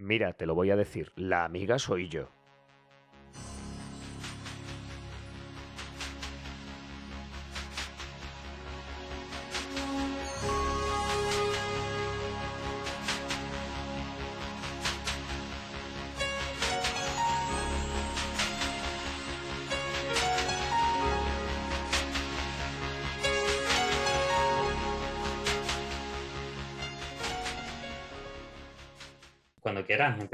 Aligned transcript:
Mira, 0.00 0.32
te 0.32 0.46
lo 0.46 0.54
voy 0.54 0.70
a 0.70 0.76
decir, 0.76 1.12
la 1.14 1.44
amiga 1.44 1.78
soy 1.78 2.08
yo. 2.08 2.30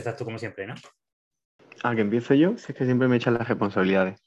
Empiezas 0.07 0.19
tú 0.19 0.25
como 0.25 0.39
siempre, 0.39 0.67
¿no? 0.67 0.75
Ah, 1.83 1.95
que 1.95 2.01
empiezo 2.01 2.35
yo, 2.35 2.57
si 2.57 2.73
es 2.73 2.79
que 2.79 2.85
siempre 2.85 3.09
me 3.09 3.17
echan 3.17 3.35
las 3.35 3.49
responsabilidades. 3.49 4.23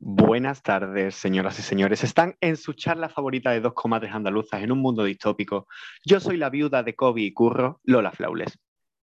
Buenas 0.00 0.62
tardes, 0.62 1.14
señoras 1.14 1.58
y 1.58 1.62
señores. 1.62 2.02
Están 2.02 2.36
en 2.40 2.56
su 2.56 2.72
charla 2.72 3.08
favorita 3.08 3.50
de 3.50 3.60
dos 3.60 3.74
comadres 3.74 4.12
andaluzas 4.12 4.62
en 4.62 4.72
un 4.72 4.78
mundo 4.78 5.04
distópico. 5.04 5.68
Yo 6.04 6.20
soy 6.20 6.36
la 6.36 6.50
viuda 6.50 6.82
de 6.82 6.96
Kobe 6.96 7.20
y 7.20 7.32
Curro, 7.32 7.80
Lola 7.84 8.10
Flaules. 8.10 8.58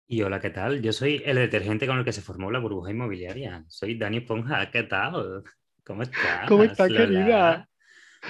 Y 0.07 0.23
hola, 0.23 0.39
¿qué 0.41 0.51
tal? 0.51 0.83
Yo 0.83 0.93
soy 0.93 1.23
el 1.25 1.37
detergente 1.37 1.87
con 1.87 1.99
el 1.99 2.05
que 2.05 2.13
se 2.13 2.21
formó 2.21 2.51
la 2.51 2.59
burbuja 2.59 2.91
inmobiliaria. 2.91 3.65
Soy 3.69 3.97
Dani 3.97 4.21
Ponja, 4.21 4.71
¿qué 4.71 4.83
tal? 4.83 5.43
¿Cómo 5.85 6.03
estás? 6.03 6.47
¿Cómo 6.47 6.65
estás, 6.65 6.89
querida? 6.89 7.67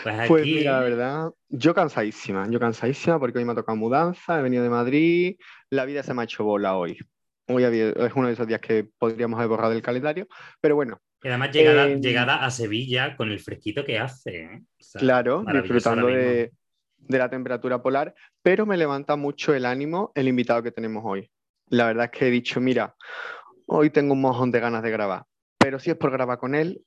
Pues 0.03 0.19
aquí, 0.19 0.29
Pues 0.29 0.45
mira, 0.45 0.73
la 0.73 0.81
verdad, 0.81 1.31
yo 1.49 1.75
cansadísima, 1.75 2.49
yo 2.51 2.59
cansadísima 2.59 3.19
porque 3.19 3.39
hoy 3.39 3.45
me 3.45 3.53
ha 3.53 3.57
tocado 3.57 3.77
mudanza, 3.77 4.39
he 4.39 4.43
venido 4.43 4.63
de 4.63 4.71
Madrid, 4.71 5.37
la 5.71 5.85
vida 5.85 6.03
se 6.03 6.15
me 6.15 6.23
ha 6.23 6.25
hecho 6.25 6.45
bola 6.45 6.77
hoy. 6.77 6.99
Hoy 7.47 7.65
es 7.65 8.13
uno 8.15 8.27
de 8.27 8.33
esos 8.33 8.47
días 8.47 8.61
que 8.61 8.89
podríamos 8.99 9.39
haber 9.39 9.49
borrado 9.49 9.73
del 9.73 9.83
calendario, 9.83 10.27
pero 10.61 10.75
bueno, 10.77 11.01
y 11.25 11.29
además 11.29 11.53
llegada, 11.53 11.89
eh, 11.89 12.01
llegada 12.01 12.45
a 12.45 12.51
Sevilla 12.51 13.17
con 13.17 13.31
el 13.31 13.41
fresquito 13.41 13.83
que 13.83 13.99
hace. 13.99 14.43
¿eh? 14.43 14.63
O 14.63 14.83
sea, 14.83 15.01
claro, 15.01 15.43
disfrutando 15.43 16.07
de, 16.09 16.53
de 16.99 17.19
la 17.19 17.31
temperatura 17.31 17.83
polar, 17.83 18.15
pero 18.43 18.67
me 18.67 18.77
levanta 18.77 19.17
mucho 19.17 19.55
el 19.55 19.65
ánimo 19.65 20.13
el 20.15 20.29
invitado 20.29 20.63
que 20.63 20.71
tenemos 20.71 21.03
hoy. 21.07 21.31
La 21.71 21.87
verdad 21.87 22.05
es 22.05 22.11
que 22.11 22.29
he 22.29 22.31
dicho, 22.31 22.61
mira, 22.61 22.95
hoy 23.65 23.89
tengo 23.89 24.13
un 24.13 24.21
mojón 24.21 24.51
de 24.51 24.61
ganas 24.61 24.83
de 24.83 24.91
grabar, 24.91 25.25
pero 25.57 25.79
si 25.79 25.91
es 25.91 25.97
por 25.97 26.11
grabar 26.11 26.37
con 26.37 26.55
él, 26.55 26.83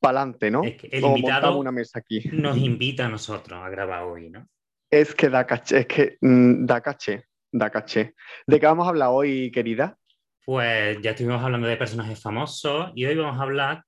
pa'lante, 0.00 0.50
¿no? 0.50 0.64
Es 0.64 0.76
que 0.76 0.88
el 0.90 1.04
invitado 1.04 1.56
una 1.56 1.70
mesa 1.70 1.98
aquí. 1.98 2.22
Nos 2.32 2.56
invita 2.56 3.06
a 3.06 3.08
nosotros 3.08 3.60
a 3.62 3.68
grabar 3.68 4.02
hoy, 4.04 4.30
¿no? 4.30 4.48
Es 4.90 5.14
que 5.14 5.28
da 5.28 5.46
caché, 5.46 5.80
es 5.80 5.86
que 5.86 6.16
mm, 6.20 6.66
da 6.66 6.80
caché, 6.80 7.26
da 7.52 7.70
caché. 7.70 8.14
¿De 8.46 8.58
qué 8.58 8.66
vamos 8.66 8.86
a 8.86 8.90
hablar 8.90 9.10
hoy, 9.12 9.50
querida? 9.52 9.96
Pues 10.44 11.00
ya 11.00 11.10
estuvimos 11.10 11.42
hablando 11.42 11.68
de 11.68 11.76
personajes 11.76 12.20
famosos 12.20 12.90
y 12.94 13.04
hoy 13.04 13.14
vamos 13.14 13.38
a 13.38 13.42
hablar 13.42 13.84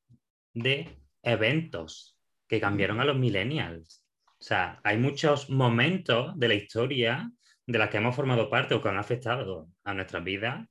de 0.54 0.96
eventos 1.22 2.16
que 2.47 2.60
cambiaron 2.60 3.00
a 3.00 3.04
los 3.04 3.16
millennials. 3.16 4.04
O 4.38 4.44
sea, 4.44 4.80
hay 4.84 4.98
muchos 4.98 5.50
momentos 5.50 6.38
de 6.38 6.48
la 6.48 6.54
historia 6.54 7.30
de 7.66 7.78
las 7.78 7.88
que 7.88 7.97
hemos 7.97 8.14
formado 8.14 8.50
parte 8.50 8.74
o 8.74 8.82
que 8.82 8.88
han 8.88 8.98
afectado 8.98 9.69
a 9.84 9.94
nuestras 9.94 10.22
vidas 10.22 10.66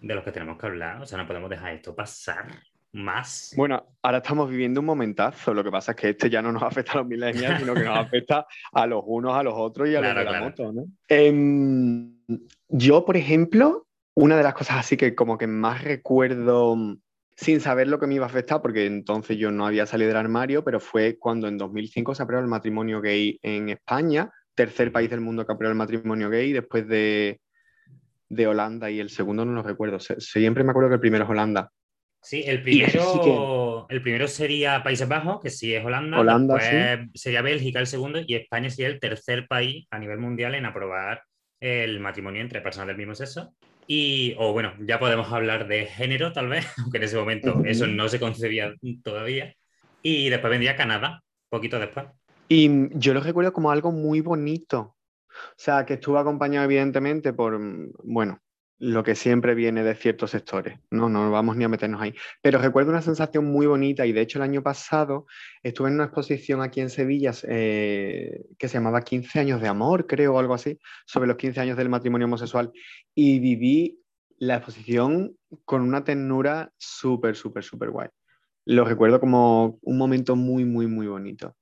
de 0.00 0.14
los 0.14 0.22
que 0.22 0.32
tenemos 0.32 0.58
que 0.58 0.66
hablar. 0.66 1.00
O 1.00 1.06
sea, 1.06 1.18
no 1.18 1.26
podemos 1.26 1.48
dejar 1.48 1.74
esto 1.74 1.94
pasar 1.94 2.46
más. 2.96 3.52
Bueno, 3.56 3.84
ahora 4.02 4.18
estamos 4.18 4.50
viviendo 4.50 4.80
un 4.80 4.86
momentazo. 4.86 5.54
Lo 5.54 5.62
que 5.62 5.70
pasa 5.70 5.92
es 5.92 5.96
que 5.96 6.08
este 6.10 6.28
ya 6.30 6.42
no 6.42 6.52
nos 6.52 6.62
afecta 6.64 6.92
a 6.92 6.96
los 6.96 7.06
millennials, 7.06 7.58
sino 7.60 7.74
que 7.74 7.84
nos 7.84 7.98
afecta 7.98 8.46
a 8.72 8.86
los 8.86 9.02
unos, 9.06 9.34
a 9.34 9.42
los 9.42 9.54
otros 9.56 9.88
y 9.88 9.94
a 9.94 10.00
Claro, 10.00 10.14
los 10.14 10.18
de 10.20 10.24
la 10.24 10.30
claro. 10.30 10.44
moto, 10.44 10.72
¿no? 10.72 10.84
Em, 11.08 12.12
yo, 12.68 13.04
por 13.04 13.16
ejemplo, 13.16 13.86
una 14.14 14.36
de 14.36 14.42
las 14.42 14.54
cosas 14.54 14.78
así 14.78 14.96
que 14.96 15.14
como 15.14 15.38
que 15.38 15.46
más 15.46 15.82
recuerdo 15.84 16.76
sin 17.38 17.60
saber 17.60 17.86
lo 17.88 17.98
que 18.00 18.06
me 18.06 18.14
iba 18.14 18.24
a 18.24 18.28
afectar, 18.28 18.62
porque 18.62 18.86
entonces 18.86 19.36
yo 19.36 19.50
no 19.50 19.66
había 19.66 19.84
salido 19.84 20.08
del 20.08 20.16
armario, 20.16 20.64
pero 20.64 20.80
fue 20.80 21.18
cuando 21.18 21.48
en 21.48 21.58
2005 21.58 22.14
se 22.14 22.22
aprobó 22.22 22.40
el 22.42 22.48
matrimonio 22.48 23.02
gay 23.02 23.38
en 23.42 23.68
España, 23.68 24.30
tercer 24.54 24.90
país 24.90 25.10
del 25.10 25.20
mundo 25.20 25.44
que 25.46 25.52
aprobó 25.52 25.70
el 25.70 25.76
matrimonio 25.76 26.30
gay, 26.30 26.52
después 26.54 26.88
de, 26.88 27.40
de 28.30 28.46
Holanda 28.46 28.90
y 28.90 29.00
el 29.00 29.10
segundo 29.10 29.44
no 29.44 29.52
lo 29.52 29.62
recuerdo. 29.62 30.00
Se- 30.00 30.18
Siempre 30.18 30.64
me 30.64 30.70
acuerdo 30.70 30.88
que 30.88 30.94
el 30.94 31.00
primero 31.00 31.24
es 31.24 31.30
Holanda. 31.30 31.70
Sí, 32.26 32.42
el 32.44 32.60
primero, 32.60 33.86
sí 33.88 33.94
el 33.94 34.02
primero 34.02 34.26
sería 34.26 34.82
Países 34.82 35.06
Bajos, 35.06 35.40
que 35.40 35.48
sí 35.48 35.72
es 35.72 35.84
Holanda. 35.84 36.18
Holanda, 36.18 36.56
después 36.56 37.10
sería 37.14 37.40
Bélgica 37.40 37.78
el 37.78 37.86
segundo 37.86 38.18
y 38.26 38.34
España 38.34 38.68
sería 38.68 38.88
el 38.88 38.98
tercer 38.98 39.46
país 39.46 39.86
a 39.92 40.00
nivel 40.00 40.18
mundial 40.18 40.56
en 40.56 40.66
aprobar 40.66 41.22
el 41.60 42.00
matrimonio 42.00 42.40
entre 42.40 42.60
personas 42.60 42.88
del 42.88 42.96
mismo 42.96 43.14
sexo. 43.14 43.54
Y, 43.86 44.34
o 44.38 44.52
bueno, 44.52 44.72
ya 44.80 44.98
podemos 44.98 45.32
hablar 45.32 45.68
de 45.68 45.86
género 45.86 46.32
tal 46.32 46.48
vez, 46.48 46.66
aunque 46.82 46.98
en 46.98 47.04
ese 47.04 47.16
momento 47.16 47.62
eso 47.64 47.86
no 47.86 48.08
se 48.08 48.18
concebía 48.18 48.74
todavía. 49.04 49.54
Y 50.02 50.28
después 50.28 50.50
vendría 50.50 50.74
Canadá, 50.74 51.22
poquito 51.48 51.78
después. 51.78 52.06
Y 52.48 52.88
yo 52.98 53.14
lo 53.14 53.20
recuerdo 53.20 53.52
como 53.52 53.70
algo 53.70 53.92
muy 53.92 54.20
bonito. 54.20 54.96
O 55.30 55.54
sea, 55.56 55.86
que 55.86 55.94
estuvo 55.94 56.18
acompañado 56.18 56.64
evidentemente 56.64 57.32
por, 57.32 57.56
mm, 57.56 57.92
bueno, 58.02 58.40
lo 58.78 59.02
que 59.02 59.14
siempre 59.14 59.54
viene 59.54 59.82
de 59.82 59.94
ciertos 59.94 60.30
sectores. 60.32 60.78
No, 60.90 61.08
no 61.08 61.30
vamos 61.30 61.56
ni 61.56 61.64
a 61.64 61.68
meternos 61.68 62.00
ahí. 62.00 62.14
Pero 62.42 62.58
recuerdo 62.58 62.90
una 62.90 63.02
sensación 63.02 63.46
muy 63.46 63.66
bonita 63.66 64.04
y 64.06 64.12
de 64.12 64.20
hecho 64.20 64.38
el 64.38 64.42
año 64.42 64.62
pasado 64.62 65.26
estuve 65.62 65.88
en 65.88 65.94
una 65.94 66.04
exposición 66.04 66.60
aquí 66.60 66.80
en 66.80 66.90
Sevilla 66.90 67.32
eh, 67.48 68.44
que 68.58 68.68
se 68.68 68.74
llamaba 68.74 69.02
15 69.02 69.40
años 69.40 69.60
de 69.60 69.68
amor, 69.68 70.06
creo, 70.06 70.34
o 70.34 70.38
algo 70.38 70.54
así, 70.54 70.78
sobre 71.06 71.28
los 71.28 71.36
15 71.36 71.60
años 71.60 71.76
del 71.76 71.88
matrimonio 71.88 72.26
homosexual 72.26 72.70
y 73.14 73.38
viví 73.38 74.00
la 74.38 74.56
exposición 74.56 75.36
con 75.64 75.82
una 75.82 76.04
ternura 76.04 76.72
súper, 76.76 77.36
súper, 77.36 77.64
súper 77.64 77.90
guay. 77.90 78.08
Lo 78.66 78.84
recuerdo 78.84 79.20
como 79.20 79.78
un 79.82 79.96
momento 79.96 80.36
muy, 80.36 80.64
muy, 80.64 80.86
muy 80.86 81.06
bonito. 81.06 81.56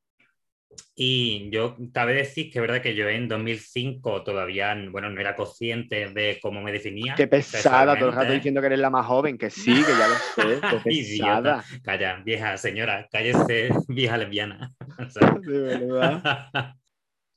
Y 0.94 1.50
yo 1.50 1.76
cabe 1.92 2.14
decir 2.14 2.50
que 2.50 2.58
es 2.58 2.60
verdad 2.60 2.80
que 2.80 2.94
yo 2.94 3.08
en 3.08 3.28
2005 3.28 4.22
todavía, 4.22 4.76
bueno, 4.90 5.10
no 5.10 5.20
era 5.20 5.34
consciente 5.34 6.08
de 6.10 6.38
cómo 6.40 6.62
me 6.62 6.72
definía. 6.72 7.14
Qué 7.14 7.26
pesada, 7.26 7.98
todo 7.98 8.08
el 8.10 8.14
rato 8.14 8.32
diciendo 8.32 8.60
que 8.60 8.68
eres 8.68 8.78
la 8.78 8.90
más 8.90 9.06
joven, 9.06 9.36
que 9.36 9.50
sí, 9.50 9.74
que 9.74 9.92
ya 9.92 10.08
lo 10.08 10.14
sé, 10.14 10.60
qué 10.70 10.76
pesada. 10.84 11.64
Calla, 11.82 12.22
vieja 12.24 12.56
señora, 12.56 13.08
cállese, 13.10 13.70
vieja 13.88 14.16
lesbiana. 14.16 14.72
O 14.98 15.10
sea, 15.10 15.34
verdad. 15.42 16.74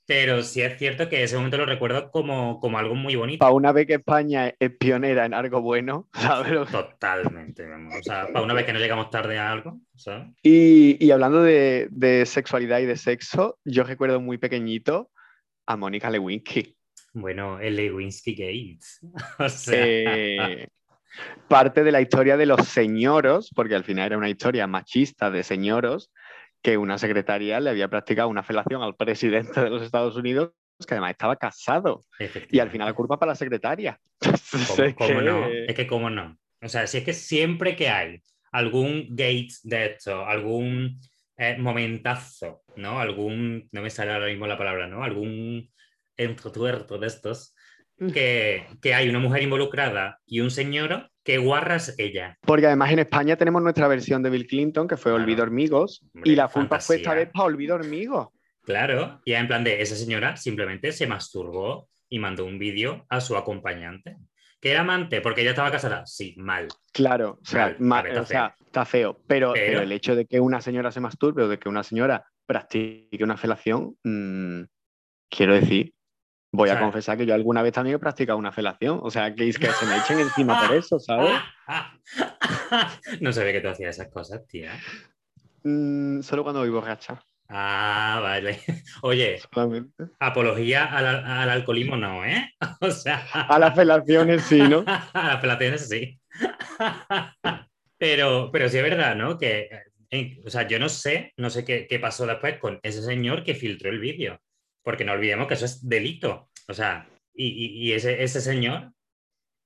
Pero 0.07 0.41
sí 0.41 0.62
es 0.62 0.78
cierto 0.78 1.09
que 1.09 1.22
ese 1.22 1.35
momento 1.35 1.57
lo 1.57 1.66
recuerdo 1.66 2.09
como, 2.12 2.62
como 2.62 2.78
algo 2.79 2.95
muy 2.95 3.16
bonito. 3.16 3.40
Para 3.40 3.51
una 3.51 3.73
vez 3.73 3.85
que 3.88 3.95
España 3.95 4.53
es 4.57 4.72
pionera 4.78 5.25
en 5.25 5.34
algo 5.34 5.62
bueno, 5.62 6.07
¿sabes? 6.13 6.72
Totalmente, 6.72 7.68
vamos. 7.68 7.94
O 8.00 8.03
sea, 8.03 8.28
para 8.28 8.41
una 8.44 8.53
vez 8.53 8.66
que 8.66 8.72
no 8.73 8.79
llegamos 8.79 9.09
tarde 9.09 9.38
a 9.38 9.51
algo, 9.51 9.81
¿sabes? 9.96 10.28
Y, 10.41 10.97
y 11.06 11.12
hablando 11.12 11.44
de, 11.44 11.90
de 11.91 12.25
sexualidad 12.25 12.79
y 12.79 12.85
de 12.85 12.96
sexo, 12.96 13.59
yo 13.66 13.84
recuerdo 13.84 14.22
muy 14.22 14.38
pequeñito 14.38 15.12
a 15.66 15.75
Mónica 15.75 16.09
Lewinsky. 16.09 16.73
Bueno, 17.13 17.59
el 17.59 17.75
Lewinsky 17.75 18.34
Gates. 18.34 19.00
O 19.40 19.50
sea, 19.50 19.75
Eh, 19.78 20.67
parte 21.47 21.84
de 21.84 21.91
la 21.91 22.00
historia 22.01 22.38
de 22.38 22.46
los 22.46 22.66
señoros, 22.67 23.51
porque 23.56 23.75
al 23.75 23.84
final 23.84 24.06
era 24.07 24.17
una 24.17 24.29
historia 24.29 24.67
machista 24.67 25.31
de 25.31 25.44
señoros, 25.44 26.12
que 26.67 26.78
una 26.78 26.97
secretaria 26.97 27.61
le 27.61 27.69
había 27.69 27.88
practicado 27.88 28.28
una 28.28 28.44
felación 28.44 28.83
al 28.83 28.94
presidente 28.97 29.61
de 29.61 29.69
los 29.69 29.81
Estados 29.81 30.17
Unidos, 30.17 30.51
que 30.85 30.95
además 30.95 31.11
estaba 31.11 31.38
casado. 31.38 32.03
Y 32.51 32.59
al 32.59 32.69
final 32.69 32.88
la 32.88 32.94
culpa 32.94 33.17
para 33.17 33.31
la 33.31 33.35
secretaria. 33.38 33.97
¿Cómo, 34.51 34.83
Es 34.83 34.95
cómo 34.95 35.07
que- 35.07 35.25
no? 35.25 35.47
Es 35.47 35.73
que 35.75 35.88
cómo 35.88 36.09
no. 36.09 36.38
O 36.61 36.67
sea, 36.67 36.85
si 36.85 36.97
es 36.97 37.05
que 37.05 37.13
siempre 37.13 37.78
que 37.78 37.88
hay 37.88 38.22
algún 38.51 39.07
Gates 39.11 39.61
de 39.63 39.85
esto, 39.94 40.25
algún 40.25 41.00
eh, 41.38 41.55
momentazo, 41.57 42.63
¿no? 42.75 42.99
Algún, 42.99 43.69
no 43.72 43.81
me 43.81 43.89
sale 43.89 44.11
ahora 44.11 44.25
mismo 44.25 44.45
la 44.45 44.57
palabra, 44.57 44.88
¿no? 44.88 45.05
Algún 45.05 45.69
entrotuerto 46.17 46.97
de 46.97 47.07
estos, 47.07 47.55
que, 48.13 48.66
que 48.81 48.94
hay 48.94 49.07
una 49.07 49.19
mujer 49.19 49.41
involucrada 49.41 50.19
y 50.25 50.41
un 50.41 50.52
señor, 50.52 51.09
que 51.28 51.38
guarras 51.40 51.94
ella. 51.97 52.38
Porque 52.40 52.68
además 52.68 52.90
en 52.90 53.00
España 53.00 53.35
tenemos 53.35 53.62
nuestra 53.62 53.85
versión 53.90 54.24
de 54.24 54.29
Bill 54.29 54.47
Clinton, 54.47 54.88
que 54.88 54.96
fue 54.96 55.12
Claro. 55.12 55.24
Olvido 55.26 55.44
Hormigos, 55.44 56.02
Hombre, 56.16 56.32
y 56.32 56.35
la 56.38 56.47
culpa 56.47 56.79
fue 56.79 56.96
esta 56.96 57.14
vez 57.14 57.29
para 57.34 57.44
Olvido 57.44 57.76
Hormigos. 57.76 58.29
Claro, 58.64 59.20
y 59.26 59.34
en 59.34 59.46
plan 59.46 59.62
de 59.62 59.82
esa 59.82 59.97
señora 59.97 60.38
simplemente 60.38 60.94
se 60.94 61.06
masturbó 61.06 61.90
y 62.08 62.20
mandó 62.20 62.46
un 62.46 62.58
vídeo 62.58 63.06
a 63.09 63.20
su 63.20 63.35
acompañante. 63.35 64.16
¿Que 64.62 64.72
era 64.72 64.79
amante? 64.82 65.20
Porque 65.20 65.41
ella 65.41 65.50
estaba 65.50 65.70
casada. 65.70 66.06
Sí, 66.06 66.34
mal. 66.38 66.70
Claro, 66.94 67.40
o 67.41 67.46
sea, 67.46 67.76
Mal, 67.78 68.18
o 68.18 68.26
sea, 68.26 68.56
está 68.66 68.85
feo. 68.85 69.20
Pero, 69.28 69.52
Pero- 69.52 69.66
pero 69.68 69.82
el 69.82 69.91
hecho 69.91 70.16
de 70.16 70.28
que 70.28 70.40
una 70.40 70.62
señora 70.62 70.91
se 70.94 71.02
masturbe 71.02 71.44
o 71.44 71.50
de 71.50 71.59
que 71.59 71.68
una 71.68 71.84
señora 71.84 72.26
practique 72.46 73.22
una 73.22 73.35
felación, 73.35 73.97
mm, 74.06 74.62
quiero 75.30 75.53
decir, 75.56 75.94
voy 76.58 76.70
a 76.70 76.80
confesar 76.80 77.18
que 77.18 77.26
yo 77.26 77.34
alguna 77.34 77.62
vez 77.62 77.74
también 77.74 77.96
he 77.96 78.00
practicado 78.00 78.38
una 78.38 78.52
felación. 78.52 79.00
O 79.02 79.09
sea, 79.09 79.34
que 79.34 79.48
es 79.48 79.58
que 79.58 79.68
se 79.68 79.86
me 79.86 79.98
echen 79.98 80.20
encima 80.20 80.68
por 80.68 80.76
eso, 80.76 81.00
¿sabes? 81.00 81.40
no 83.22 83.32
sabía 83.32 83.54
que 83.54 83.62
tú 83.62 83.70
hacías 83.70 83.96
esas 83.98 84.12
cosas, 84.12 84.46
tía. 84.48 84.72
Mm, 85.64 86.22
solo 86.22 86.44
cuando 86.44 86.62
voy 86.62 86.70
borracha. 86.70 87.22
Ah, 87.50 88.20
vale. 88.22 88.59
Oye, 89.04 89.40
solamente. 89.54 90.06
apología 90.20 90.86
al, 90.86 91.06
al 91.06 91.50
alcoholismo 91.50 91.96
no, 91.96 92.26
¿eh? 92.26 92.54
O 92.82 92.92
sea, 92.92 93.26
A 93.32 93.58
las 93.58 93.74
felaciones 93.76 94.44
sí, 94.44 94.59
¿no? 94.59 94.84
a 94.86 95.28
las 95.28 95.42
felaciones 95.42 95.88
sí. 95.88 96.20
Pero, 97.98 98.50
pero 98.52 98.70
sí 98.70 98.78
es 98.78 98.84
verdad, 98.84 99.16
¿no? 99.16 99.38
Que, 99.38 99.70
eh, 100.12 100.42
o 100.46 100.50
sea, 100.50 100.68
yo 100.68 100.78
no 100.78 100.90
sé, 100.90 101.34
no 101.38 101.50
sé 101.50 101.64
qué, 101.66 101.88
qué 101.88 102.00
pasó 102.00 102.26
después 102.26 102.58
con 102.59 102.80
ese 102.84 103.02
señor 103.02 103.44
que 103.44 103.56
filtró 103.56 103.90
el 103.90 104.00
vídeo, 104.00 104.40
porque 104.87 105.03
no 105.03 105.11
olvidemos 105.11 105.47
que 105.47 105.55
eso 105.55 105.66
es 105.66 105.85
delito. 105.85 106.47
O 106.69 106.73
sea, 106.73 107.09
y, 107.34 107.45
y- 107.47 107.89
y 107.89 107.91
ese, 107.91 108.23
ese 108.23 108.39
señor, 108.39 108.93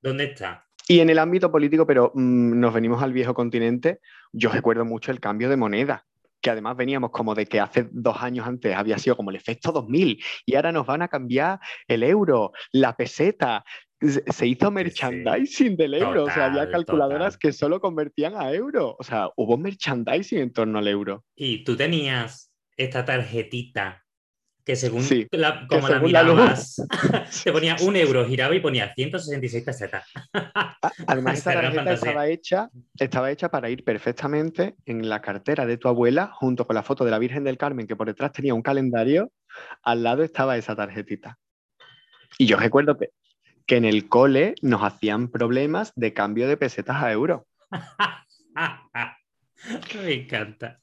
¿dónde 0.02 0.24
está? 0.24 0.66
Y 0.88 1.00
en 1.00 1.12
el 1.12 1.20
ámbito 1.20 1.52
político, 1.52 1.86
pero 1.86 2.12
mm, 2.16 2.60
nos 2.60 2.74
venimos 2.74 3.04
al 3.04 3.14
viejo 3.14 3.36
continente, 3.36 4.00
yo 4.34 4.50
recuerdo 4.50 4.84
mucho 4.84 5.12
el 5.12 5.20
cambio 5.20 5.48
de 5.48 5.58
moneda, 5.58 6.08
que 6.42 6.50
además 6.50 6.76
veníamos 6.76 7.12
como 7.12 7.36
de 7.36 7.46
que 7.46 7.60
hace 7.60 7.88
dos 7.92 8.18
años 8.24 8.48
antes 8.48 8.76
había 8.76 8.98
sido 8.98 9.16
como 9.16 9.30
el 9.30 9.36
efecto 9.36 9.72
2000 9.72 10.24
y 10.44 10.56
ahora 10.56 10.72
nos 10.72 10.88
van 10.88 11.04
a 11.04 11.08
cambiar 11.08 11.60
el 11.88 12.02
euro, 12.02 12.52
la 12.72 12.98
peseta. 12.98 13.64
Se 14.00 14.48
hizo 14.48 14.72
merchandising 14.72 15.78
del 15.78 15.94
euro, 15.94 16.24
o 16.24 16.32
sea, 16.32 16.46
había 16.46 16.68
calculadoras 16.72 17.34
total. 17.36 17.40
que 17.40 17.54
solo 17.54 17.80
convertían 17.80 18.34
a 18.36 18.52
euro, 18.52 18.96
o 18.98 19.04
sea, 19.04 19.30
hubo 19.36 19.56
merchandising 19.56 20.40
en 20.40 20.52
torno 20.52 20.80
al 20.80 20.88
euro. 20.88 21.24
Y 21.36 21.64
tú 21.64 21.78
tenías 21.78 22.52
esta 22.76 23.06
tarjetita 23.06 24.04
que 24.66 24.76
según 24.76 25.04
Sí, 25.04 25.28
la, 25.32 25.62
que 25.62 25.68
como 25.68 25.88
la 25.90 25.96
según 25.96 26.12
la 26.12 26.24
luz. 26.24 26.34
mirabas, 26.36 26.88
te 27.44 27.52
ponía 27.52 27.76
un 27.82 27.96
euro, 27.96 28.26
giraba 28.26 28.56
y 28.56 28.60
ponía 28.60 28.94
166 28.94 29.64
pesetas. 29.64 30.06
Además, 31.08 31.38
esta 31.40 31.54
tarjeta 31.62 31.94
estaba 31.94 32.28
hecha, 32.28 32.70
estaba 32.98 33.32
hecha 33.32 33.50
para 33.50 33.70
ir 33.70 33.84
perfectamente 33.84 34.76
en 34.86 35.08
la 35.10 35.22
cartera 35.22 35.66
de 35.66 35.78
tu 35.78 35.88
abuela, 35.88 36.32
junto 36.34 36.68
con 36.68 36.76
la 36.76 36.84
foto 36.84 37.04
de 37.06 37.12
la 37.12 37.20
Virgen 37.20 37.44
del 37.44 37.58
Carmen, 37.58 37.88
que 37.88 37.96
por 37.96 38.08
detrás 38.08 38.32
tenía 38.32 38.54
un 38.54 38.62
calendario, 38.62 39.32
al 39.84 40.04
lado 40.04 40.24
estaba 40.24 40.58
esa 40.58 40.76
tarjetita. 40.76 41.38
Y 42.38 42.46
yo 42.46 42.58
recuerdo 42.58 42.98
que, 42.98 43.10
que 43.66 43.78
en 43.78 43.86
el 43.86 44.08
cole 44.08 44.56
nos 44.62 44.82
hacían 44.84 45.30
problemas 45.30 45.92
de 45.96 46.14
cambio 46.14 46.48
de 46.48 46.58
pesetas 46.58 47.02
a 47.04 47.12
euros. 47.12 47.42
Me 50.04 50.14
encanta. 50.14 50.80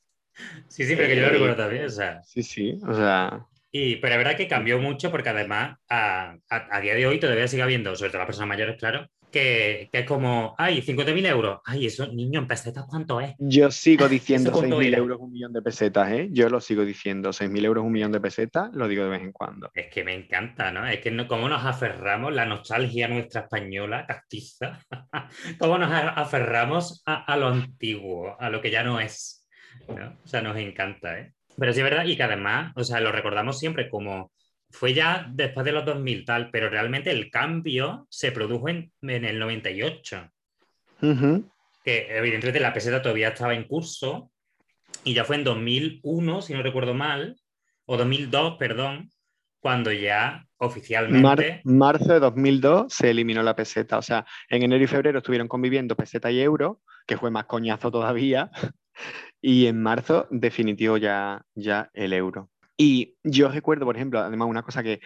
Sí, 0.69 0.85
sí, 0.85 0.95
pero 0.95 1.09
que 1.09 1.17
yo 1.17 1.23
lo 1.23 1.29
Eh, 1.29 1.33
recuerdo 1.33 1.57
también. 1.57 1.87
O 1.87 1.91
sea, 1.91 2.23
Sí, 2.23 2.43
sí, 2.43 2.79
o 2.87 2.95
sea, 2.95 3.45
y, 3.71 3.97
pero 3.97 4.15
es 4.15 4.19
verdad 4.19 4.37
que 4.37 4.49
cambió 4.49 4.79
mucho 4.79 5.11
porque 5.11 5.29
además 5.31 5.77
a, 5.89 6.37
a- 6.49 6.69
a 6.77 6.81
día 6.81 6.95
de 6.95 7.07
hoy 7.07 7.21
todavía 7.21 7.49
sigue 7.49 7.63
habiendo, 7.63 7.95
sobre 7.97 8.11
todo 8.11 8.19
las 8.19 8.27
personas 8.27 8.49
mayores, 8.49 8.77
claro, 8.79 9.07
que, 9.31 9.91
que 9.93 9.99
es 9.99 10.07
como, 10.07 10.55
ay, 10.57 10.81
50.000 10.81 11.27
euros. 11.27 11.61
Ay, 11.67 11.85
eso, 11.85 12.07
niño, 12.11 12.41
en 12.41 12.47
pesetas, 12.47 12.87
¿cuánto 12.89 13.21
es? 13.21 13.35
yo 13.39 13.71
sigo 13.71 14.09
diciendo 14.09 14.49
¿Eso 14.51 14.59
cuánto 14.61 14.77
6.000 14.79 14.89
era? 14.89 14.97
euros 14.99 15.19
un 15.21 15.33
millón 15.33 15.53
de 15.53 15.61
pesetas, 15.61 16.11
¿eh? 16.13 16.29
Yo 16.33 16.49
lo 16.49 16.63
sigo 16.63 16.83
diciendo, 16.83 17.31
6.000 17.35 17.63
euros 17.67 17.85
un 17.85 17.93
millón 17.93 18.11
de 18.13 18.21
pesetas, 18.23 18.71
lo 18.73 18.89
digo 18.89 19.05
de 19.05 19.11
vez 19.11 19.21
en 19.21 19.33
cuando. 19.33 19.71
Es 19.75 19.89
que 19.89 20.03
me 20.03 20.15
encanta, 20.15 20.73
¿no? 20.73 20.87
Es 20.87 21.01
que 21.01 21.11
no, 21.11 21.29
cómo 21.29 21.47
nos 21.47 21.63
aferramos, 21.63 22.33
la 22.33 22.47
nostalgia 22.47 23.07
nuestra 23.07 23.43
española, 23.43 24.07
castiza, 24.07 24.81
cómo 25.59 25.77
nos 25.77 25.91
aferramos 25.93 27.03
a, 27.05 27.31
a 27.31 27.37
lo 27.37 27.49
antiguo, 27.49 28.35
a 28.41 28.49
lo 28.49 28.63
que 28.63 28.71
ya 28.71 28.83
no 28.83 28.99
es, 28.99 29.47
¿no? 29.89 30.17
O 30.25 30.27
sea, 30.27 30.41
nos 30.41 30.57
encanta, 30.57 31.19
¿eh? 31.19 31.33
Pero 31.59 31.73
sí 31.73 31.81
es 31.81 31.85
verdad 31.85 32.05
y 32.05 32.17
que 32.17 32.23
además, 32.23 32.73
o 32.77 32.85
sea, 32.85 33.01
lo 33.01 33.11
recordamos 33.13 33.59
siempre 33.59 33.89
como 33.89 34.33
fue 34.71 34.93
ya 34.95 35.27
después 35.31 35.65
de 35.65 35.73
los 35.73 35.85
2000 35.85 36.25
tal, 36.25 36.51
pero 36.51 36.69
realmente 36.69 37.11
el 37.11 37.31
cambio 37.31 38.07
se 38.11 38.33
produjo 38.33 38.69
en, 38.69 38.93
en 39.03 39.25
el 39.25 39.39
98, 39.39 40.31
Ujú. 41.01 41.51
que 41.85 42.07
evidentemente 42.17 42.61
la 42.61 42.73
peseta 42.75 43.01
todavía 43.01 43.29
estaba 43.29 43.55
en 43.55 43.65
curso 43.65 44.31
y 45.05 45.15
ya 45.15 45.25
fue 45.25 45.37
en 45.37 45.45
2001, 45.45 46.43
si 46.43 46.53
no 46.53 46.63
recuerdo 46.63 46.93
mal, 46.93 47.37
o 47.87 47.97
2002, 47.97 48.57
perdón, 48.59 49.11
cuando 49.61 49.91
ya 49.91 50.21
Mar- 50.21 50.45
oficialmente... 50.59 51.61
marzo 51.65 52.13
de 52.13 52.21
2002 52.21 52.93
se 52.93 53.11
eliminó 53.11 53.43
la 53.43 53.57
peseta. 53.57 53.97
O 53.97 54.03
sea, 54.03 54.27
en 54.51 54.63
enero 54.63 54.85
y 54.85 54.87
febrero 54.87 55.19
estuvieron 55.19 55.49
conviviendo 55.49 55.97
peseta 55.97 56.31
y 56.31 56.41
euro, 56.41 56.83
que 57.07 57.17
fue 57.17 57.31
más 57.31 57.47
coñazo 57.47 57.91
todavía. 57.91 58.51
Y 59.41 59.67
en 59.67 59.81
marzo, 59.81 60.27
definitivo 60.31 60.97
ya, 60.97 61.43
ya 61.55 61.91
el 61.95 62.13
euro. 62.13 62.51
Y 62.77 63.17
yo 63.25 63.49
recuerdo, 63.49 63.85
por 63.85 63.97
ejemplo, 63.97 64.21
además 64.21 64.49
una 64.49 64.63
cosa 64.63 64.83
que, 64.83 65.01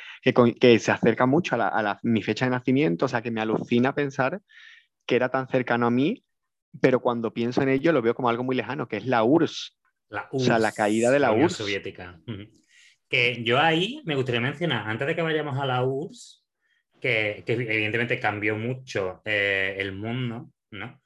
que 0.60 0.78
se 0.78 0.90
acerca 0.92 1.26
mucho 1.26 1.54
a, 1.54 1.58
la- 1.58 1.68
a 1.68 1.82
la- 1.82 1.98
mi 2.02 2.22
fecha 2.22 2.44
de 2.44 2.50
nacimiento, 2.50 3.06
o 3.06 3.08
sea, 3.08 3.22
que 3.22 3.30
me 3.30 3.40
alucina 3.40 3.94
pensar 3.94 4.40
que 5.06 5.16
era 5.16 5.30
tan 5.30 5.48
cercano 5.48 5.86
a 5.86 5.90
mí, 5.90 6.24
pero 6.80 7.00
cuando 7.00 7.32
pienso 7.32 7.62
en 7.62 7.68
ello 7.70 7.92
lo 7.92 8.02
veo 8.02 8.14
como 8.14 8.28
algo 8.28 8.44
muy 8.44 8.56
lejano, 8.56 8.88
que 8.88 8.96
es 8.98 9.06
la 9.06 9.24
URSS. 9.24 9.72
La 10.08 10.28
O 10.30 10.38
sea, 10.38 10.58
la 10.58 10.68
URSS, 10.68 10.76
caída 10.76 11.10
de 11.10 11.18
la 11.18 11.32
URSS. 11.32 11.56
Soviética. 11.56 12.20
Que 13.08 13.42
yo 13.44 13.58
ahí 13.60 14.00
me 14.04 14.14
gustaría 14.14 14.40
mencionar, 14.40 14.88
antes 14.88 15.06
de 15.06 15.14
que 15.14 15.22
vayamos 15.22 15.58
a 15.58 15.66
la 15.66 15.84
URSS, 15.84 16.44
que, 17.00 17.42
que 17.44 17.52
evidentemente 17.54 18.18
cambió 18.20 18.56
mucho 18.56 19.20
eh, 19.24 19.74
el 19.78 19.92
mundo, 19.92 20.50
¿no? 20.70 21.01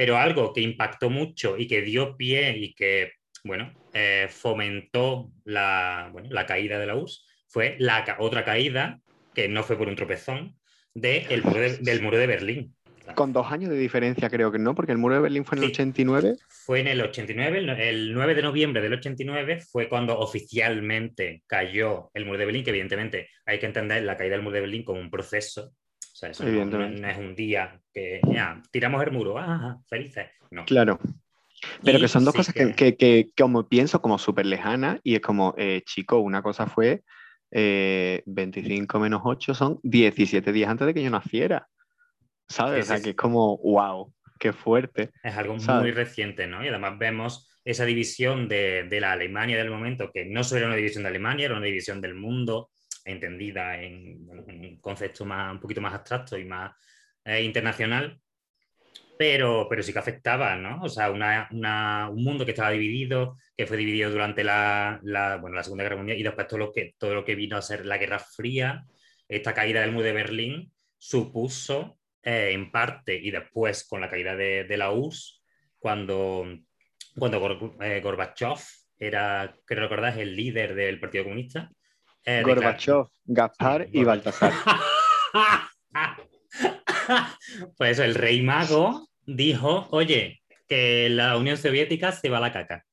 Pero 0.00 0.16
algo 0.16 0.54
que 0.54 0.62
impactó 0.62 1.10
mucho 1.10 1.58
y 1.58 1.66
que 1.66 1.82
dio 1.82 2.16
pie 2.16 2.56
y 2.56 2.72
que, 2.72 3.12
bueno, 3.44 3.70
eh, 3.92 4.28
fomentó 4.30 5.30
la, 5.44 6.08
bueno, 6.10 6.30
la 6.30 6.46
caída 6.46 6.78
de 6.78 6.86
la 6.86 6.96
URSS 6.96 7.26
fue 7.48 7.76
la 7.78 8.02
ca- 8.06 8.16
otra 8.18 8.42
caída, 8.42 8.98
que 9.34 9.46
no 9.46 9.62
fue 9.62 9.76
por 9.76 9.88
un 9.88 9.96
tropezón, 9.96 10.56
de 10.94 11.26
el 11.28 11.44
muro 11.44 11.60
de- 11.60 11.76
del 11.76 12.00
muro 12.00 12.16
de 12.16 12.26
Berlín. 12.26 12.74
Con 13.14 13.34
dos 13.34 13.52
años 13.52 13.68
de 13.68 13.76
diferencia, 13.76 14.30
creo 14.30 14.50
que 14.50 14.58
no, 14.58 14.74
porque 14.74 14.92
el 14.92 14.96
muro 14.98 15.16
de 15.16 15.20
Berlín 15.20 15.44
fue 15.44 15.58
en 15.58 15.64
el 15.64 15.68
Sí. 15.68 15.72
89. 15.74 16.34
Fue 16.48 16.80
en 16.80 16.86
el 16.86 17.00
89, 17.02 17.58
el, 17.58 17.68
el 17.68 18.14
9 18.14 18.34
de 18.34 18.40
noviembre 18.42 18.80
del 18.80 18.94
89 18.94 19.60
fue 19.70 19.86
cuando 19.90 20.18
oficialmente 20.18 21.42
cayó 21.46 22.10
el 22.14 22.24
muro 22.24 22.38
de 22.38 22.46
Berlín, 22.46 22.64
que 22.64 22.70
evidentemente 22.70 23.28
hay 23.44 23.58
que 23.58 23.66
entender 23.66 24.02
la 24.04 24.16
caída 24.16 24.32
del 24.36 24.42
muro 24.42 24.54
de 24.54 24.60
Berlín 24.62 24.82
como 24.82 24.98
un 24.98 25.10
proceso. 25.10 25.74
Sea, 26.20 26.30
eso 26.32 26.44
no, 26.44 27.08
es 27.08 27.16
un 27.18 27.34
día 27.34 27.80
que 27.94 28.20
ya, 28.30 28.60
tiramos 28.70 29.02
el 29.02 29.10
muro, 29.10 29.38
ah, 29.38 29.78
felices. 29.88 30.26
No. 30.50 30.66
Claro. 30.66 30.98
Pero 31.82 31.96
Y 31.96 32.00
que 32.02 32.08
son 32.08 32.26
dos 32.26 32.32
sí 32.32 32.38
cosas 32.38 32.54
que- 32.54 32.74
que, 32.74 32.94
que, 32.94 32.96
que 32.96 33.30
como 33.42 33.66
pienso 33.66 34.02
como 34.02 34.18
súper 34.18 34.44
lejanas 34.44 35.00
y 35.02 35.14
es 35.14 35.22
como, 35.22 35.54
eh, 35.56 35.80
chico, 35.86 36.18
una 36.18 36.42
cosa 36.42 36.66
fue 36.66 37.02
eh, 37.52 38.22
25 38.26 39.00
menos 39.00 39.22
8 39.24 39.54
son 39.54 39.80
17 39.82 40.52
días 40.52 40.70
antes 40.70 40.86
de 40.86 40.92
que 40.94 41.02
yo 41.02 41.10
naciera. 41.10 41.66
¿Sabes? 42.48 42.84
Sí, 42.86 42.92
o 42.92 42.94
sea, 42.96 43.02
que 43.02 43.10
es 43.10 43.16
como, 43.16 43.56
wow, 43.56 44.12
qué 44.38 44.52
fuerte. 44.52 45.10
Es 45.22 45.36
algo 45.36 45.58
¿sabes? 45.58 45.82
muy 45.82 45.92
reciente, 45.92 46.46
¿no? 46.46 46.62
Y 46.62 46.68
además 46.68 46.98
vemos 46.98 47.50
esa 47.64 47.86
división 47.86 48.46
de, 48.46 48.84
de 48.84 49.00
la 49.00 49.12
Alemania 49.12 49.56
del 49.56 49.70
momento, 49.70 50.10
que 50.12 50.26
no 50.26 50.44
solo 50.44 50.58
era 50.58 50.66
una 50.68 50.76
división 50.76 51.04
de 51.04 51.08
Alemania, 51.08 51.46
era 51.46 51.56
una 51.56 51.64
división 51.66 52.00
del 52.02 52.14
mundo, 52.14 52.70
entendida 53.04 53.80
en, 53.82 54.28
un 54.28 54.78
concepto 54.80 55.24
más, 55.24 55.52
un 55.52 55.60
poquito 55.60 55.80
más 55.80 55.94
abstracto 55.94 56.38
y 56.38 56.44
más 56.44 56.72
eh, 57.24 57.42
internacional, 57.42 58.20
pero, 59.18 59.66
pero 59.68 59.82
sí 59.82 59.92
que 59.92 59.98
afectaba, 59.98 60.56
¿no? 60.56 60.82
O 60.82 60.88
sea, 60.88 61.10
una- 61.10 61.48
una- 61.52 62.08
un 62.08 62.24
mundo 62.24 62.44
que 62.44 62.52
estaba 62.52 62.70
dividido, 62.70 63.36
que 63.56 63.66
fue 63.66 63.76
dividido 63.76 64.10
durante 64.10 64.42
la, 64.42 64.98
la, 65.02 65.36
bueno, 65.36 65.56
la 65.56 65.62
Segunda 65.62 65.84
Guerra 65.84 65.96
Mundial 65.96 66.18
y 66.18 66.22
después 66.22 66.46
todo 66.46 66.58
lo, 66.58 66.72
que, 66.72 66.94
todo 66.98 67.14
lo 67.14 67.24
que 67.24 67.34
vino 67.34 67.56
a 67.56 67.62
ser 67.62 67.84
la 67.84 67.98
Guerra 67.98 68.18
Fría, 68.18 68.84
esta 69.28 69.52
caída 69.54 69.82
del 69.82 69.92
muro 69.92 70.06
de 70.06 70.12
Berlín 70.12 70.72
supuso 70.96 71.98
eh, 72.22 72.50
en 72.52 72.70
parte 72.70 73.14
y 73.14 73.30
después 73.30 73.84
con 73.86 74.00
la 74.00 74.08
caída 74.10 74.34
de, 74.36 74.64
de 74.64 74.76
la 74.76 74.90
URSS, 74.92 75.42
cuando, 75.78 76.46
cuando 77.18 77.40
Gor- 77.40 77.76
eh, 77.84 78.00
Gorbachev 78.00 78.58
era, 78.98 79.54
creo 79.66 79.82
recordar, 79.82 80.18
el 80.18 80.34
líder 80.34 80.74
del 80.74 80.98
Partido 81.00 81.24
Comunista. 81.24 81.70
Eh, 82.38 82.42
Gorbachev, 82.44 83.06
Gaspar 83.24 83.84
Sí, 83.84 83.90
y 84.00 84.04
Baltasar. 84.04 84.52
pues 87.76 87.98
el 87.98 88.14
rey 88.14 88.42
mago 88.42 89.08
dijo, 89.26 89.86
oye, 89.90 90.42
que 90.68 91.08
la 91.10 91.36
Unión 91.36 91.56
Soviética 91.56 92.12
se 92.12 92.28
va 92.28 92.38
a 92.38 92.40
la 92.40 92.52
caca. 92.52 92.84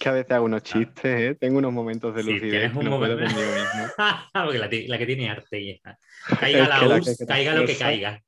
Que 0.00 0.08
a 0.08 0.12
veces 0.12 0.32
hago 0.32 0.46
unos 0.46 0.62
chistes, 0.62 1.20
¿eh? 1.20 1.36
Tengo 1.38 1.58
unos 1.58 1.72
momentos 1.72 2.14
de 2.14 2.22
Sí, 2.22 2.32
lucidez 2.32 2.50
tienes 2.50 2.72
que 2.72 2.78
un 2.78 2.84
no 2.86 2.98
puedo 2.98 3.14
momento- 3.16 3.34
conmigo 3.34 3.54
mismo. 3.54 3.86
Porque 4.32 4.58
la, 4.88 4.98
que 4.98 5.06
tiene 5.06 5.30
arte, 5.30 5.60
hija. 5.60 5.98
Caiga 6.40 6.62
Es 6.62 6.68
la 6.68 6.82
la 6.86 7.00
que- 7.00 7.26
caiga 7.26 7.54
lo 7.54 7.66
que 7.66 7.76
caiga. 7.76 8.22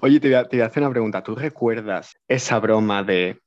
Oye, 0.00 0.20
te 0.20 0.28
voy, 0.28 0.34
a, 0.34 0.44
te 0.44 0.56
voy 0.56 0.62
a 0.62 0.66
hacer 0.66 0.82
una 0.82 0.90
pregunta. 0.92 1.22
¿Tú 1.22 1.34
recuerdas 1.34 2.14
esa 2.28 2.58
broma 2.58 3.02
de 3.02 3.30
"¿Eh, 3.30 3.38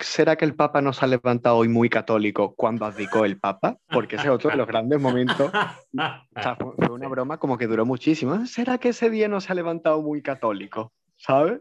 ¿será 0.00 0.36
que 0.36 0.44
el 0.44 0.54
Papa 0.54 0.80
no 0.80 0.92
se 0.92 1.04
ha 1.04 1.08
levantado 1.08 1.56
hoy 1.56 1.68
muy 1.68 1.88
católico 1.88 2.54
cuando 2.54 2.84
abdicó 2.84 3.24
el 3.24 3.38
Papa? 3.38 3.78
Porque 3.88 4.16
ese 4.16 4.26
es 4.26 4.30
otro 4.32 4.50
de 4.50 4.56
los 4.56 4.66
grandes 4.66 5.00
momentos. 5.00 5.50
O 5.52 6.40
sea, 6.42 6.56
fue, 6.56 6.72
una 6.90 7.08
broma 7.08 7.38
como 7.38 7.56
que 7.58 7.66
duró 7.66 7.84
muchísimo. 7.86 8.46
¿Será 8.46 8.78
que 8.78 8.90
ese 8.90 9.10
día 9.10 9.28
no 9.28 9.40
se 9.40 9.52
ha 9.52 9.54
levantado 9.54 10.02
muy 10.02 10.22
católico? 10.22 10.92
¿Sabes? 11.16 11.60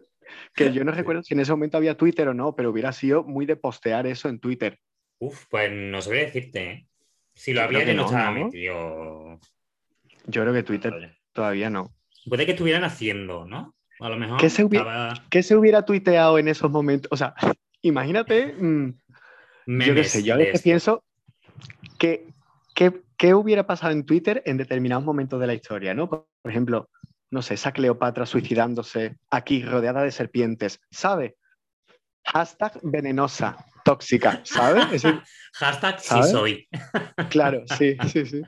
Que 0.56 0.72
yo 0.72 0.84
no 0.84 0.92
recuerdo 0.92 1.24
si 1.24 1.34
en 1.34 1.42
ese 1.42 1.51
momento 1.51 1.78
había 1.78 1.98
Twitter 1.98 2.28
o 2.30 2.34
no, 2.34 2.56
pero 2.56 2.70
hubiera 2.72 2.92
sido 2.92 3.24
muy 3.24 3.46
de 3.46 3.56
postear 3.58 4.08
eso 4.08 4.30
en 4.30 4.40
Twitter. 4.40 4.80
Uf, 5.20 5.46
pues 5.50 5.72
no 5.72 6.01
sabría 6.01 6.24
decirte, 6.24 6.72
¿eh? 6.72 6.88
Si 7.36 7.54
lo 7.54 7.62
Yo 7.62 7.66
había, 7.66 7.84
yo 7.86 7.94
no 7.94 8.06
estaba 8.06 8.32
¿no? 8.32 8.46
metido. 8.46 9.40
Yo 10.25 10.42
creo 10.42 10.54
que 10.54 10.63
Twitter 10.63 11.18
todavía 11.34 11.70
no. 11.70 11.94
Puede 12.28 12.46
que 12.46 12.51
estuvieran 12.51 12.84
haciendo, 12.84 13.46
¿no? 13.46 13.75
A 14.00 14.10
lo 14.10 14.18
mejor 14.18 14.40
¿Qué 14.40 14.50
se 14.50 14.66
hubi- 14.66 14.78
estaba 14.78 15.13
¿Qué 15.30 15.44
se 15.44 15.56
hubiera 15.56 15.86
tuiteado 15.86 16.40
en 16.40 16.48
esos 16.48 16.72
momentos? 16.72 17.12
O 17.12 17.18
sea, 17.18 17.36
imagínate, 17.82 18.54
mm, 18.58 18.94
yo 19.68 19.96
qué 19.96 20.04
sé, 20.04 20.24
yo 20.24 20.34
a 20.34 20.38
veces 20.38 20.62
pienso, 20.62 21.04
¿qué, 21.98 22.28
qué, 22.76 23.02
qué 23.18 23.34
hubiera 23.34 23.66
pasado 23.68 23.92
en 23.94 24.06
Twitter 24.06 24.42
en 24.46 24.58
determinados 24.58 25.04
momentos 25.06 25.40
de 25.40 25.48
la 25.48 25.54
historia? 25.54 25.94
¿no? 25.94 26.10
Por 26.10 26.26
ejemplo, 26.46 26.90
no 27.30 27.42
sé, 27.42 27.54
esa 27.56 27.72
Cleopatra 27.72 28.26
suicidándose 28.26 29.18
aquí 29.30 29.64
rodeada 29.64 30.04
de 30.04 30.12
serpientes, 30.12 30.80
¿sabe? 30.92 31.38
Hashtag 32.26 32.80
venenosa, 32.84 33.58
tóxica, 33.84 34.42
¿sabes? 34.44 34.86
Ese- 34.94 35.22
Hashtag 35.54 36.00
sí 36.00 36.24
soy. 36.24 36.68
claro, 37.30 37.64
sí, 37.78 37.98
sí, 38.08 38.26
sí. 38.26 38.42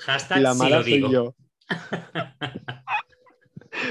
Hashtag 0.00 0.42
La 0.42 0.52
sí 0.52 0.58
mala 0.58 0.76
lo 0.78 0.82
soy 0.84 1.12
yo. 1.12 1.34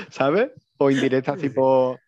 ¿Sabes? 0.10 0.52
O 0.78 0.90
indirectas 0.92 1.40
tipo 1.40 2.00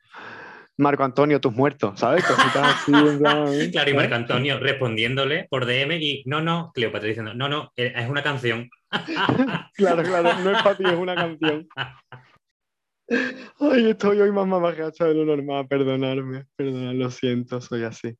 Marco 0.78 1.04
Antonio, 1.04 1.40
tus 1.40 1.54
muertos, 1.54 2.00
¿sabes? 2.00 2.26
Así. 2.26 2.92
plan, 2.92 3.46
Claro, 3.72 3.92
y. 3.92 3.94
Marco 3.94 4.16
Antonio 4.16 4.60
respondiéndole 4.60 5.48
por 5.50 5.66
DM 5.66 5.98
y 6.02 6.24
no, 6.26 6.42
no, 6.42 6.72
Cleopatra 6.74 7.08
diciendo, 7.08 7.34
no, 7.34 7.48
no, 7.48 7.72
eh, 7.76 7.94
es 7.96 8.10
una 8.10 8.24
canción. 8.24 8.70
Claro, 9.76 10.04
claro, 10.04 10.40
no 10.44 10.52
es 10.56 10.62
para 10.62 10.78
ti, 10.78 10.84
es 10.86 10.94
una 10.94 11.16
canción. 11.16 11.68
Ay, 13.60 13.90
estoy 13.90 14.22
hoy 14.22 14.32
más 14.32 14.48
mamajacha 14.48 15.06
de 15.06 15.16
lo 15.16 15.26
normal, 15.26 15.68
perdonadme, 15.68 16.46
perdonad, 16.56 16.94
lo 16.94 17.12
siento, 17.12 17.60
soy 17.60 17.84
así. 17.84 18.16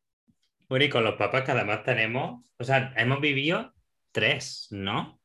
Bueno, 0.68 0.86
y 0.86 0.90
con 0.90 1.04
los 1.04 1.14
papas 1.16 1.44
que 1.44 1.52
además 1.52 1.84
tenemos, 1.84 2.44
o 2.58 2.64
sea, 2.64 2.94
hemos 2.98 3.22
vivido 3.22 3.72
tres, 4.12 4.68
¿no? 4.72 5.20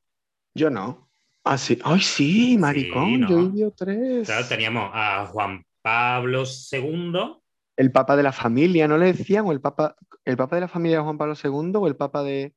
Yo 0.54 0.70
no. 0.70 1.08
Ah, 1.44 1.56
sí. 1.56 1.78
Ay, 1.82 2.00
sí, 2.00 2.58
maricón, 2.58 3.20
¿no? 3.20 3.28
yo 3.28 3.38
he 3.38 3.42
vivido 3.44 3.70
tres. 3.70 4.26
Claro, 4.26 4.46
teníamos 4.46 4.90
a 4.92 5.26
Juan 5.26 5.64
Pablo 5.82 6.44
II, 6.72 7.12
El 7.76 7.92
papa 7.92 8.16
de 8.16 8.22
la 8.22 8.32
familia, 8.32 8.88
¿no 8.88 8.98
le 8.98 9.12
decían? 9.12 9.46
¿O 9.46 9.52
el 9.52 9.60
papa, 9.60 9.96
el 10.24 10.36
papa 10.36 10.56
de 10.56 10.60
la 10.62 10.68
familia 10.68 10.98
de 10.98 11.04
Juan 11.04 11.18
Pablo 11.18 11.34
II 11.42 11.72
o 11.74 11.86
el 11.86 11.96
papa 11.96 12.22
de. 12.22 12.54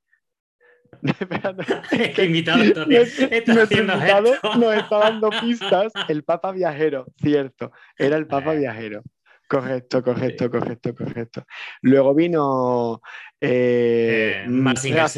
Que 2.15 2.25
invitado 2.25 2.63
entonces, 2.63 3.19
Nuestro, 3.19 3.25
está 3.27 3.53
nuestro 3.53 3.79
invitado 3.81 4.33
esto. 4.33 4.55
nos 4.55 4.75
está 4.75 4.97
dando 4.97 5.29
pistas. 5.29 5.93
El 6.09 6.23
Papa 6.23 6.51
Viajero, 6.51 7.05
cierto. 7.21 7.71
Era 7.97 8.17
el 8.17 8.27
Papa 8.27 8.53
Eh. 8.53 8.59
Viajero. 8.59 9.01
Correcto, 9.47 10.01
correcto, 10.01 10.49
correcto, 10.49 10.95
correcto. 10.95 11.43
Luego 11.81 12.15
vino 12.15 13.01
eh, 13.41 14.45
Eh, 14.45 14.63
Ratzinger 14.63 15.09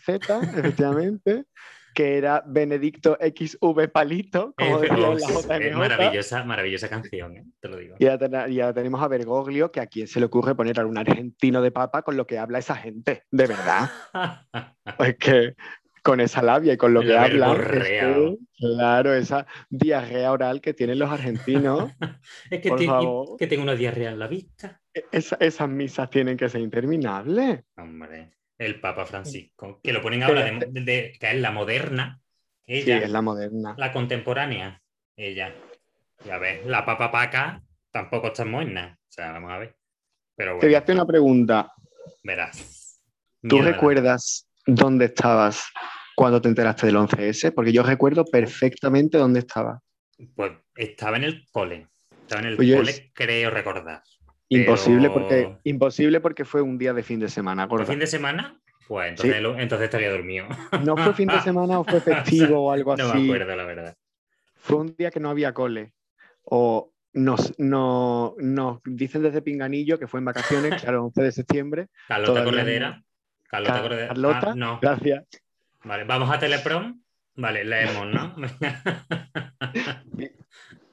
Z, 0.00 0.40
efectivamente, 0.56 1.44
que 1.94 2.18
era 2.18 2.42
Benedicto 2.46 3.16
XV 3.20 3.88
Palito, 3.90 4.52
como 4.58 4.78
Eh, 4.78 4.88
decía 4.88 4.96
la 4.96 5.78
maravillosa, 5.78 6.44
maravillosa 6.44 6.88
canción, 6.88 7.36
¿eh? 7.36 7.44
te 7.60 7.68
lo 7.68 7.76
digo. 7.76 7.96
Y 7.98 8.06
ahora, 8.06 8.18
ten- 8.28 8.52
y 8.52 8.60
ahora 8.60 8.74
tenemos 8.74 9.02
a 9.02 9.08
Bergoglio, 9.08 9.70
que 9.70 9.80
a 9.80 9.86
quién 9.86 10.06
se 10.08 10.18
le 10.20 10.26
ocurre 10.26 10.54
poner 10.54 10.78
a 10.80 10.86
un 10.86 10.98
argentino 10.98 11.62
de 11.62 11.70
papa 11.70 12.02
con 12.02 12.16
lo 12.16 12.26
que 12.26 12.38
habla 12.38 12.58
esa 12.58 12.74
gente, 12.76 13.22
de 13.30 13.46
verdad. 13.46 13.90
Es 14.98 15.16
que 15.16 15.54
con 16.02 16.20
esa 16.20 16.42
labia 16.42 16.74
y 16.74 16.76
con 16.76 16.92
lo 16.92 17.00
que 17.00 17.06
La 17.06 17.22
hablan, 17.24 17.56
es 17.60 17.88
que, 17.88 18.36
claro, 18.58 19.14
esa 19.14 19.46
diarrea 19.70 20.32
oral 20.32 20.60
que 20.60 20.74
tienen 20.74 20.98
los 20.98 21.10
argentinos, 21.10 21.90
es 22.50 22.60
que, 22.60 22.68
favor. 22.86 23.38
que 23.38 23.46
tengo 23.46 23.62
una 23.62 23.74
diarrea 23.74 24.10
en 24.10 24.18
la 24.18 24.26
vista. 24.26 24.80
e- 24.92 25.04
esa- 25.12 25.36
esas 25.40 25.68
misas 25.68 26.10
tienen 26.10 26.36
que 26.36 26.48
ser 26.50 26.60
interminables. 26.60 27.62
Hombre, 27.78 28.32
el 28.58 28.80
Papa 28.80 29.04
Francisco, 29.06 29.80
que 29.82 29.92
lo 29.92 30.00
ponen 30.00 30.22
ahora 30.22 30.44
de, 30.44 30.52
de- 30.70 30.80
de- 30.82 31.12
que 31.18 31.30
es 31.30 31.40
la 31.40 31.50
moderna, 31.50 32.20
Sí, 32.66 32.72
ella, 32.72 32.98
es 32.98 33.10
la 33.10 33.20
moderna. 33.20 33.74
la 33.76 33.92
contemporánea, 33.92 34.80
ella. 35.16 35.54
Ya 36.24 36.38
ves, 36.38 36.64
la 36.64 36.86
Papa 36.86 37.10
Paca 37.12 37.62
tampoco 37.90 38.28
está 38.28 38.44
moderna. 38.46 38.98
O 39.02 39.12
sea, 39.12 39.32
vamos 39.32 39.50
a 39.52 39.58
ver. 39.58 39.76
Pero 40.36 40.58
Te 40.58 40.66
voy 40.66 40.74
a 40.74 40.78
hacer 40.78 40.94
una 40.94 41.06
pregunta. 41.06 41.72
verás. 42.22 43.00
¿Tú 43.46 43.60
recuerdas 43.60 44.48
dónde 44.66 45.04
estabas 45.06 45.66
cuando 46.16 46.40
te 46.40 46.48
enteraste 46.48 46.86
del 46.86 46.96
11S? 46.96 47.52
Porque 47.52 47.72
yo 47.72 47.82
recuerdo 47.82 48.24
perfectamente 48.24 49.18
dónde 49.18 49.40
estaba. 49.40 49.82
Pues 50.34 50.52
estaba 50.76 51.18
en 51.18 51.24
el 51.24 51.44
cole. 51.52 51.88
Estaba 52.22 52.40
en 52.40 52.48
el 52.48 52.58
Oye, 52.58 52.74
cole, 52.76 52.90
es- 52.90 53.10
creo 53.12 53.50
recordar. 53.50 54.02
Imposible, 54.48 55.08
Pero- 55.08 55.12
porque, 55.14 55.56
imposible 55.64 56.20
porque 56.20 56.44
fue 56.44 56.62
un 56.62 56.78
día 56.78 56.92
de 56.92 57.02
fin 57.02 57.18
de 57.20 57.28
semana, 57.28 57.66
¿Fue 57.66 57.78
gorda. 57.78 57.90
fin 57.90 57.98
de 57.98 58.06
semana? 58.06 58.60
Pues 58.86 59.08
entonces, 59.08 59.36
Sí. 59.40 59.46
entonces 59.58 59.84
estaría 59.86 60.10
dormido. 60.10 60.46
¿No 60.84 60.96
fue 60.96 61.14
fin 61.14 61.28
de 61.28 61.40
semana 61.40 61.78
o 61.80 61.84
fue 61.84 62.00
festivo 62.00 62.66
o 62.66 62.70
algo 62.72 62.96
No 62.96 63.04
así? 63.04 63.18
me 63.18 63.24
acuerdo, 63.24 63.56
la 63.56 63.64
verdad. 63.64 63.96
fue 64.56 64.76
un 64.78 64.94
día 64.96 65.10
que 65.10 65.20
no 65.20 65.30
había 65.30 65.54
cole. 65.54 65.92
O 66.42 66.92
nos, 67.14 67.58
no- 67.58 68.34
nos 68.38 68.80
dicen 68.84 69.22
desde 69.22 69.40
Pinganillo 69.40 69.98
que 69.98 70.06
fue 70.06 70.18
en 70.20 70.26
vacaciones, 70.26 70.70
claro, 70.82 71.04
11 71.04 71.22
de 71.22 71.32
septiembre. 71.32 71.86
Carlota 72.08 72.44
Corredera. 72.44 73.02
Carlota 73.48 73.72
Car- 73.72 73.82
Corredera. 73.82 74.08
Carlota. 74.08 74.50
Ah, 74.50 74.54
no. 74.54 74.78
Gracias. 74.82 75.24
Vale, 75.84 76.04
vamos 76.04 76.30
a 76.30 76.38
Teleprom. 76.38 77.00
Vale, 77.36 77.64
leemos, 77.64 78.06
¿no? 78.06 78.36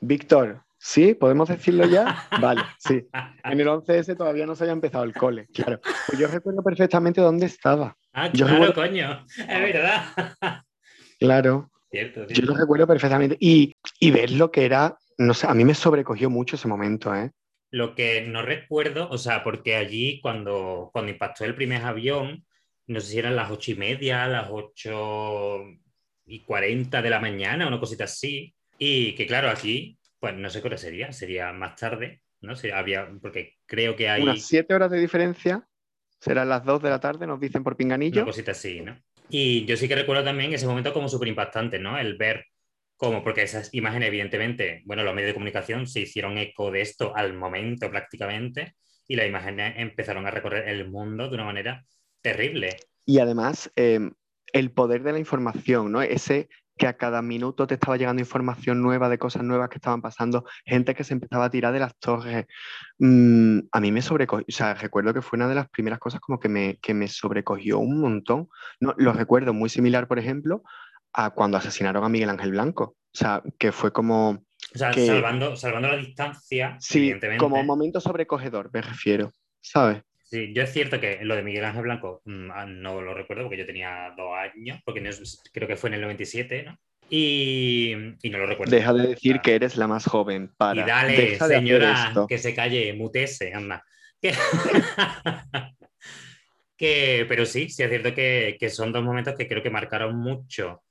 Víctor, 0.02 0.64
¿sí? 0.84 1.14
¿Podemos 1.14 1.48
decirlo 1.48 1.86
ya? 1.86 2.28
Vale, 2.42 2.64
sí. 2.80 3.08
En 3.44 3.60
el 3.60 3.68
11S 3.68 4.18
todavía 4.18 4.46
no 4.46 4.56
se 4.56 4.64
había 4.64 4.74
empezado 4.74 5.04
el 5.04 5.14
cole, 5.14 5.48
claro. 5.54 5.80
Pues 6.08 6.20
yo 6.20 6.28
recuerdo 6.28 6.64
perfectamente 6.64 7.22
dónde 7.22 7.46
estaba. 7.46 7.96
ah, 8.14 8.30
Yo 8.34 8.46
claro, 8.48 8.66
recuerdo- 8.66 8.74
coño. 8.90 9.26
Es 9.38 9.48
verdad. 9.48 10.04
Claro, 11.20 11.70
Cierto, 11.92 12.26
yo 12.28 12.46
lo 12.46 12.56
recuerdo 12.56 12.88
perfectamente. 12.88 13.36
Y, 13.40 13.76
y 14.00 14.12
ver 14.12 14.32
lo 14.32 14.50
que 14.50 14.66
era, 14.66 14.98
no 15.18 15.34
sé, 15.34 15.46
a 15.48 15.54
mí 15.54 15.66
me 15.66 15.74
sobrecogió 15.76 16.30
mucho 16.30 16.56
ese 16.56 16.68
momento, 16.70 17.14
¿eh? 17.14 17.32
Lo 17.70 17.96
que 17.96 18.22
no 18.28 18.42
recuerdo, 18.42 19.10
o 19.10 19.18
sea, 19.18 19.44
porque 19.44 19.76
allí 19.76 20.20
cuando, 20.22 20.90
cuando 20.94 21.12
impactó 21.12 21.44
el 21.46 21.54
primer 21.56 21.84
avión, 21.84 22.46
no 22.88 23.00
sé 23.02 23.08
si 23.12 23.20
eran 23.20 23.36
las 23.36 23.52
ocho 23.52 23.72
y 23.72 23.76
media, 23.76 24.26
las 24.28 24.48
ocho 24.50 25.64
y 26.26 26.40
cuarenta 26.44 27.02
de 27.02 27.10
la 27.10 27.20
mañana, 27.20 27.68
una 27.68 27.80
cosita 27.80 28.06
así. 28.06 28.54
Y 28.78 29.14
que 29.16 29.28
claro, 29.28 29.50
aquí, 29.50 29.98
pues 30.22 30.36
no 30.36 30.50
sé 30.52 30.62
qué 30.62 30.68
hora 30.68 30.78
sería, 30.78 31.12
sería 31.12 31.52
más 31.52 31.76
tarde, 31.76 32.22
¿no? 32.42 32.56
sé 32.56 32.72
había, 32.72 33.10
porque 33.22 33.58
creo 33.66 33.96
que 33.96 34.08
hay 34.08 34.22
Unas 34.22 34.44
siete 34.44 34.76
horas 34.76 34.92
de 34.92 35.00
diferencia, 35.00 35.68
serán 36.20 36.48
las 36.48 36.64
2 36.64 36.84
de 36.84 36.90
la 36.92 37.00
tarde, 37.00 37.26
nos 37.26 37.40
dicen 37.40 37.64
por 37.64 37.76
Pinganillo. 37.76 38.22
una 38.22 38.32
cosita 38.32 38.52
así, 38.52 38.82
¿no? 38.82 39.02
Y 39.30 39.66
yo 39.66 39.76
sí 39.76 39.88
que 39.88 39.96
recuerdo 39.96 40.24
también 40.24 40.54
ese 40.54 40.68
momento 40.68 40.94
como 40.94 41.10
súper 41.10 41.28
impactante, 41.28 41.80
¿no? 41.80 41.98
El 41.98 42.18
ver 42.18 42.46
cómo, 42.98 43.24
porque 43.24 43.42
esas 43.42 43.74
imágenes, 43.74 44.10
evidentemente, 44.10 44.84
bueno, 44.86 45.04
los 45.04 45.16
medios 45.16 45.30
de 45.30 45.34
comunicación 45.34 45.88
se 45.88 46.02
hicieron 46.02 46.38
eco 46.38 46.70
de 46.70 46.82
esto 46.82 47.16
al 47.16 47.34
momento 47.34 47.90
prácticamente, 47.90 48.76
y 49.08 49.16
las 49.16 49.26
imágenes 49.26 49.74
empezaron 49.78 50.28
a 50.28 50.32
recorrer 50.32 50.70
el 50.70 50.88
mundo 50.88 51.30
de 51.30 51.34
una 51.34 51.46
manera 51.46 51.84
terrible. 52.22 52.78
Y 53.08 53.18
además, 53.18 53.72
eh, 53.76 54.12
el 54.54 54.72
poder 54.72 55.02
de 55.02 55.14
la 55.14 55.20
información, 55.20 55.92
¿no? 55.92 56.04
Ese 56.04 56.48
que 56.78 56.88
a 56.88 56.94
cada 56.98 57.22
minuto 57.22 57.68
te 57.68 57.76
estaba 57.76 57.98
llegando 57.98 58.22
información 58.22 58.82
nueva 58.82 59.08
de 59.10 59.18
cosas 59.20 59.44
nuevas 59.44 59.70
que 59.70 59.78
estaban 59.78 60.02
pasando, 60.02 60.46
gente 60.66 60.96
que 60.96 61.04
se 61.04 61.14
empezaba 61.14 61.46
a 61.46 61.50
tirar 61.50 61.74
de 61.74 61.80
las 61.80 61.96
torres. 61.98 62.48
Mm, 62.98 63.60
a 63.72 63.80
mí 63.80 63.92
me 63.92 64.02
sobrecogió, 64.02 64.46
o 64.48 64.52
sea, 64.52 64.74
recuerdo 64.74 65.14
que 65.14 65.22
fue 65.22 65.38
una 65.38 65.48
de 65.48 65.56
las 65.56 65.70
primeras 65.70 66.00
cosas 66.00 66.20
como 66.22 66.40
que 66.40 66.50
me, 66.50 66.78
que 66.82 66.94
me 66.94 67.08
sobrecogió 67.08 67.80
un 67.80 68.00
montón. 68.02 68.48
No, 68.80 68.94
lo 68.98 69.14
recuerdo 69.14 69.54
muy 69.54 69.70
similar, 69.70 70.08
por 70.08 70.20
ejemplo, 70.20 70.64
a 71.14 71.32
cuando 71.32 71.58
asesinaron 71.58 72.04
a 72.04 72.10
Miguel 72.10 72.30
Ángel 72.30 72.52
Blanco. 72.52 72.96
O 73.14 73.18
sea, 73.18 73.44
que 73.60 73.72
fue 73.72 73.92
como, 73.92 74.30
O 74.74 74.78
sea, 74.78 74.92
Que- 74.92 75.06
salvando, 75.06 75.56
salvando 75.58 75.90
la 75.90 75.98
distancia, 75.98 76.78
sí, 76.80 77.00
evidentemente. 77.00 77.40
como 77.44 77.60
un 77.60 77.66
momento 77.66 78.00
sobrecogedor, 78.00 78.70
me 78.74 78.82
refiero, 78.82 79.32
¿sabes? 79.60 80.02
Sí, 80.32 80.54
yo 80.54 80.64
es 80.64 80.72
cierto 80.72 81.02
que 81.02 81.20
lo 81.24 81.36
de 81.36 81.44
Miguel 81.44 81.66
Ángel 81.66 81.84
Blanco 81.84 82.22
mm, 82.24 82.52
ah, 82.52 82.66
no 82.66 83.02
lo 83.02 83.14
recuerdo 83.14 83.44
porque 83.44 83.58
yo 83.58 83.66
tenía 83.66 84.14
dos 84.16 84.32
años, 84.38 84.80
porque 84.86 85.08
creo 85.52 85.68
que 85.68 85.76
fue 85.76 85.90
en 85.90 85.96
el 85.96 86.02
97, 86.02 86.64
¿no? 86.64 86.78
Y, 87.10 87.92
y 88.24 88.30
no 88.30 88.38
lo 88.38 88.46
recuerdo. 88.46 88.74
Deja 88.74 88.94
de 88.94 89.08
decir 89.08 89.34
Claro. 89.34 89.42
que 89.44 89.56
eres 89.56 89.76
la 89.76 89.88
más 89.88 90.06
joven 90.06 90.50
para. 90.56 90.82
Y 90.82 90.86
dale, 90.86 91.18
Deja 91.18 91.48
señora, 91.50 92.14
que 92.30 92.38
se 92.38 92.56
calle, 92.56 92.94
mutese, 92.94 93.54
anda. 93.54 93.84
Que- 94.22 94.32
que- 96.78 97.26
pero 97.28 97.46
sí, 97.46 97.70
sí 97.70 97.84
es 97.84 97.90
cierto 97.90 98.14
que, 98.14 98.56
que 98.58 98.70
son 98.70 98.94
dos 98.94 99.04
momentos 99.04 99.36
que 99.36 99.48
creo 99.50 99.62
que 99.62 99.70
marcaron 99.70 100.16
mucho. 100.16 100.82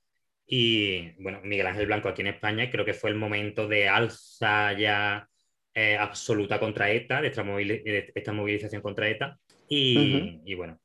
Y 0.46 1.12
bueno, 1.22 1.40
Miguel 1.44 1.66
Ángel 1.68 1.86
Blanco 1.86 2.10
aquí 2.10 2.20
en 2.20 2.28
España 2.28 2.70
creo 2.70 2.84
que 2.84 2.92
fue 2.92 3.08
el 3.08 3.16
momento 3.16 3.66
de 3.68 3.88
alza 3.88 4.72
ya 4.74 5.26
eh, 5.74 5.96
absoluta 5.96 6.58
contra 6.58 6.90
ETA, 6.90 7.20
de 7.20 7.28
esta, 7.28 7.44
movili- 7.44 7.82
de 7.82 8.12
esta 8.14 8.32
movilización 8.32 8.82
contra 8.82 9.08
ETA. 9.08 9.38
Y, 9.68 10.40
y 10.44 10.54
bueno, 10.54 10.80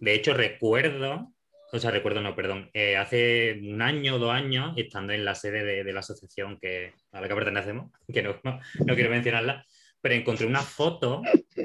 de 0.00 0.14
hecho 0.14 0.32
recuerdo, 0.34 1.32
o 1.72 1.78
sea, 1.78 1.90
recuerdo 1.90 2.20
no, 2.20 2.34
perdón, 2.34 2.70
eh, 2.72 2.96
hace 2.96 3.60
un 3.62 3.82
año 3.82 4.16
o 4.16 4.18
dos 4.18 4.32
años, 4.32 4.72
estando 4.76 5.12
en 5.12 5.24
la 5.24 5.34
sede 5.34 5.62
de, 5.64 5.84
de 5.84 5.92
la 5.92 6.00
asociación 6.00 6.58
que, 6.58 6.92
a 7.12 7.20
la 7.20 7.28
que 7.28 7.34
pertenecemos, 7.34 7.92
que 8.12 8.22
no, 8.22 8.40
no, 8.42 8.60
no 8.86 8.94
quiero 8.94 9.10
mencionarla, 9.10 9.64
pero 10.00 10.14
encontré 10.14 10.46
una 10.46 10.62
foto 10.62 11.20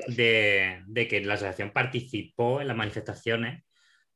de, 0.07 0.83
de 0.85 1.07
que 1.07 1.21
la 1.21 1.35
asociación 1.35 1.71
participó 1.71 2.59
en 2.59 2.67
las 2.67 2.75
manifestaciones 2.75 3.63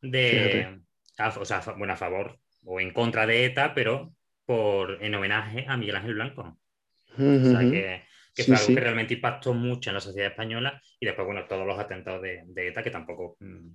de, 0.02 0.80
a, 1.18 1.30
o 1.30 1.46
sea, 1.46 1.62
bueno, 1.78 1.94
a 1.94 1.98
favor 1.98 2.38
o 2.66 2.82
en 2.82 2.92
contra 2.92 3.26
de 3.26 3.46
ETA, 3.46 3.74
pero 3.74 4.14
por, 4.46 5.02
en 5.02 5.16
homenaje 5.16 5.66
a 5.68 5.78
Miguel 5.78 5.96
Ángel 5.96 6.16
Blanco. 6.16 6.60
O 7.18 7.52
sea, 7.52 7.62
que, 7.72 8.04
que 8.40 8.44
Sí, 8.44 8.52
fue 8.52 8.56
algo 8.58 8.68
sí. 8.68 8.74
que 8.76 8.80
realmente 8.82 9.14
impactó 9.16 9.54
mucho 9.54 9.90
en 9.90 9.96
la 9.96 10.00
sociedad 10.00 10.30
española 10.30 10.82
y 10.98 11.06
después, 11.06 11.26
bueno, 11.26 11.46
todos 11.48 11.68
los 11.68 11.78
atentados 11.78 12.22
de, 12.22 12.44
de 12.46 12.68
ETA 12.70 12.82
que 12.82 12.90
tampoco 12.90 13.36
mm, 13.42 13.68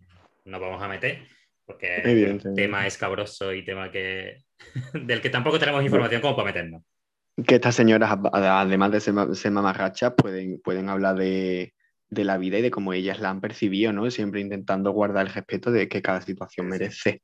no 0.47 0.59
vamos 0.61 0.83
a 0.83 0.89
meter, 0.89 1.19
porque 1.67 1.97
el 1.99 2.11
Evidentemente. 2.11 2.63
tema 2.63 2.87
es 2.87 2.97
cabroso 2.97 3.53
y 3.53 3.63
tema 3.63 3.91
que 3.91 4.39
del 4.95 5.21
que 5.21 5.29
tampoco 5.29 5.59
tenemos 5.59 5.85
información 5.85 6.23
como 6.23 6.35
para 6.35 6.47
meternos. 6.47 6.83
Que 7.47 7.57
estas 7.57 7.75
señoras, 7.75 8.17
además 8.33 8.93
de 8.93 9.01
ser, 9.01 9.13
ma- 9.13 9.35
ser 9.35 9.53
mamarrachas, 9.53 10.15
pueden, 10.17 10.61
pueden 10.63 10.89
hablar 10.89 11.17
de, 11.17 11.75
de 12.09 12.25
la 12.25 12.39
vida 12.39 12.59
y 12.59 12.63
de 12.63 12.71
cómo 12.71 12.93
ellas 12.95 13.21
la 13.21 13.29
han 13.31 13.41
percibido, 13.43 13.93
¿no? 13.93 14.11
Siempre 14.11 14.41
intentando 14.41 14.93
guardar 14.93 15.27
el 15.27 15.33
respeto 15.33 15.71
de 15.73 15.89
que 15.89 16.01
cada 16.01 16.23
situación 16.23 16.69
merece, 16.69 17.23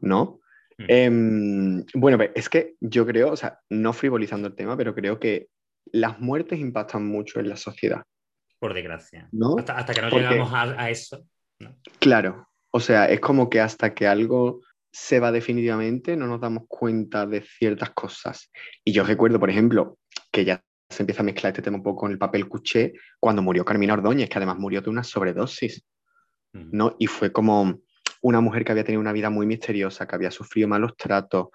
¿no? 0.00 0.40
Mm. 0.78 0.84
Em, 0.88 1.84
bueno, 1.94 2.16
pues, 2.16 2.30
es 2.34 2.48
que 2.48 2.74
yo 2.80 3.06
creo, 3.06 3.30
o 3.30 3.36
sea, 3.36 3.60
no 3.70 3.92
frivolizando 3.92 4.48
el 4.48 4.54
tema, 4.56 4.76
pero 4.76 4.94
creo 4.94 5.20
que 5.20 5.48
las 5.86 6.20
muertes 6.20 6.58
impactan 6.58 7.06
mucho 7.06 7.40
en 7.40 7.48
la 7.48 7.56
sociedad, 7.56 8.02
Por 8.58 8.74
desgracia. 8.74 9.28
¿no? 9.32 9.56
Hasta, 9.58 9.76
hasta 9.76 9.94
que 9.94 10.02
no 10.02 10.10
Porque- 10.10 10.28
llegamos 10.28 10.52
a, 10.52 10.62
a 10.80 10.90
eso. 10.90 11.26
¿no? 11.60 11.76
Claro, 11.98 12.48
o 12.70 12.80
sea, 12.80 13.06
es 13.06 13.20
como 13.20 13.50
que 13.50 13.60
hasta 13.60 13.94
que 13.94 14.06
algo 14.06 14.60
se 14.92 15.20
va 15.20 15.32
definitivamente 15.32 16.16
no 16.16 16.26
nos 16.26 16.40
damos 16.40 16.64
cuenta 16.68 17.26
de 17.26 17.42
ciertas 17.42 17.90
cosas. 17.90 18.50
Y 18.84 18.92
yo 18.92 19.04
recuerdo, 19.04 19.40
por 19.40 19.48
ejemplo, 19.50 19.98
que 20.30 20.44
ya 20.44 20.62
se 20.90 21.02
empieza 21.02 21.22
a 21.22 21.24
mezclar 21.24 21.52
este 21.52 21.62
tema 21.62 21.78
un 21.78 21.82
poco 21.82 22.00
con 22.02 22.12
el 22.12 22.18
papel 22.18 22.46
cuché 22.48 22.92
cuando 23.18 23.40
murió 23.40 23.64
Carmina 23.64 23.94
Ordóñez, 23.94 24.28
que 24.28 24.36
además 24.38 24.58
murió 24.58 24.80
de 24.82 24.90
una 24.90 25.02
sobredosis, 25.04 25.84
Mm. 26.54 26.68
¿no? 26.76 26.96
Y 26.98 27.06
fue 27.06 27.32
como 27.32 27.80
una 28.20 28.42
mujer 28.42 28.62
que 28.62 28.72
había 28.72 28.84
tenido 28.84 29.00
una 29.00 29.12
vida 29.14 29.30
muy 29.30 29.46
misteriosa, 29.46 30.06
que 30.06 30.14
había 30.14 30.30
sufrido 30.30 30.68
malos 30.68 30.94
tratos, 30.98 31.46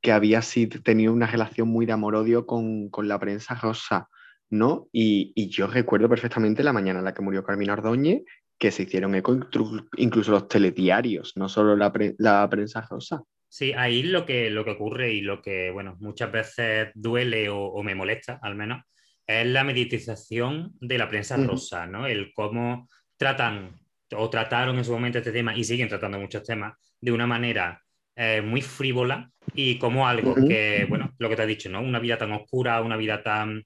que 0.00 0.12
había 0.12 0.42
sido, 0.42 0.80
tenido 0.82 1.12
una 1.12 1.26
relación 1.26 1.68
muy 1.68 1.86
de 1.86 1.92
amor-odio 1.92 2.46
con, 2.46 2.88
con 2.90 3.08
la 3.08 3.18
prensa 3.18 3.54
rosa, 3.54 4.08
¿no? 4.48 4.88
Y, 4.92 5.32
y 5.34 5.48
yo 5.48 5.66
recuerdo 5.66 6.08
perfectamente 6.08 6.62
la 6.62 6.72
mañana 6.72 7.00
en 7.00 7.04
la 7.04 7.14
que 7.14 7.22
murió 7.22 7.44
Carmina 7.44 7.74
Ordóñez, 7.74 8.22
que 8.58 8.70
se 8.70 8.82
hicieron 8.82 9.14
eco 9.14 9.34
inclu- 9.34 9.88
incluso 9.96 10.32
los 10.32 10.48
telediarios, 10.48 11.32
no 11.36 11.48
solo 11.48 11.76
la, 11.76 11.92
pre- 11.92 12.14
la 12.18 12.48
prensa 12.50 12.86
rosa. 12.88 13.22
Sí, 13.48 13.72
ahí 13.72 14.02
lo 14.02 14.24
que, 14.26 14.48
lo 14.50 14.64
que 14.64 14.72
ocurre 14.72 15.12
y 15.12 15.22
lo 15.22 15.42
que, 15.42 15.70
bueno, 15.70 15.96
muchas 16.00 16.30
veces 16.30 16.88
duele 16.94 17.48
o, 17.48 17.58
o 17.58 17.82
me 17.82 17.94
molesta, 17.94 18.38
al 18.42 18.54
menos, 18.54 18.82
es 19.26 19.46
la 19.46 19.64
mediatización 19.64 20.74
de 20.80 20.98
la 20.98 21.08
prensa 21.08 21.36
Ujú. 21.36 21.48
rosa, 21.48 21.86
¿no? 21.86 22.06
El 22.06 22.32
cómo 22.32 22.88
tratan 23.16 23.80
o 24.16 24.28
trataron 24.30 24.76
en 24.76 24.84
su 24.84 24.92
momento 24.92 25.18
este 25.18 25.32
tema 25.32 25.56
y 25.56 25.64
siguen 25.64 25.88
tratando 25.88 26.18
muchos 26.18 26.42
temas 26.42 26.74
de 27.00 27.12
una 27.12 27.26
manera 27.26 27.80
eh, 28.20 28.42
muy 28.42 28.62
frívola 28.62 29.30
y 29.54 29.78
como 29.78 30.06
algo 30.08 30.44
que, 30.44 30.86
bueno, 30.88 31.14
lo 31.18 31.28
que 31.28 31.36
te 31.36 31.42
has 31.42 31.48
dicho, 31.48 31.70
¿no? 31.70 31.80
Una 31.82 31.98
vida 32.00 32.18
tan 32.18 32.32
oscura, 32.32 32.82
una 32.82 32.96
vida 32.98 33.22
tan, 33.22 33.64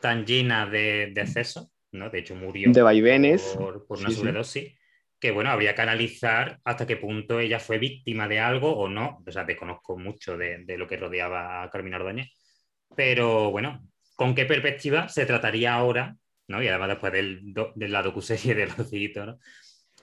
tan 0.00 0.24
llena 0.26 0.66
de, 0.66 1.10
de 1.14 1.20
excesos, 1.22 1.70
¿no? 1.92 2.10
De 2.10 2.20
hecho, 2.20 2.34
murió 2.34 2.72
De 2.72 2.82
vaivenes. 2.82 3.56
por, 3.56 3.86
por 3.86 3.98
una 3.98 4.10
Sí, 4.10 4.14
sí. 4.16 4.18
sobredosis, 4.18 4.78
que 5.20 5.30
bueno, 5.32 5.50
habría 5.50 5.74
que 5.74 5.82
analizar 5.82 6.58
hasta 6.64 6.86
qué 6.86 6.96
punto 6.96 7.40
ella 7.40 7.60
fue 7.60 7.78
víctima 7.78 8.28
de 8.28 8.40
algo 8.40 8.72
o 8.76 8.88
no. 8.88 9.22
O 9.26 9.30
sea, 9.32 9.44
desconozco 9.44 9.98
mucho 9.98 10.36
de, 10.38 10.64
de 10.64 10.78
lo 10.78 10.86
que 10.88 10.96
rodeaba 10.96 11.62
a 11.62 11.70
Carmina 11.70 11.96
Ordóñez. 11.98 12.28
Pero 12.96 13.50
bueno, 13.50 13.80
¿con 14.16 14.34
qué 14.34 14.44
perspectiva 14.46 15.08
se 15.08 15.26
trataría 15.26 15.74
ahora? 15.74 16.16
¿no? 16.48 16.62
Y 16.62 16.68
además 16.68 16.88
después 16.90 17.12
del, 17.12 17.40
do- 17.54 17.72
de 17.76 17.88
la 17.88 18.02
docuserie 18.02 18.54
de 18.54 18.66
Rocito, 18.66 19.26
¿no? 19.26 19.38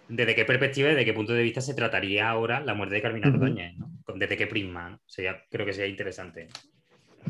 ¿Desde 0.09 0.35
qué 0.35 0.45
perspectiva 0.45 0.87
y 0.87 0.91
desde 0.91 1.05
qué 1.05 1.13
punto 1.13 1.33
de 1.33 1.43
vista 1.43 1.61
se 1.61 1.73
trataría 1.73 2.29
ahora 2.29 2.61
la 2.61 2.73
muerte 2.73 2.95
de 2.95 3.01
Carmina. 3.01 3.27
Ordóñez? 3.27 3.75
¿no? 3.77 3.91
¿Desde 4.15 4.37
qué 4.37 4.47
prisma? 4.47 4.89
¿no? 4.91 5.01
Sería, 5.05 5.43
creo 5.49 5.65
que 5.65 5.73
sería 5.73 5.89
interesante. 5.89 6.47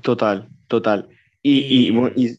Total, 0.01 0.47
total. 0.67 1.09
Y, 1.41 1.59
y, 1.59 1.87
Y- 1.87 1.91
bueno, 1.91 2.13
y- 2.15 2.37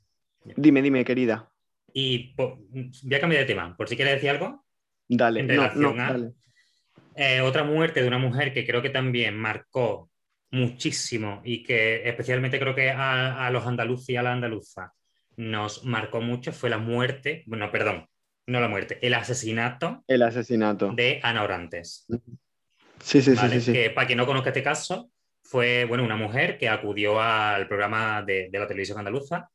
dime, 0.57 0.81
dime, 0.83 1.05
querida. 1.05 1.51
Y 1.93 2.35
po- 2.35 2.59
voy 2.71 3.15
a 3.15 3.21
cambiar 3.21 3.43
de 3.43 3.47
tema, 3.47 3.77
por 3.77 3.89
si 3.89 3.97
quieres 3.97 4.15
decir 4.15 4.31
algo. 4.31 4.65
Dale, 5.09 5.41
En 5.41 5.47
no, 5.49 5.55
no, 5.55 5.61
relación 5.63 6.01
a- 6.01 6.13
dale. 6.13 6.33
Eh, 7.17 7.41
otra 7.41 7.65
muerte 7.65 8.01
de 8.01 8.07
una 8.07 8.19
mujer 8.19 8.53
que 8.55 8.65
creo 8.65 8.81
que 8.81 8.91
también 8.91 9.37
marcó 9.37 10.09
muchísimo 10.53 11.43
y 11.45 11.63
que 11.65 12.09
especialmente 12.09 12.59
creo 12.61 12.75
que 12.75 12.91
a, 12.91 13.45
a 13.47 13.51
los 13.51 13.67
andaluces 13.67 14.11
y 14.11 14.17
a 14.17 14.23
la 14.23 14.33
andaluza 14.33 14.93
nos 15.37 15.85
marcó 15.85 16.21
mucho 16.21 16.53
fue 16.53 16.71
la 16.71 16.79
muerte, 16.79 17.43
bueno, 17.47 17.71
perdón, 17.73 18.07
no 18.49 18.61
la 18.61 18.69
muerte, 18.69 18.99
el 19.03 19.15
asesinato 19.15 20.05
El 20.09 20.23
asesinato. 20.23 20.93
de 20.93 21.21
Ana 21.23 21.43
Orantes. 21.43 22.07
Sí, 23.01 23.23
sí, 23.23 23.35
¿vale? 23.35 23.61
sí, 23.61 23.67
sí. 23.67 23.73
Que 23.73 23.91
para 23.91 24.07
quien 24.07 24.17
no 24.17 24.27
conozca 24.27 24.51
este 24.51 24.63
caso, 24.63 25.11
fue 25.43 25.85
bueno, 25.85 26.03
una 26.05 26.17
mujer 26.17 26.59
que 26.59 26.69
acudió 26.69 27.21
al 27.21 27.69
programa 27.69 28.23
de, 28.23 28.49
de 28.51 28.59
la 28.59 28.67
televisión 28.67 28.99
andaluza 28.99 29.49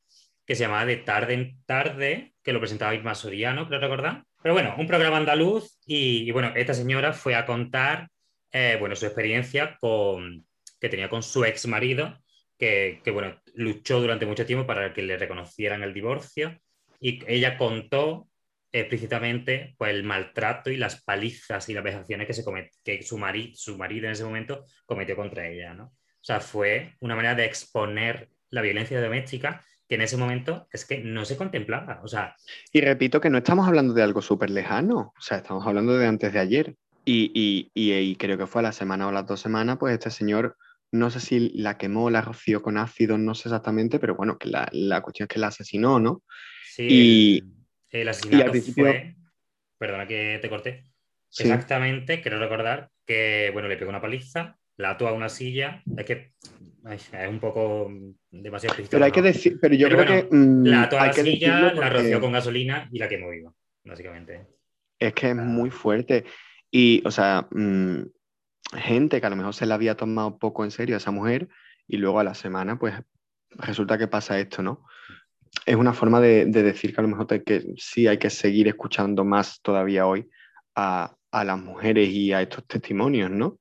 que 0.45 0.55
se 0.55 0.63
llamaba 0.63 0.85
De 0.85 0.97
Tarde 0.97 1.33
en 1.33 1.63
Tarde, 1.65 2.33
que 2.43 2.53
lo 2.53 2.59
presentaba 2.59 2.93
Irma 2.93 3.15
Soriano, 3.15 3.67
creo 3.67 3.79
recordar. 3.79 4.23
Pero 4.41 4.53
bueno, 4.53 4.75
un 4.77 4.87
programa 4.87 5.17
andaluz 5.17 5.79
y, 5.85 6.27
y, 6.27 6.31
bueno, 6.31 6.51
esta 6.55 6.73
señora 6.73 7.13
fue 7.13 7.35
a 7.35 7.45
contar 7.45 8.09
eh, 8.51 8.75
bueno, 8.79 8.95
su 8.95 9.05
experiencia 9.05 9.77
con, 9.79 10.45
que 10.79 10.89
tenía 10.89 11.09
con 11.09 11.23
su 11.23 11.45
ex 11.45 11.65
marido, 11.67 12.19
que, 12.57 13.01
que 13.03 13.11
bueno, 13.11 13.41
luchó 13.55 14.01
durante 14.01 14.25
mucho 14.25 14.45
tiempo 14.45 14.67
para 14.67 14.93
que 14.93 15.01
le 15.01 15.17
reconocieran 15.17 15.81
el 15.81 15.93
divorcio 15.93 16.59
y 16.99 17.23
ella 17.27 17.57
contó 17.57 18.27
explícitamente 18.73 19.75
pues, 19.77 19.91
el 19.91 20.03
maltrato 20.03 20.69
y 20.71 20.77
las 20.77 21.03
palizas 21.03 21.69
y 21.69 21.73
las 21.73 21.83
vejaciones 21.83 22.27
que, 22.27 22.33
se 22.33 22.43
comet- 22.43 22.71
que 22.83 23.01
su, 23.03 23.17
mari- 23.17 23.53
su 23.55 23.77
marido 23.77 24.07
en 24.07 24.13
ese 24.13 24.23
momento 24.25 24.65
cometió 24.85 25.15
contra 25.15 25.47
ella. 25.47 25.73
¿no? 25.73 25.85
O 25.85 26.25
sea, 26.25 26.39
fue 26.41 26.95
una 26.99 27.15
manera 27.15 27.35
de 27.35 27.45
exponer 27.45 28.29
la 28.49 28.61
violencia 28.61 28.99
doméstica 29.01 29.63
que 29.87 29.95
en 29.95 30.01
ese 30.01 30.17
momento 30.17 30.67
es 30.71 30.85
que 30.85 30.99
no 30.99 31.23
se 31.25 31.37
contemplaba. 31.37 32.01
O 32.03 32.07
sea, 32.07 32.35
Y 32.71 32.81
repito 32.81 33.21
que 33.21 33.29
no 33.29 33.37
estamos 33.37 33.67
hablando 33.67 33.93
de 33.93 34.01
algo 34.01 34.21
súper 34.21 34.49
lejano, 34.49 35.13
o 35.17 35.21
sea, 35.21 35.37
estamos 35.37 35.65
hablando 35.67 35.95
de 35.97 36.07
antes 36.07 36.33
de 36.33 36.39
ayer. 36.39 36.75
Y, 37.05 37.31
y, 37.33 37.69
y, 37.73 37.93
y 37.93 38.15
creo 38.15 38.37
que 38.37 38.47
fue 38.47 38.61
a 38.61 38.63
la 38.63 38.71
semana 38.71 39.07
o 39.07 39.11
las 39.11 39.27
dos 39.27 39.41
semanas, 39.41 39.77
pues 39.77 39.93
este 39.93 40.09
señor, 40.09 40.57
no 40.91 41.09
sé 41.09 41.19
si 41.19 41.49
la 41.49 41.77
quemó, 41.77 42.09
la 42.09 42.21
roció 42.21 42.61
con 42.61 42.77
ácido, 42.77 43.17
no 43.17 43.35
sé 43.35 43.49
exactamente, 43.49 43.99
pero 43.99 44.15
bueno, 44.15 44.37
que 44.37 44.47
la, 44.47 44.69
la 44.71 45.01
cuestión 45.01 45.25
es 45.25 45.33
que 45.33 45.39
la 45.39 45.47
asesinó, 45.47 45.99
¿no? 45.99 46.23
sí, 46.63 46.87
Y- 46.89 47.43
el, 48.01 48.09
asesinato 48.09 48.51
principio- 48.51 48.85
fue, 48.85 49.15
perdona 49.77 50.07
que 50.07 50.39
te 50.41 50.49
corté, 50.49 50.83
Sí. 51.29 51.43
exactamente, 51.43 52.21
quiero 52.21 52.39
recordar 52.39 52.89
que, 53.05 53.49
bueno, 53.53 53.67
le 53.67 53.77
pegó 53.77 53.89
una 53.89 54.01
paliza, 54.01 54.57
la 54.77 54.91
ató 54.91 55.07
a 55.07 55.13
una 55.13 55.29
silla, 55.29 55.81
es 55.97 56.05
que 56.05 56.33
ay, 56.85 56.97
es 56.97 57.27
un 57.29 57.39
poco 57.39 57.91
demasiado 58.31 58.71
explícito. 58.73 58.91
Pero 58.97 59.05
hay 59.05 59.11
que 59.11 59.21
decir, 59.21 59.57
pero 59.61 59.75
yo 59.75 59.87
Pero 59.87 60.03
creo 60.03 60.15
bueno, 60.15 60.29
que 60.29 60.35
mm, 60.35 60.63
La 60.65 60.83
ató 60.83 60.99
a 60.99 61.07
la 61.07 61.13
silla, 61.13 61.73
la 61.73 61.89
roció 61.89 62.19
con 62.19 62.31
gasolina 62.31 62.87
y 62.91 62.99
la 62.99 63.07
quemó 63.07 63.29
viva, 63.29 63.53
básicamente. 63.83 64.47
es 64.99 65.13
que 65.13 65.29
es 65.29 65.35
muy 65.35 65.69
fuerte. 65.69 66.25
Y, 66.71 67.01
o 67.05 67.11
sea, 67.11 67.47
mm, 67.51 68.03
gente 68.77 69.19
que 69.19 69.27
a 69.27 69.29
lo 69.29 69.35
mejor 69.35 69.53
se 69.53 69.65
la 69.65 69.75
había 69.75 69.95
tomado 69.95 70.37
poco 70.39 70.63
en 70.63 70.71
serio 70.71 70.95
a 70.95 70.97
esa 70.97 71.11
mujer 71.11 71.49
y 71.87 71.97
luego 71.97 72.19
a 72.19 72.23
la 72.23 72.33
semana, 72.33 72.79
pues 72.79 72.95
resulta 73.51 73.97
que 73.97 74.07
pasa 74.07 74.39
esto, 74.39 74.63
¿no? 74.63 74.85
Es 75.65 75.75
una 75.75 75.93
forma 75.93 76.19
de, 76.19 76.45
de 76.45 76.63
decir 76.63 76.93
que 76.93 77.01
a 77.01 77.03
lo 77.03 77.09
mejor 77.09 77.27
te- 77.27 77.43
que 77.43 77.63
sí 77.77 78.07
hay 78.07 78.17
que 78.17 78.29
seguir 78.29 78.67
escuchando 78.67 79.23
más 79.23 79.61
todavía 79.61 80.05
hoy 80.07 80.29
a, 80.75 81.15
a 81.31 81.43
las 81.45 81.59
mujeres 81.59 82.09
y 82.09 82.33
a 82.33 82.41
estos 82.41 82.65
testimonios, 82.67 83.29
¿no? 83.31 83.59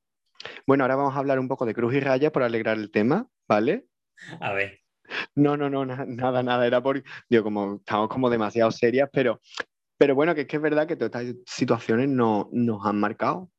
Bueno, 0.67 0.85
ahora 0.85 0.97
vamos 0.97 1.15
a 1.15 1.19
hablar 1.19 1.39
un 1.39 1.49
poco 1.49 1.65
de 1.67 1.75
Cruz 1.75 1.95
y 1.95 2.01
Raya 2.01 2.33
por 2.33 2.43
alegrar 2.43 2.77
el 2.79 2.91
tema, 2.91 3.29
¿vale? 3.49 3.87
A 4.41 4.53
ver, 4.53 4.81
No, 5.35 5.57
no, 5.57 5.69
no, 5.71 5.85
na- 5.87 6.05
nada, 6.07 6.43
nada, 6.43 6.67
era 6.67 6.83
por, 6.83 7.03
digo, 7.29 7.45
como 7.45 7.77
estamos 7.77 8.09
como 8.09 8.31
demasiado 8.31 8.71
serias, 8.71 9.09
pero, 9.13 9.41
pero 9.99 10.15
bueno, 10.15 10.35
que 10.35 10.43
es 10.43 10.47
que 10.47 10.57
es 10.57 10.63
verdad 10.63 10.87
que 10.87 10.97
todas 10.97 11.23
estas 11.23 11.37
situaciones 11.47 12.09
no, 12.09 12.49
nos 12.53 12.85
han 12.87 12.99
marcado, 12.99 13.51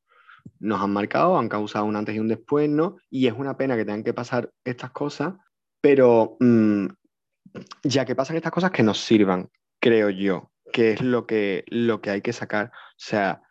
nos 0.58 0.82
han 0.82 0.92
marcado, 0.92 1.38
han 1.38 1.48
causado 1.48 1.86
un 1.86 1.96
antes 1.96 2.14
y 2.14 2.18
un 2.18 2.28
después, 2.28 2.68
¿no? 2.68 2.96
Y 3.08 3.26
es 3.28 3.32
una 3.34 3.56
pena 3.56 3.76
que 3.76 3.84
tengan 3.84 4.04
que 4.04 4.12
pasar 4.14 4.50
estas 4.64 4.90
cosas, 4.90 5.34
pero 5.80 6.36
mm, 6.40 6.86
ya 7.82 8.04
que 8.04 8.14
pasan 8.14 8.36
estas 8.36 8.52
cosas, 8.52 8.70
que 8.70 8.82
nos 8.82 9.00
sirvan, 9.00 9.48
creo 9.80 10.10
yo, 10.10 10.50
que 10.72 10.92
es 10.92 11.00
lo 11.00 11.26
que, 11.26 11.64
lo 11.68 12.00
que 12.00 12.10
hay 12.10 12.22
que 12.22 12.32
sacar. 12.32 12.72
O 12.74 12.96
sea, 12.96 13.42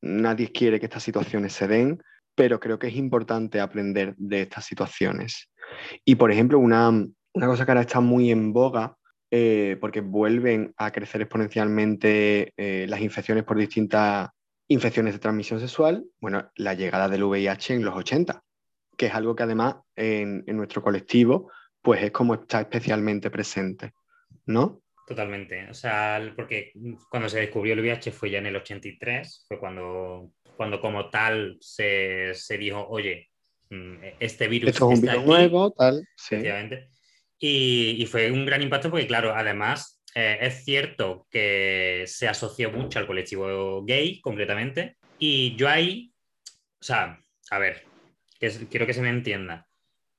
nadie 0.00 0.52
quiere 0.52 0.80
que 0.80 0.86
estas 0.86 1.02
situaciones 1.02 1.52
se 1.52 1.68
den, 1.68 2.02
pero 2.34 2.60
creo 2.60 2.78
que 2.78 2.88
es 2.88 2.96
importante 2.96 3.60
aprender 3.60 4.14
de 4.16 4.42
estas 4.42 4.64
situaciones. 4.64 5.50
Y 6.04 6.16
por 6.16 6.30
ejemplo, 6.30 6.58
una, 6.58 6.88
una 6.88 7.46
cosa 7.46 7.64
que 7.64 7.70
ahora 7.70 7.82
está 7.82 8.00
muy 8.00 8.30
en 8.30 8.52
boga, 8.52 8.96
eh, 9.30 9.76
porque 9.80 10.00
vuelven 10.00 10.72
a 10.76 10.92
crecer 10.92 11.20
exponencialmente 11.20 12.52
eh, 12.56 12.86
las 12.88 13.00
infecciones 13.00 13.44
por 13.44 13.58
distintas 13.58 14.28
infecciones 14.68 15.12
de 15.12 15.18
transmisión 15.18 15.60
sexual, 15.60 16.04
bueno, 16.20 16.50
la 16.56 16.74
llegada 16.74 17.08
del 17.08 17.24
VIH 17.24 17.74
en 17.74 17.84
los 17.84 17.96
80, 17.96 18.42
que 18.96 19.06
es 19.06 19.14
algo 19.14 19.34
que 19.34 19.42
además 19.42 19.76
en, 19.96 20.44
en 20.46 20.56
nuestro 20.56 20.82
colectivo, 20.82 21.50
pues 21.84 22.02
es 22.02 22.10
como 22.10 22.34
está 22.34 22.62
especialmente 22.62 23.30
presente, 23.30 23.92
¿no? 24.46 24.82
totalmente. 25.06 25.68
O 25.70 25.74
sea, 25.74 26.32
porque 26.34 26.72
cuando 27.10 27.28
se 27.28 27.40
descubrió 27.40 27.74
el 27.74 27.80
VIH 27.80 28.12
fue 28.12 28.30
ya 28.30 28.38
en 28.38 28.46
el 28.46 28.56
83, 28.56 29.44
fue 29.46 29.58
cuando, 29.58 30.32
cuando 30.56 30.80
como 30.80 31.10
tal 31.10 31.56
se, 31.60 32.34
se 32.34 32.58
dijo, 32.58 32.86
oye, 32.88 33.30
mm, 33.70 33.96
este 34.20 34.48
virus 34.48 34.70
Esto 34.70 34.90
es 34.90 34.98
un 34.98 35.02
virus 35.02 35.18
aquí", 35.18 35.26
nuevo, 35.26 35.70
tal, 35.72 36.08
sí. 36.16 36.36
Y, 37.38 37.96
y 38.02 38.06
fue 38.06 38.30
un 38.30 38.46
gran 38.46 38.62
impacto 38.62 38.90
porque, 38.90 39.06
claro, 39.06 39.34
además 39.34 40.02
eh, 40.14 40.38
es 40.40 40.64
cierto 40.64 41.26
que 41.30 42.04
se 42.06 42.28
asoció 42.28 42.70
mucho 42.70 42.98
al 42.98 43.06
colectivo 43.06 43.84
gay, 43.84 44.20
concretamente, 44.20 44.96
Y 45.18 45.54
yo 45.56 45.68
ahí, 45.68 46.12
o 46.80 46.84
sea, 46.84 47.20
a 47.50 47.58
ver, 47.58 47.84
que 48.40 48.50
quiero 48.70 48.86
que 48.86 48.94
se 48.94 49.02
me 49.02 49.10
entienda. 49.10 49.66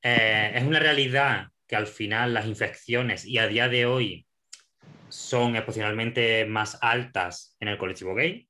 Eh, 0.02 0.52
es 0.56 0.64
una 0.64 0.80
realidad 0.80 1.48
que 1.68 1.76
al 1.76 1.88
final 1.88 2.34
las 2.34 2.46
infecciones 2.46 3.26
y 3.26 3.38
a 3.38 3.48
día 3.48 3.68
de 3.70 3.86
hoy 3.86 4.28
son 5.10 5.56
exponencialmente 5.56 6.46
más 6.46 6.78
altas 6.82 7.56
en 7.60 7.68
el 7.68 7.78
colectivo 7.78 8.16
gay, 8.16 8.48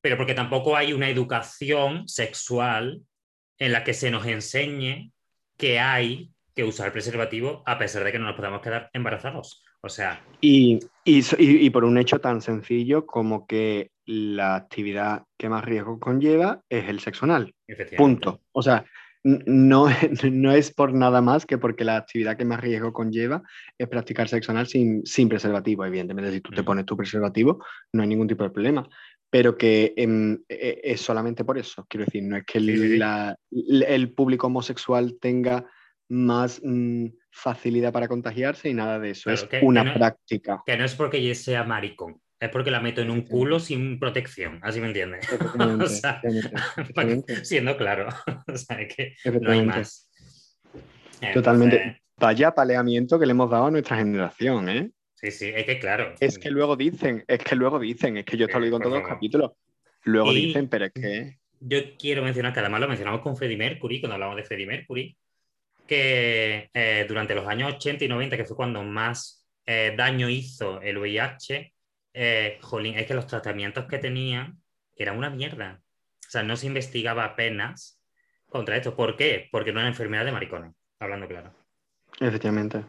pero 0.00 0.16
porque 0.16 0.34
tampoco 0.34 0.76
hay 0.76 0.92
una 0.92 1.08
educación 1.08 2.06
sexual 2.08 3.00
en 3.58 3.72
la 3.72 3.82
que 3.82 3.94
se 3.94 4.10
nos 4.10 4.26
enseñe 4.26 5.12
que 5.56 5.80
hay 5.80 6.30
que 6.54 6.64
usar 6.64 6.92
preservativo 6.92 7.62
a 7.66 7.78
pesar 7.78 8.04
de 8.04 8.12
que 8.12 8.18
no 8.18 8.26
nos 8.26 8.36
podamos 8.36 8.60
quedar 8.60 8.90
embarazados. 8.92 9.62
O 9.82 9.88
sea. 9.88 10.24
Y, 10.40 10.80
y, 11.04 11.70
por 11.70 11.84
un 11.84 11.98
hecho 11.98 12.18
tan 12.18 12.40
sencillo 12.40 13.06
como 13.06 13.46
que 13.46 13.90
la 14.04 14.56
actividad 14.56 15.24
que 15.36 15.48
más 15.48 15.64
riesgo 15.64 16.00
conlleva 16.00 16.62
es 16.68 16.88
el 16.88 17.00
sexo 17.00 17.24
anal. 17.24 17.54
Punto. 17.96 18.40
O 18.52 18.62
sea, 18.62 18.84
no, 19.26 19.88
no 20.30 20.52
es 20.52 20.72
por 20.72 20.94
nada 20.94 21.20
más 21.20 21.46
que 21.46 21.58
porque 21.58 21.84
la 21.84 21.96
actividad 21.96 22.36
que 22.36 22.44
más 22.44 22.60
riesgo 22.60 22.92
conlleva 22.92 23.42
es 23.76 23.88
practicar 23.88 24.28
sexo 24.28 24.52
anal 24.52 24.66
sin, 24.66 25.04
sin 25.04 25.28
preservativo. 25.28 25.84
Evidentemente, 25.84 26.32
si 26.32 26.40
tú 26.40 26.52
te 26.52 26.62
pones 26.62 26.86
tu 26.86 26.96
preservativo, 26.96 27.64
no 27.92 28.02
hay 28.02 28.08
ningún 28.08 28.28
tipo 28.28 28.44
de 28.44 28.50
problema. 28.50 28.88
Pero 29.28 29.58
que 29.58 29.92
em, 29.96 30.34
e, 30.48 30.80
e, 30.82 30.92
es 30.92 31.00
solamente 31.00 31.44
por 31.44 31.58
eso. 31.58 31.84
Quiero 31.88 32.04
decir, 32.04 32.22
no 32.22 32.36
es 32.36 32.44
que 32.44 32.58
el, 32.58 34.12
público 34.12 34.46
homosexual 34.46 35.18
tenga 35.20 35.66
más 36.08 36.60
mm, 36.62 37.06
facilidad 37.32 37.92
para 37.92 38.06
contagiarse 38.06 38.68
y 38.68 38.74
nada 38.74 39.00
de 39.00 39.10
eso. 39.10 39.30
es 39.30 39.48
una 39.62 39.92
práctica. 39.92 40.62
Que 40.64 40.76
no 40.76 40.84
es 40.84 40.94
porque 40.94 41.20
yo 41.20 41.34
sea 41.34 41.64
maricón 41.64 42.20
es 42.46 42.52
porque 42.52 42.70
la 42.70 42.80
meto 42.80 43.00
en 43.00 43.10
un 43.10 43.22
culo 43.22 43.60
sin 43.60 43.98
protección, 43.98 44.58
así 44.62 44.80
me 44.80 44.88
entiendes. 44.88 45.26
o 45.80 45.86
sea, 45.86 46.20
siendo 47.42 47.76
claro, 47.76 48.08
o 48.52 48.56
sea, 48.56 48.86
que 48.88 49.14
no 49.24 49.50
hay 49.50 49.64
más. 49.64 50.10
Totalmente. 51.32 52.02
Vaya 52.18 52.52
paleamiento 52.52 53.18
que 53.18 53.26
le 53.26 53.32
hemos 53.32 53.50
dado 53.50 53.66
a 53.66 53.70
nuestra 53.70 53.98
generación, 53.98 54.68
¿eh? 54.68 54.90
Sí, 55.14 55.30
sí, 55.30 55.52
es 55.54 55.64
que 55.64 55.78
claro. 55.78 56.14
Es 56.20 56.38
que 56.38 56.50
luego 56.50 56.76
dicen, 56.76 57.24
es 57.26 57.38
que 57.38 57.56
luego 57.56 57.78
dicen, 57.78 58.16
es 58.18 58.24
que 58.24 58.36
yo 58.36 58.46
esto 58.46 58.58
lo 58.58 58.64
digo 58.64 58.76
en 58.76 58.82
todos 58.82 58.98
los 58.98 59.08
capítulos. 59.08 59.52
Luego 60.04 60.32
dicen, 60.32 60.68
pero 60.68 60.86
es 60.86 60.92
que. 60.92 61.38
Yo 61.58 61.78
quiero 61.98 62.22
mencionar 62.22 62.52
que 62.52 62.60
además 62.60 62.80
lo 62.80 62.88
mencionamos 62.88 63.22
con 63.22 63.36
Freddie 63.36 63.56
Mercury, 63.56 64.00
cuando 64.00 64.14
hablamos 64.14 64.36
de 64.36 64.44
Freddie 64.44 64.66
Mercury, 64.66 65.16
que 65.86 66.70
eh, 66.72 67.06
durante 67.08 67.34
los 67.34 67.46
años 67.46 67.74
80 67.74 68.04
y 68.04 68.08
90, 68.08 68.36
que 68.36 68.44
fue 68.44 68.56
cuando 68.56 68.82
más 68.82 69.46
eh, 69.64 69.94
daño 69.96 70.28
hizo 70.28 70.80
el 70.80 70.98
VIH, 70.98 71.72
eh, 72.18 72.58
jolín, 72.62 72.96
es 72.96 73.06
que 73.06 73.12
los 73.12 73.26
tratamientos 73.26 73.84
que 73.84 73.98
tenía 73.98 74.54
eran 74.96 75.18
una 75.18 75.28
mierda. 75.28 75.82
O 76.26 76.30
sea, 76.30 76.42
no 76.42 76.56
se 76.56 76.66
investigaba 76.66 77.24
apenas 77.24 78.02
contra 78.46 78.76
esto. 78.76 78.96
¿Por 78.96 79.16
qué? 79.16 79.48
Porque 79.52 79.70
no 79.70 79.80
era 79.80 79.88
enfermedad 79.88 80.24
de 80.24 80.32
maricones, 80.32 80.72
hablando 80.98 81.28
claro. 81.28 81.54
Efectivamente. 82.18 82.82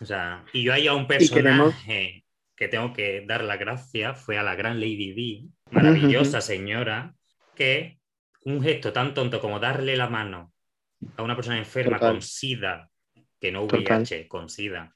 O 0.00 0.04
sea, 0.04 0.44
y 0.52 0.62
yo 0.62 0.72
hay 0.72 0.86
a 0.86 0.94
un 0.94 1.08
personaje 1.08 2.24
que 2.54 2.68
tengo 2.68 2.92
que 2.92 3.24
dar 3.26 3.42
la 3.42 3.56
gracia, 3.56 4.14
fue 4.14 4.38
a 4.38 4.44
la 4.44 4.54
gran 4.54 4.78
Lady 4.78 5.12
D, 5.12 5.48
maravillosa 5.72 6.40
señora, 6.40 7.14
que 7.56 7.98
un 8.44 8.62
gesto 8.62 8.92
tan 8.92 9.12
tonto 9.12 9.40
como 9.40 9.58
darle 9.58 9.96
la 9.96 10.08
mano 10.08 10.52
a 11.16 11.22
una 11.24 11.34
persona 11.34 11.58
enferma 11.58 11.98
con 11.98 12.22
SIDA, 12.22 12.88
que 13.40 13.50
no 13.50 13.64
VIH, 13.64 14.28
con 14.28 14.48
SIDA, 14.48 14.94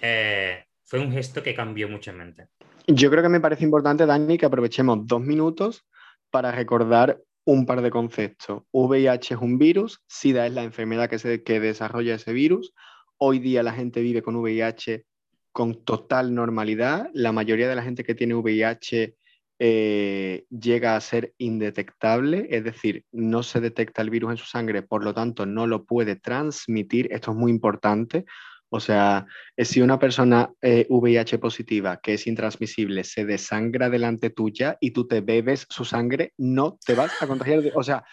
eh, 0.00 0.66
fue 0.84 1.00
un 1.00 1.10
gesto 1.10 1.42
que 1.42 1.54
cambió 1.54 1.88
mucha 1.88 2.12
mente. 2.12 2.48
Yo 2.86 3.10
creo 3.10 3.22
que 3.22 3.28
me 3.28 3.40
parece 3.40 3.64
importante, 3.64 4.06
Dani, 4.06 4.38
que 4.38 4.46
aprovechemos 4.46 5.06
dos 5.06 5.20
minutos 5.20 5.84
para 6.30 6.52
recordar 6.52 7.20
un 7.44 7.66
par 7.66 7.82
de 7.82 7.90
conceptos. 7.90 8.62
VIH 8.72 9.34
es 9.34 9.40
un 9.40 9.58
virus, 9.58 10.00
SIDA 10.06 10.46
es 10.46 10.52
la 10.52 10.62
enfermedad 10.62 11.08
que, 11.08 11.18
se, 11.18 11.42
que 11.42 11.58
desarrolla 11.58 12.14
ese 12.14 12.32
virus. 12.32 12.74
Hoy 13.18 13.40
día 13.40 13.62
la 13.64 13.72
gente 13.72 14.00
vive 14.02 14.22
con 14.22 14.36
VIH 14.36 15.04
con 15.50 15.84
total 15.84 16.34
normalidad. 16.34 17.08
La 17.12 17.32
mayoría 17.32 17.68
de 17.68 17.74
la 17.74 17.82
gente 17.82 18.04
que 18.04 18.14
tiene 18.14 18.34
VIH 18.34 19.16
eh, 19.58 20.44
llega 20.50 20.96
a 20.96 21.00
ser 21.00 21.32
indetectable, 21.38 22.46
es 22.50 22.62
decir, 22.62 23.04
no 23.10 23.42
se 23.42 23.60
detecta 23.60 24.02
el 24.02 24.10
virus 24.10 24.32
en 24.32 24.36
su 24.36 24.44
sangre, 24.44 24.82
por 24.82 25.02
lo 25.02 25.14
tanto 25.14 25.46
no 25.46 25.66
lo 25.66 25.84
puede 25.84 26.14
transmitir. 26.16 27.08
Esto 27.10 27.32
es 27.32 27.36
muy 27.36 27.50
importante 27.50 28.26
o 28.68 28.80
sea, 28.80 29.26
eh, 29.56 29.64
si 29.64 29.80
una 29.80 29.98
persona 29.98 30.50
VIH 30.60 31.36
eh, 31.36 31.38
positiva 31.38 32.00
que 32.02 32.14
es 32.14 32.26
intransmisible 32.26 33.04
se 33.04 33.24
desangra 33.24 33.88
delante 33.88 34.30
tuya 34.30 34.76
y 34.80 34.90
tú 34.90 35.06
te 35.06 35.20
bebes 35.20 35.66
su 35.70 35.84
sangre, 35.84 36.32
no 36.36 36.78
te 36.84 36.94
vas 36.94 37.12
a 37.20 37.26
contagiar. 37.26 37.60
o 37.74 37.82
sea, 37.82 38.04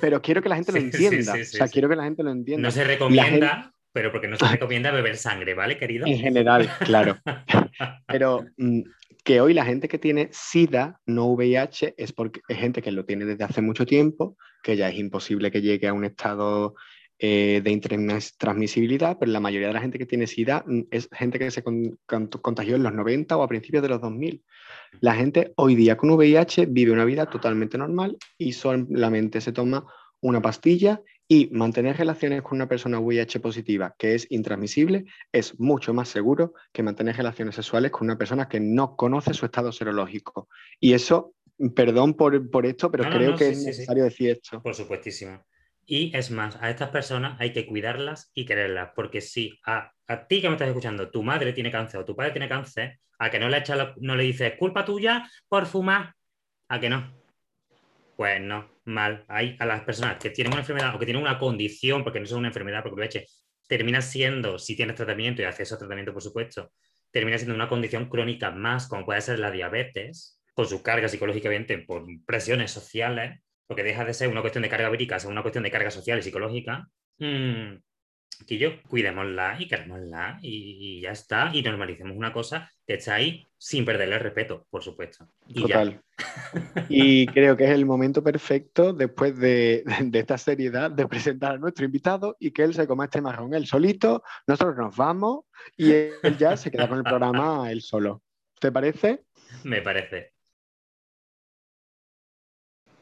pero 0.00 0.20
quiero 0.20 0.42
que 0.42 0.48
la 0.48 0.56
gente 0.56 0.72
lo 0.72 0.78
entienda. 0.78 1.34
o 1.34 1.44
sea, 1.44 1.68
quiero 1.68 1.88
que 1.88 1.96
la 1.96 2.04
gente 2.04 2.22
lo 2.22 2.30
entienda. 2.30 2.68
No 2.68 2.70
se 2.70 2.84
recomienda, 2.84 3.72
pero 3.92 4.12
porque 4.12 4.28
no 4.28 4.36
se 4.36 4.46
recomienda 4.46 4.90
beber 4.90 5.16
sangre, 5.16 5.54
¿vale, 5.54 5.78
querido? 5.78 6.06
En 6.06 6.18
general, 6.18 6.70
claro. 6.80 7.18
pero 8.06 8.44
mm, 8.56 8.82
que 9.24 9.40
hoy 9.40 9.54
la 9.54 9.64
gente 9.64 9.88
que 9.88 9.98
tiene 9.98 10.28
SIDA, 10.32 11.00
no 11.06 11.26
VIH, 11.28 11.94
es 11.96 12.12
porque 12.12 12.40
es 12.48 12.58
gente 12.58 12.82
que 12.82 12.90
lo 12.90 13.04
tiene 13.04 13.24
desde 13.24 13.44
hace 13.44 13.62
mucho 13.62 13.86
tiempo, 13.86 14.36
que 14.62 14.76
ya 14.76 14.88
es 14.88 14.98
imposible 14.98 15.50
que 15.50 15.62
llegue 15.62 15.88
a 15.88 15.92
un 15.92 16.04
estado 16.04 16.74
eh, 17.24 17.60
de 17.62 18.20
transmisibilidad, 18.36 19.16
pero 19.16 19.30
la 19.30 19.38
mayoría 19.38 19.68
de 19.68 19.74
la 19.74 19.80
gente 19.80 19.96
que 19.96 20.06
tiene 20.06 20.26
SIDA 20.26 20.64
mm, 20.66 20.80
es 20.90 21.08
gente 21.12 21.38
que 21.38 21.52
se 21.52 21.62
contagió 21.62 22.74
en 22.74 22.82
los 22.82 22.92
90 22.92 23.36
o 23.36 23.44
a 23.44 23.48
principios 23.48 23.80
de 23.80 23.88
los 23.88 24.00
2000. 24.00 24.42
La 24.98 25.14
gente 25.14 25.52
hoy 25.54 25.76
día 25.76 25.96
con 25.96 26.10
VIH 26.10 26.66
vive 26.66 26.90
una 26.90 27.04
vida 27.04 27.26
totalmente 27.26 27.78
normal 27.78 28.18
y 28.36 28.54
solamente 28.54 29.40
se 29.40 29.52
toma 29.52 29.86
una 30.20 30.42
pastilla 30.42 31.00
y 31.28 31.48
mantener 31.52 31.96
relaciones 31.96 32.42
con 32.42 32.56
una 32.56 32.68
persona 32.68 32.98
VIH 32.98 33.38
positiva 33.38 33.94
que 33.96 34.16
es 34.16 34.26
intransmisible 34.28 35.04
es 35.30 35.60
mucho 35.60 35.94
más 35.94 36.08
seguro 36.08 36.54
que 36.72 36.82
mantener 36.82 37.16
relaciones 37.16 37.54
sexuales 37.54 37.92
con 37.92 38.08
una 38.08 38.18
persona 38.18 38.48
que 38.48 38.58
no 38.58 38.96
conoce 38.96 39.32
su 39.32 39.46
estado 39.46 39.70
serológico. 39.70 40.48
Y 40.80 40.94
eso, 40.94 41.34
perdón 41.76 42.14
por, 42.14 42.66
esto, 42.66 42.90
pero 42.90 43.08
creo 43.08 43.36
que 43.36 43.50
es 43.50 43.64
necesario 43.64 44.02
decir 44.02 44.30
esto. 44.30 44.60
Por 44.60 44.74
supuestísimo. 44.74 45.40
Y 45.86 46.16
es 46.16 46.30
más, 46.30 46.56
a 46.60 46.70
estas 46.70 46.90
personas 46.90 47.40
hay 47.40 47.52
que 47.52 47.66
cuidarlas 47.66 48.30
y 48.34 48.44
quererlas, 48.44 48.90
porque 48.94 49.20
si 49.20 49.58
a, 49.66 49.92
ti 50.28 50.40
que 50.40 50.48
me 50.48 50.54
estás 50.54 50.68
escuchando, 50.68 51.10
tu 51.10 51.22
madre 51.22 51.52
tiene 51.52 51.70
cáncer 51.70 52.00
o 52.00 52.04
tu 52.04 52.14
padre 52.14 52.32
tiene 52.32 52.48
cáncer, 52.48 52.98
a 53.18 53.30
que 53.30 53.38
no 53.38 53.48
le, 53.48 53.58
echa 53.58 53.94
no 53.98 54.16
le 54.16 54.24
dices 54.24 54.54
culpa 54.58 54.84
tuya 54.84 55.28
por 55.48 55.66
fumar, 55.66 56.14
a 56.68 56.80
que 56.80 56.88
no. 56.88 57.12
Pues 58.16 58.40
no, 58.40 58.70
mal. 58.84 59.24
Hay 59.28 59.56
a 59.58 59.66
las 59.66 59.82
personas 59.82 60.18
que 60.18 60.30
tienen 60.30 60.52
una 60.52 60.62
enfermedad 60.62 60.94
o 60.94 60.98
que 60.98 61.06
tienen 61.06 61.22
una 61.22 61.38
condición, 61.38 62.04
porque 62.04 62.20
no 62.20 62.26
es 62.26 62.32
una 62.32 62.48
enfermedad, 62.48 62.82
porque 62.82 63.00
leche, 63.00 63.26
termina 63.66 64.02
siendo, 64.02 64.58
si 64.58 64.76
tienes 64.76 64.96
tratamiento 64.96 65.42
y 65.42 65.46
acceso 65.46 65.74
a 65.74 65.78
tratamiento, 65.78 66.12
por 66.12 66.22
supuesto, 66.22 66.72
termina 67.10 67.38
siendo 67.38 67.54
una 67.54 67.68
condición 67.68 68.08
crónica 68.08 68.50
más, 68.50 68.86
como 68.86 69.04
puede 69.04 69.20
ser 69.20 69.38
la 69.38 69.50
diabetes, 69.50 70.40
con 70.54 70.66
su 70.66 70.82
carga 70.82 71.08
psicológicamente, 71.08 71.78
por 71.78 72.04
presiones 72.26 72.70
sociales, 72.70 73.40
porque 73.66 73.82
deja 73.82 74.04
de 74.04 74.14
ser 74.14 74.28
una 74.28 74.40
cuestión 74.40 74.62
de 74.62 74.68
carga 74.68 74.90
vírica, 74.90 75.16
es 75.16 75.24
una 75.24 75.42
cuestión 75.42 75.64
de 75.64 75.70
carga 75.70 75.90
social 75.90 76.18
y 76.18 76.22
psicológica, 76.22 76.88
mmm, 77.18 77.76
que 78.46 78.58
yo 78.58 78.82
cuidémosla 78.82 79.56
y 79.60 79.68
querémosla 79.68 80.38
y, 80.42 81.00
ya 81.00 81.12
está, 81.12 81.50
y 81.52 81.62
normalicemos 81.62 82.16
una 82.16 82.32
cosa 82.32 82.70
que 82.86 82.94
está 82.94 83.14
ahí 83.14 83.46
sin 83.56 83.84
perderle 83.84 84.16
el 84.16 84.20
respeto, 84.20 84.66
por 84.70 84.82
supuesto. 84.82 85.28
Y 85.46 85.62
Total. 85.62 86.00
Y 86.88 87.26
creo 87.26 87.56
que 87.56 87.64
es 87.64 87.70
el 87.70 87.86
momento 87.86 88.22
perfecto, 88.22 88.92
después 88.92 89.38
de, 89.38 89.84
de, 90.04 90.18
esta 90.18 90.38
seriedad, 90.38 90.90
de 90.90 91.06
presentar 91.06 91.52
a 91.52 91.58
nuestro 91.58 91.84
invitado 91.84 92.36
y 92.40 92.50
que 92.50 92.64
él 92.64 92.74
se 92.74 92.86
coma 92.86 93.04
este 93.04 93.20
marrón 93.20 93.54
él 93.54 93.66
solito, 93.66 94.22
nosotros 94.46 94.76
nos 94.76 94.96
vamos 94.96 95.44
y 95.76 95.92
él 95.92 96.36
ya 96.38 96.56
se 96.56 96.70
queda 96.70 96.88
con 96.88 96.98
el 96.98 97.04
programa 97.04 97.70
él 97.70 97.82
solo. 97.82 98.22
¿Te 98.58 98.72
parece? 98.72 99.24
Me 99.64 99.82
parece. 99.82 100.32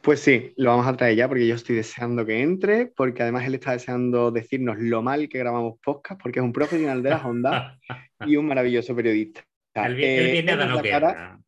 Pues 0.02 0.20
sí, 0.20 0.54
lo 0.56 0.70
vamos 0.70 0.86
a 0.86 0.96
traer 0.96 1.16
ya 1.16 1.28
porque 1.28 1.46
yo 1.46 1.54
estoy 1.54 1.76
deseando 1.76 2.24
que 2.24 2.40
entre, 2.40 2.86
porque 2.86 3.22
además 3.22 3.46
él 3.46 3.54
está 3.54 3.72
deseando 3.72 4.30
decirnos 4.30 4.78
lo 4.78 5.02
mal 5.02 5.28
que 5.28 5.38
grabamos 5.38 5.78
podcast, 5.82 6.20
porque 6.20 6.38
es 6.38 6.44
un 6.44 6.54
profesional 6.54 7.02
de 7.02 7.10
las 7.10 7.24
ondas 7.24 7.78
y 8.26 8.36
un 8.36 8.46
maravilloso 8.46 8.96
periodista. 8.96 9.42
él, 9.74 9.94
viene 9.96 10.52
a 10.52 10.56
no 10.56 10.82
cara, 10.82 11.38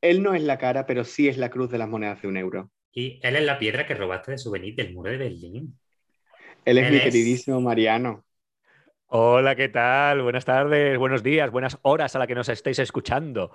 él 0.00 0.22
no 0.22 0.34
es 0.34 0.42
la 0.42 0.56
cara, 0.56 0.86
pero 0.86 1.04
sí 1.04 1.28
es 1.28 1.36
la 1.36 1.50
cruz 1.50 1.70
de 1.70 1.78
las 1.78 1.88
monedas 1.88 2.22
de 2.22 2.28
un 2.28 2.38
euro. 2.38 2.70
Y 2.90 3.20
él 3.22 3.36
es 3.36 3.44
la 3.44 3.58
piedra 3.58 3.86
que 3.86 3.94
robaste 3.94 4.32
de 4.32 4.38
souvenir 4.38 4.74
del 4.74 4.94
muro 4.94 5.10
de 5.10 5.18
Berlín. 5.18 5.78
Él 6.64 6.78
es 6.78 6.90
mi 6.90 7.00
queridísimo 7.00 7.60
Mariano. 7.60 8.24
Hola, 9.08 9.56
¿qué 9.56 9.68
tal? 9.68 10.22
Buenas 10.22 10.44
tardes, 10.44 10.96
buenos 10.96 11.22
días, 11.22 11.50
buenas 11.50 11.78
horas 11.82 12.14
a 12.16 12.18
la 12.18 12.26
que 12.26 12.34
nos 12.34 12.48
estéis 12.48 12.78
escuchando. 12.78 13.52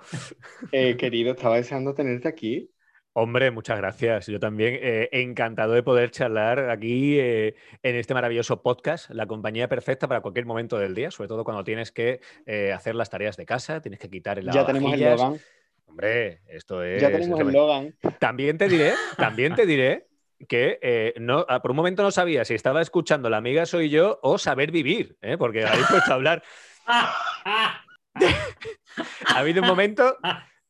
Eh, 0.70 0.96
querido, 0.96 1.32
estaba 1.32 1.56
deseando 1.56 1.94
tenerte 1.94 2.28
aquí. 2.28 2.70
Hombre, 3.18 3.50
muchas 3.50 3.78
gracias. 3.78 4.26
Yo 4.26 4.38
también 4.38 4.78
eh, 4.78 5.08
encantado 5.10 5.72
de 5.72 5.82
poder 5.82 6.10
charlar 6.10 6.68
aquí 6.68 7.18
eh, 7.18 7.54
en 7.82 7.96
este 7.96 8.12
maravilloso 8.12 8.60
podcast, 8.60 9.08
la 9.08 9.24
compañía 9.24 9.70
perfecta 9.70 10.06
para 10.06 10.20
cualquier 10.20 10.44
momento 10.44 10.76
del 10.76 10.94
día, 10.94 11.10
sobre 11.10 11.28
todo 11.28 11.42
cuando 11.42 11.64
tienes 11.64 11.92
que 11.92 12.20
eh, 12.44 12.74
hacer 12.74 12.94
las 12.94 13.08
tareas 13.08 13.38
de 13.38 13.46
casa, 13.46 13.80
tienes 13.80 14.00
que 14.00 14.10
quitar 14.10 14.38
el 14.38 14.50
Ya 14.50 14.66
tenemos 14.66 14.92
el 14.92 15.40
Hombre, 15.86 16.42
esto 16.46 16.82
es. 16.82 17.00
Ya 17.00 17.10
tenemos 17.10 17.40
el 17.40 17.52
Logan. 17.52 17.94
También 18.18 18.58
te 18.58 18.68
diré, 18.68 18.92
también 19.16 19.54
te 19.54 19.64
diré 19.64 20.08
que 20.46 20.78
eh, 20.82 21.14
no, 21.16 21.46
ah, 21.48 21.62
por 21.62 21.70
un 21.70 21.78
momento 21.78 22.02
no 22.02 22.10
sabía 22.10 22.44
si 22.44 22.52
estaba 22.52 22.82
escuchando 22.82 23.30
La 23.30 23.38
amiga 23.38 23.64
soy 23.64 23.88
yo 23.88 24.20
o 24.22 24.36
Saber 24.36 24.70
vivir, 24.70 25.16
¿eh? 25.22 25.38
porque 25.38 25.64
habéis 25.64 25.86
puesto 25.86 26.10
a 26.10 26.14
hablar. 26.16 26.42
ha 26.86 27.82
habido 29.38 29.62
un 29.62 29.68
momento. 29.68 30.18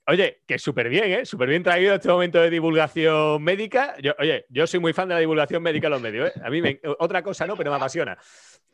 Oye, 0.08 0.42
que 0.46 0.58
súper 0.58 0.88
bien, 0.88 1.10
¿eh? 1.10 1.26
Súper 1.26 1.48
bien 1.48 1.62
traído 1.64 1.94
este 1.94 2.08
momento 2.08 2.40
de 2.40 2.48
divulgación 2.48 3.42
médica. 3.42 3.96
Yo, 4.00 4.12
oye, 4.20 4.46
yo 4.48 4.66
soy 4.66 4.78
muy 4.78 4.92
fan 4.92 5.08
de 5.08 5.14
la 5.14 5.20
divulgación 5.20 5.62
médica 5.62 5.88
en 5.88 5.92
los 5.92 6.00
medios, 6.00 6.28
¿eh? 6.28 6.40
A 6.44 6.50
mí 6.50 6.62
me, 6.62 6.78
otra 7.00 7.22
cosa 7.22 7.46
no, 7.46 7.56
pero 7.56 7.70
me 7.70 7.76
apasiona. 7.76 8.16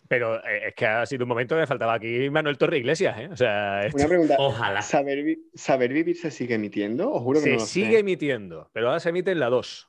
Pero 0.08 0.44
eh, 0.44 0.68
es 0.68 0.74
que 0.74 0.84
ha 0.84 1.06
sido 1.06 1.24
un 1.24 1.30
momento 1.30 1.54
que 1.54 1.60
me 1.62 1.66
faltaba 1.66 1.94
aquí 1.94 2.28
Manuel 2.28 2.58
Torre 2.58 2.78
Iglesias, 2.78 3.16
¿eh? 3.18 3.28
O 3.32 3.36
sea, 3.36 3.80
Una 3.94 4.06
pregunta. 4.08 4.36
Ojalá. 4.38 4.82
¿Saber, 4.82 5.24
¿Saber 5.54 5.92
vivir 5.92 6.16
se 6.16 6.30
sigue 6.30 6.54
emitiendo? 6.56 7.10
Os 7.10 7.22
juro 7.22 7.38
que 7.38 7.44
se 7.44 7.50
no 7.52 7.58
lo 7.60 7.64
sigue 7.66 7.92
sé. 7.92 7.98
emitiendo, 8.00 8.68
pero 8.74 8.88
ahora 8.88 9.00
se 9.00 9.08
emite 9.08 9.30
en 9.30 9.40
la 9.40 9.48
2. 9.48 9.88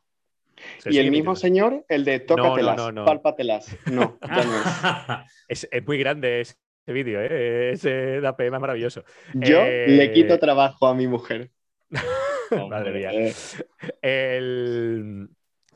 Se 0.77 0.93
Y 0.93 0.97
el 0.99 1.11
mismo 1.11 1.31
emitiendo. 1.31 1.35
señor, 1.35 1.85
el 1.89 2.05
de 2.05 2.19
tócatelas, 2.21 2.77
no, 2.77 2.91
no. 2.93 3.05
pálpatelas. 3.05 3.75
No, 3.87 4.17
ya 4.21 4.43
no 4.45 4.55
es. 4.55 4.63
Es, 5.49 5.67
es 5.69 5.85
muy 5.85 5.97
grande 5.97 6.39
ese 6.83 6.93
vídeo, 6.93 7.21
¿eh? 7.21 7.71
Ese 7.71 8.19
da 8.19 8.35
PM 8.35 8.57
es 8.57 8.61
maravilloso. 8.61 9.03
Yo 9.33 9.61
Eh, 9.63 9.85
le 9.87 10.11
quito 10.11 10.37
trabajo 10.37 10.87
a 10.87 10.93
mi 10.93 11.07
mujer. 11.07 11.49
Madre 12.69 12.91
mía. 12.91 13.11
Eh, 13.13 13.33
El 14.01 15.29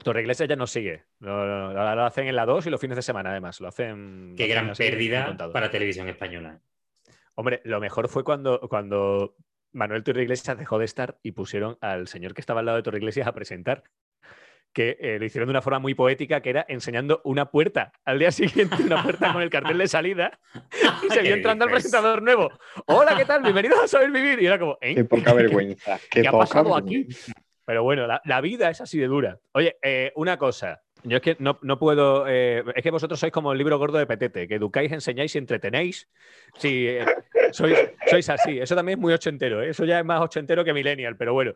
Torre 0.03 0.21
Iglesias 0.21 0.49
ya 0.49 0.55
no 0.55 0.67
sigue. 0.67 1.05
No, 1.19 1.45
no, 1.45 1.73
no, 1.73 1.79
ahora 1.79 1.95
lo 1.95 2.05
hacen 2.05 2.27
en 2.27 2.35
la 2.35 2.45
2 2.45 2.67
y 2.67 2.69
los 2.69 2.79
fines 2.81 2.97
de 2.97 3.01
semana, 3.01 3.31
además. 3.31 3.61
Lo 3.61 3.67
hacen. 3.69 4.35
Qué 4.37 4.47
lo 4.47 4.53
gran 4.53 4.73
pérdida 4.73 5.35
para 5.53 5.71
televisión 5.71 6.09
española. 6.09 6.59
Hombre, 7.35 7.61
lo 7.63 7.79
mejor 7.79 8.09
fue 8.09 8.23
cuando, 8.23 8.59
cuando 8.61 9.35
Manuel 9.71 10.03
Torre 10.03 10.23
Iglesias 10.23 10.57
dejó 10.57 10.77
de 10.79 10.85
estar 10.85 11.17
y 11.23 11.31
pusieron 11.31 11.77
al 11.81 12.07
señor 12.07 12.33
que 12.33 12.41
estaba 12.41 12.59
al 12.59 12.65
lado 12.65 12.77
de 12.77 12.83
Torre 12.83 12.97
Iglesias 12.97 13.27
a 13.27 13.33
presentar. 13.33 13.83
Que 14.77 14.95
eh, 14.99 15.17
lo 15.17 15.25
hicieron 15.25 15.47
de 15.47 15.53
una 15.53 15.63
forma 15.63 15.79
muy 15.79 15.95
poética, 15.95 16.39
que 16.41 16.51
era 16.51 16.63
enseñando 16.69 17.19
una 17.23 17.49
puerta 17.49 17.93
al 18.05 18.19
día 18.19 18.29
siguiente, 18.31 18.83
una 18.83 19.01
puerta 19.01 19.33
con 19.33 19.41
el 19.41 19.49
cartel 19.49 19.79
de 19.79 19.87
salida, 19.87 20.39
y 21.03 21.09
se 21.09 21.15
¿Qué 21.15 21.21
vio 21.23 21.33
entrando 21.33 21.65
al 21.65 21.71
presentador 21.71 22.21
nuevo. 22.21 22.51
Hola, 22.85 23.17
¿qué 23.17 23.25
tal? 23.25 23.41
Bienvenidos 23.41 23.79
a 23.79 23.87
Saber 23.87 24.11
Vivir. 24.11 24.39
Y 24.39 24.45
era 24.45 24.59
como, 24.59 24.77
¿eh? 24.79 24.93
Qué 24.93 25.03
poca 25.03 25.33
vergüenza. 25.33 25.99
Qué, 26.11 26.21
¿Qué 26.21 26.27
ha 26.27 26.31
pasado 26.31 26.77
aquí? 26.77 27.07
Pero 27.65 27.81
bueno, 27.81 28.05
la, 28.05 28.21
la 28.23 28.39
vida 28.39 28.69
es 28.69 28.79
así 28.79 28.99
de 28.99 29.07
dura. 29.07 29.39
Oye, 29.53 29.79
eh, 29.81 30.11
una 30.15 30.37
cosa. 30.37 30.83
Yo 31.03 31.17
es 31.17 31.21
que 31.23 31.37
no, 31.39 31.59
no 31.61 31.79
puedo. 31.79 32.25
eh, 32.27 32.63
es 32.75 32.83
que 32.83 32.91
vosotros 32.91 33.19
sois 33.19 33.31
como 33.31 33.51
el 33.51 33.57
libro 33.57 33.77
gordo 33.77 33.97
de 33.97 34.07
Petete, 34.07 34.47
que 34.47 34.55
educáis, 34.55 34.91
enseñáis 34.91 35.35
y 35.35 35.37
entretenéis. 35.37 36.09
Sí, 36.57 36.87
eh, 36.87 37.05
sois, 37.51 37.77
sois 38.09 38.29
así. 38.29 38.59
Eso 38.59 38.75
también 38.75 38.99
es 38.99 39.01
muy 39.01 39.13
ochentero. 39.13 39.61
¿eh? 39.61 39.69
Eso 39.69 39.85
ya 39.85 39.99
es 39.99 40.05
más 40.05 40.21
ochentero 40.21 40.63
que 40.65 40.73
millennial, 40.73 41.15
pero 41.17 41.33
bueno. 41.33 41.53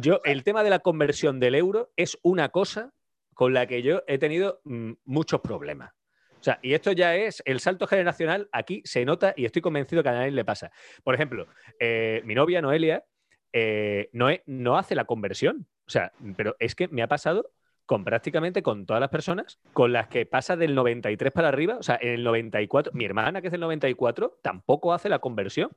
Yo, 0.00 0.20
el 0.24 0.44
tema 0.44 0.62
de 0.64 0.70
la 0.70 0.78
conversión 0.78 1.40
del 1.40 1.54
euro 1.54 1.92
es 1.96 2.18
una 2.22 2.48
cosa 2.50 2.92
con 3.34 3.52
la 3.54 3.66
que 3.66 3.82
yo 3.82 4.02
he 4.06 4.18
tenido 4.18 4.60
mm, 4.64 4.92
muchos 5.04 5.40
problemas. 5.40 5.92
O 6.38 6.44
sea, 6.44 6.58
y 6.62 6.74
esto 6.74 6.90
ya 6.92 7.14
es 7.14 7.42
el 7.44 7.60
salto 7.60 7.86
generacional, 7.86 8.48
aquí 8.50 8.82
se 8.84 9.04
nota 9.04 9.32
y 9.36 9.44
estoy 9.44 9.62
convencido 9.62 10.02
que 10.02 10.08
a 10.08 10.12
nadie 10.12 10.32
le 10.32 10.44
pasa. 10.44 10.72
Por 11.04 11.14
ejemplo, 11.14 11.46
mi 12.24 12.34
novia 12.34 12.60
Noelia 12.60 13.04
no, 14.12 14.28
no 14.46 14.76
hace 14.76 14.96
la 14.96 15.04
conversión. 15.04 15.68
O 15.86 15.90
sea, 15.90 16.12
pero 16.36 16.56
es 16.58 16.74
que 16.74 16.88
me 16.88 17.02
ha 17.02 17.08
pasado 17.08 17.50
con 17.86 18.04
prácticamente 18.04 18.62
con 18.62 18.86
todas 18.86 19.00
las 19.00 19.10
personas 19.10 19.58
con 19.72 19.92
las 19.92 20.08
que 20.08 20.26
pasa 20.26 20.56
del 20.56 20.74
93 20.74 21.32
para 21.32 21.48
arriba. 21.48 21.76
O 21.76 21.82
sea, 21.82 21.98
en 22.00 22.14
el 22.14 22.24
94, 22.24 22.92
mi 22.94 23.04
hermana 23.04 23.40
que 23.40 23.48
es 23.48 23.52
del 23.52 23.60
94 23.60 24.38
tampoco 24.42 24.92
hace 24.92 25.08
la 25.08 25.18
conversión. 25.18 25.70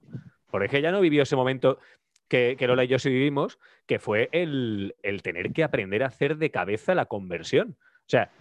Porque 0.49 0.65
es 0.65 0.71
que 0.71 0.77
ella 0.77 0.91
no 0.91 1.01
vivió 1.01 1.23
ese 1.23 1.35
momento 1.35 1.79
que, 2.27 2.55
que 2.57 2.67
Lola 2.67 2.85
y 2.85 2.87
yo 2.87 2.99
sí 2.99 3.09
vivimos, 3.09 3.59
que 3.85 3.99
fue 3.99 4.29
el, 4.31 4.95
el 5.03 5.21
tener 5.21 5.51
que 5.51 5.63
aprender 5.63 6.03
a 6.03 6.07
hacer 6.07 6.37
de 6.37 6.51
cabeza 6.51 6.95
la 6.95 7.05
conversión. 7.05 7.77
O 7.81 8.09
sea, 8.09 8.31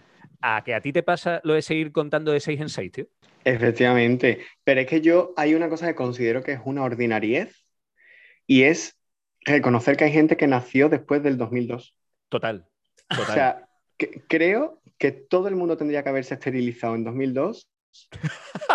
a 0.41 0.63
que 0.63 0.73
a 0.73 0.81
ti 0.81 0.93
te 0.93 1.03
pasa 1.03 1.41
lo 1.43 1.53
de 1.53 1.61
seguir 1.61 1.91
contando 1.91 2.31
de 2.31 2.39
6 2.39 2.61
en 2.61 2.69
6, 2.69 2.91
tío. 2.91 3.07
Efectivamente. 3.43 4.45
Pero 4.63 4.81
es 4.81 4.87
que 4.87 5.01
yo 5.01 5.33
hay 5.37 5.55
una 5.55 5.69
cosa 5.69 5.87
que 5.87 5.95
considero 5.95 6.43
que 6.43 6.53
es 6.53 6.59
una 6.63 6.83
ordinariez 6.83 7.65
y 8.47 8.63
es 8.63 8.97
reconocer 9.41 9.97
que 9.97 10.05
hay 10.05 10.11
gente 10.11 10.37
que 10.37 10.47
nació 10.47 10.89
después 10.89 11.21
del 11.23 11.37
2002. 11.37 11.95
Total. 12.29 12.67
O 13.11 13.15
Total. 13.15 13.33
sea, 13.33 13.67
que- 13.97 14.21
creo 14.27 14.81
que 14.97 15.11
todo 15.11 15.47
el 15.47 15.55
mundo 15.55 15.77
tendría 15.77 16.03
que 16.03 16.09
haberse 16.09 16.33
esterilizado 16.35 16.95
en 16.95 17.03
2002 17.03 17.67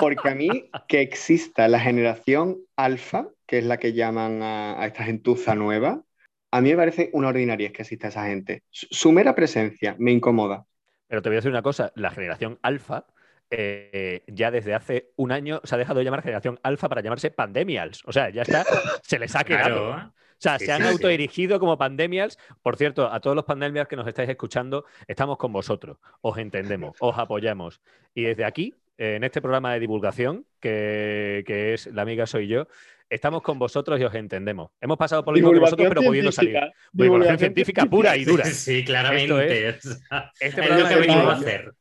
porque 0.01 0.29
a 0.31 0.35
mí 0.35 0.71
que 0.88 1.01
exista 1.03 1.69
la 1.69 1.81
generación 1.81 2.59
alfa, 2.77 3.29
que 3.47 3.59
es 3.59 3.64
la 3.64 3.79
que 3.79 3.93
llaman 3.93 4.43
a, 4.43 4.81
a 4.81 4.87
esta 4.87 5.05
gentuza 5.05 5.55
nueva, 5.55 6.03
a 6.51 6.61
mí 6.61 6.71
me 6.71 6.77
parece 6.77 7.11
una 7.12 7.29
ordinariez 7.29 7.73
que 7.73 7.83
exista 7.83 8.09
esa 8.09 8.27
gente. 8.27 8.62
Su, 8.71 8.87
su 8.90 9.12
mera 9.12 9.35
presencia 9.35 9.95
me 9.99 10.11
incomoda. 10.12 10.64
Pero 11.07 11.23
te 11.23 11.29
voy 11.29 11.37
a 11.37 11.38
decir 11.38 11.51
una 11.51 11.62
cosa, 11.62 11.93
la 11.97 12.11
generación 12.11 12.59
alfa 12.62 13.07
eh, 13.51 14.23
ya 14.29 14.51
desde 14.51 14.75
hace 14.75 15.11
un 15.16 15.33
año 15.33 15.61
se 15.64 15.75
ha 15.75 15.79
dejado 15.79 15.99
de 15.99 16.05
llamar 16.05 16.23
generación 16.23 16.59
alfa 16.62 16.88
para 16.88 17.03
llamarse 17.03 17.31
pandemials. 17.31 18.03
O 18.07 18.12
sea, 18.12 18.31
ya 18.31 18.43
está, 18.43 18.64
se 19.03 19.19
les 19.19 19.35
ha 19.35 19.45
quedado. 19.45 19.93
Claro. 19.93 20.14
O 20.40 20.42
sea, 20.42 20.59
Sí, 20.59 20.64
se 20.66 20.72
han 20.72 20.81
sí, 20.81 20.87
sí. 20.88 20.92
autoerigido 20.94 21.61
como 21.61 21.76
pandemials. 21.76 22.38
Por 22.62 22.76
cierto, 22.76 23.12
a 23.12 23.20
todos 23.20 23.37
los 23.37 23.44
pandemials 23.44 23.88
que 23.88 23.96
nos 23.96 24.07
estáis 24.09 24.29
escuchando, 24.31 24.87
estamos 25.07 25.37
con 25.37 25.53
vosotros. 25.53 25.98
Os 26.22 26.38
entendemos, 26.38 26.96
os 27.00 27.18
apoyamos. 27.18 27.81
Y 28.14 28.22
desde 28.22 28.44
aquí, 28.46 28.74
en 28.96 29.22
este 29.22 29.42
programa 29.42 29.72
de 29.74 29.81
divulgación, 29.81 30.46
que, 30.59 31.44
que 31.46 31.74
es 31.74 31.87
La 31.88 32.03
Amiga 32.03 32.26
Soy 32.26 32.48
Yo, 32.48 32.68
estamos 33.11 33.42
con 33.42 33.59
vosotros 33.59 34.00
y 34.00 34.05
os 34.05 34.14
entendemos. 34.14 34.70
Hemos 34.81 34.96
pasado 34.96 35.22
por 35.24 35.35
lo 35.35 35.37
mismo 35.37 35.53
que 35.53 35.59
vosotros, 35.59 35.88
pero 35.90 36.03
pudiendo 36.03 36.33
salir. 36.33 36.59
Divulgación 36.92 37.38
científica 37.38 37.85
pura 37.85 38.16
y 38.16 38.24
dura. 38.24 38.44
Sí, 38.46 38.83
claramente. 38.85 39.68
o 39.68 39.81
sea, 39.81 40.33
Este 40.40 40.61
es 40.62 40.70
lo 40.70 40.88
que 40.88 40.94
venimos 40.96 41.24
a 41.26 41.33
hacer. 41.33 41.72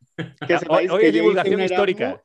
Que 0.45 0.53
Hoy, 0.53 0.59
sepáis 0.59 0.91
hoy 0.91 0.99
que 1.01 1.07
es 1.07 1.13
divulgación 1.13 1.61
Erasmus- 1.61 1.71
histórica. 1.71 2.21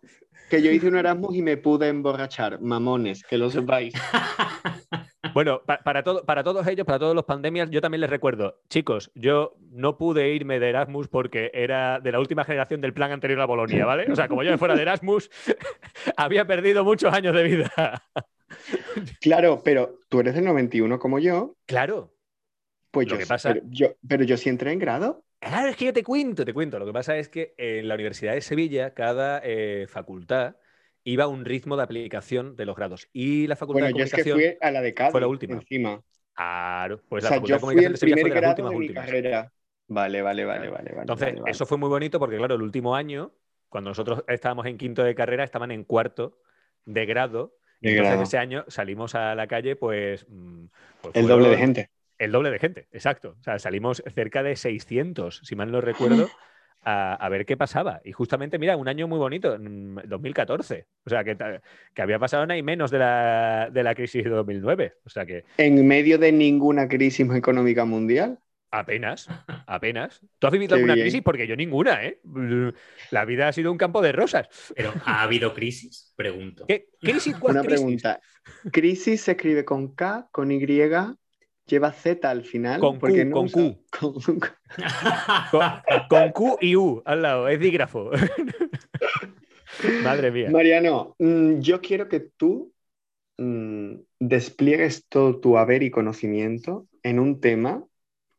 Que 0.51 0.61
yo 0.63 0.71
hice 0.73 0.89
un 0.89 0.97
Erasmus 0.97 1.37
y 1.37 1.43
me 1.43 1.57
pude 1.57 1.89
emborrachar. 1.89 2.61
Mamones, 2.61 3.23
que 3.25 3.39
lo 3.39 3.51
sepáis. 3.51 3.95
Bueno, 5.35 5.63
pa- 5.67 5.81
para, 5.83 6.03
todo- 6.03 6.25
para 6.25 6.43
todos 6.45 6.67
ellos, 6.67 6.87
para 6.87 6.99
todos 6.99 7.15
los 7.15 7.25
pandemias, 7.25 7.69
yo 7.71 7.81
también 7.81 8.01
les 8.01 8.09
recuerdo, 8.11 8.61
chicos, 8.71 9.11
yo 9.15 9.57
no 9.73 9.99
pude 9.99 10.31
irme 10.33 10.61
de 10.61 10.69
Erasmus 10.71 11.09
porque 11.09 11.51
era 11.53 12.01
de 12.01 12.13
la 12.13 12.21
última 12.21 12.45
generación 12.45 12.81
del 12.81 12.95
plan 12.95 13.11
anterior 13.13 13.41
a 13.41 13.45
Bolonia, 13.47 13.85
¿vale? 13.85 14.07
O 14.11 14.17
sea, 14.17 14.29
como 14.29 14.43
yo 14.45 14.51
me 14.53 14.59
fuera 14.59 14.75
de 14.77 14.83
Erasmus, 14.83 15.31
había 16.17 16.47
perdido 16.47 16.85
muchos 16.85 17.13
años 17.13 17.35
de 17.35 17.43
vida. 17.43 18.03
Claro, 19.21 19.63
pero 19.65 19.99
tú 20.09 20.21
eres 20.21 20.35
del 20.35 20.45
91 20.45 20.99
como 20.99 21.19
yo, 21.19 21.57
Claro. 21.67 22.15
pues 22.91 23.09
Lo 23.09 23.13
yo, 23.15 23.19
que 23.19 23.25
sí, 23.25 23.29
pasa- 23.29 23.53
pero 23.55 23.67
yo, 23.69 23.89
pero 24.07 24.23
yo 24.25 24.37
sí 24.37 24.49
entré 24.49 24.73
en 24.73 24.79
grado. 24.79 25.25
Claro, 25.41 25.69
es 25.69 25.77
que 25.77 25.87
yo 25.87 25.93
te 25.93 26.05
cuento, 26.05 26.45
te 26.45 26.55
cuento. 26.55 26.79
Lo 26.79 26.87
que 26.87 26.93
pasa 26.93 27.17
es 27.17 27.29
que 27.29 27.55
en 27.59 27.89
la 27.89 27.95
Universidad 27.95 28.33
de 28.35 28.41
Sevilla, 28.41 28.95
cada 28.95 29.41
eh, 29.45 29.87
facultad 29.89 30.57
iba 31.05 31.25
a 31.25 31.29
un 31.29 31.45
ritmo 31.45 31.77
de 31.77 31.83
aplicación 31.85 32.57
de 32.57 32.67
los 32.67 32.77
grados. 32.77 33.09
Y 33.13 33.47
la 33.47 33.57
Facultad 33.57 33.81
Bueno, 33.81 33.89
de 33.89 33.95
yo 33.95 34.05
es 34.05 34.13
que 34.15 34.25
Comunicación. 34.25 34.27
fui 34.27 34.57
a 34.61 34.71
la 34.71 34.81
de 34.83 34.95
Cádiz 34.95 35.13
fue 35.13 35.21
la 35.21 35.29
última. 35.29 35.55
encima. 35.55 36.03
Claro, 36.35 37.03
pues 37.09 37.23
o 37.23 37.25
la 37.25 37.29
sea, 37.29 37.33
Facultad 37.33 37.57
yo 37.57 37.59
de 37.59 37.61
Comunicación 37.61 37.93
el 37.93 37.99
primer 37.99 38.19
fue 38.19 38.31
de 38.31 38.37
las 38.37 38.45
grado 38.45 38.47
últimas 38.47 38.73
de 38.73 38.77
mi 38.77 38.89
últimas. 38.89 38.93
carrera. 38.93 39.53
Vale, 39.89 40.23
vale, 40.23 40.45
vale, 40.45 40.69
vale. 40.71 40.93
Entonces, 41.01 41.29
vale, 41.29 41.41
vale. 41.41 41.53
eso 41.53 41.67
fue 41.67 41.79
muy 41.79 41.89
bonito 41.89 42.19
porque, 42.19 42.37
claro, 42.37 42.55
el 42.55 42.63
último 42.63 42.95
año, 42.97 43.35
cuando 43.69 43.91
nosotros 43.91 44.25
estábamos 44.29 44.67
en 44.67 44.79
quinto 44.79 45.03
de 45.05 45.15
carrera, 45.15 45.45
estaban 45.45 45.71
en 45.71 45.85
cuarto 45.85 46.39
de 46.85 47.07
grado. 47.07 47.57
Y 47.81 47.89
De 47.89 47.93
entonces 47.93 48.21
grado. 48.21 48.23
ese 48.23 48.39
año 48.39 48.65
salimos 48.69 49.15
a 49.15 49.35
la 49.35 49.47
calle, 49.47 49.77
pues. 49.77 50.27
pues 51.01 51.15
El 51.15 51.27
doble 51.29 51.49
de 51.51 51.57
gente. 51.59 51.91
El 52.19 52.33
doble 52.33 52.51
de 52.51 52.59
gente, 52.59 52.89
exacto. 52.93 53.37
O 53.41 53.43
sea, 53.43 53.59
salimos 53.59 54.03
cerca 54.15 54.43
de 54.43 54.57
600, 54.57 55.41
si 55.43 55.57
mal 55.57 55.71
no 55.73 55.81
recuerdo, 55.83 56.33
a, 56.85 57.15
a 57.15 57.29
ver 57.29 57.47
qué 57.47 57.57
pasaba. 57.57 58.01
Y 58.05 58.13
justamente, 58.13 58.59
mira, 58.59 58.77
un 58.77 58.89
año 58.89 59.09
muy 59.09 59.19
bonito, 59.19 59.57
mm, 59.59 60.01
2014. 60.07 60.87
O 61.07 61.11
sea, 61.11 61.25
que, 61.25 61.37
que 61.95 62.03
había 62.03 62.19
pasado 62.19 62.47
nada 62.47 62.59
y 62.59 62.63
menos 62.63 62.91
de 62.91 62.99
la, 62.99 63.71
de 63.73 63.83
la 63.83 63.95
crisis 63.95 64.25
de 64.25 64.31
2009. 64.31 64.95
O 65.05 65.09
sea, 65.11 65.27
que 65.27 65.45
En 65.57 65.85
medio 65.89 66.17
de 66.19 66.31
ninguna 66.31 66.87
crisis 66.89 67.29
económica 67.35 67.85
mundial. 67.85 68.39
apenas, 68.71 69.29
apenas. 69.67 70.21
¿Tú 70.39 70.47
has 70.47 70.53
vivido 70.53 70.75
Qué 70.75 70.75
alguna 70.77 70.95
bien. 70.95 71.05
crisis? 71.05 71.23
Porque 71.23 71.47
yo 71.47 71.57
ninguna, 71.57 72.05
¿eh? 72.05 72.21
La 73.11 73.25
vida 73.25 73.49
ha 73.49 73.53
sido 73.53 73.71
un 73.73 73.79
campo 73.79 74.03
de 74.03 74.13
rosas. 74.13 74.49
Pero 74.75 74.93
¿ha 75.05 75.23
habido 75.23 75.55
crisis? 75.55 76.13
Pregunto. 76.17 76.65
¿Qué 76.67 76.89
crisis? 77.01 77.37
¿Cuál 77.39 77.57
Una 77.57 77.63
crisis? 77.63 77.81
pregunta. 77.81 78.21
Crisis 78.73 79.23
se 79.23 79.33
escribe 79.33 79.65
con 79.65 79.95
K, 79.95 80.29
con 80.33 80.51
Y, 80.51 80.59
lleva 81.67 81.93
Z 81.93 82.29
al 82.31 82.45
final. 82.45 82.81
Con 82.81 82.99
porque 82.99 83.23
Q, 83.25 83.29
no 83.29 83.35
con 83.37 83.45
usa- 83.47 83.77
Q. 83.91 84.21
con- 85.51 85.61
Con, 86.09 86.09
con 86.09 86.33
Q 86.33 86.59
y 86.61 86.77
U 86.77 87.03
al 87.05 87.23
lado, 87.23 87.49
es 87.49 87.59
dígrafo. 87.61 88.11
Madre 90.03 90.31
mía. 90.31 90.51
Mariano, 90.51 91.17
mm, 91.19 91.61
yo 91.61 91.81
quiero 91.81 92.09
que 92.09 92.21
tú 92.21 92.73
mm, 93.39 93.95
despliegues 94.21 95.07
todo 95.09 95.41
tu 95.41 95.59
haber 95.59 95.83
y 95.83 95.91
conocimiento 95.91 96.87
en 97.03 97.19
un 97.19 97.41
tema 97.41 97.85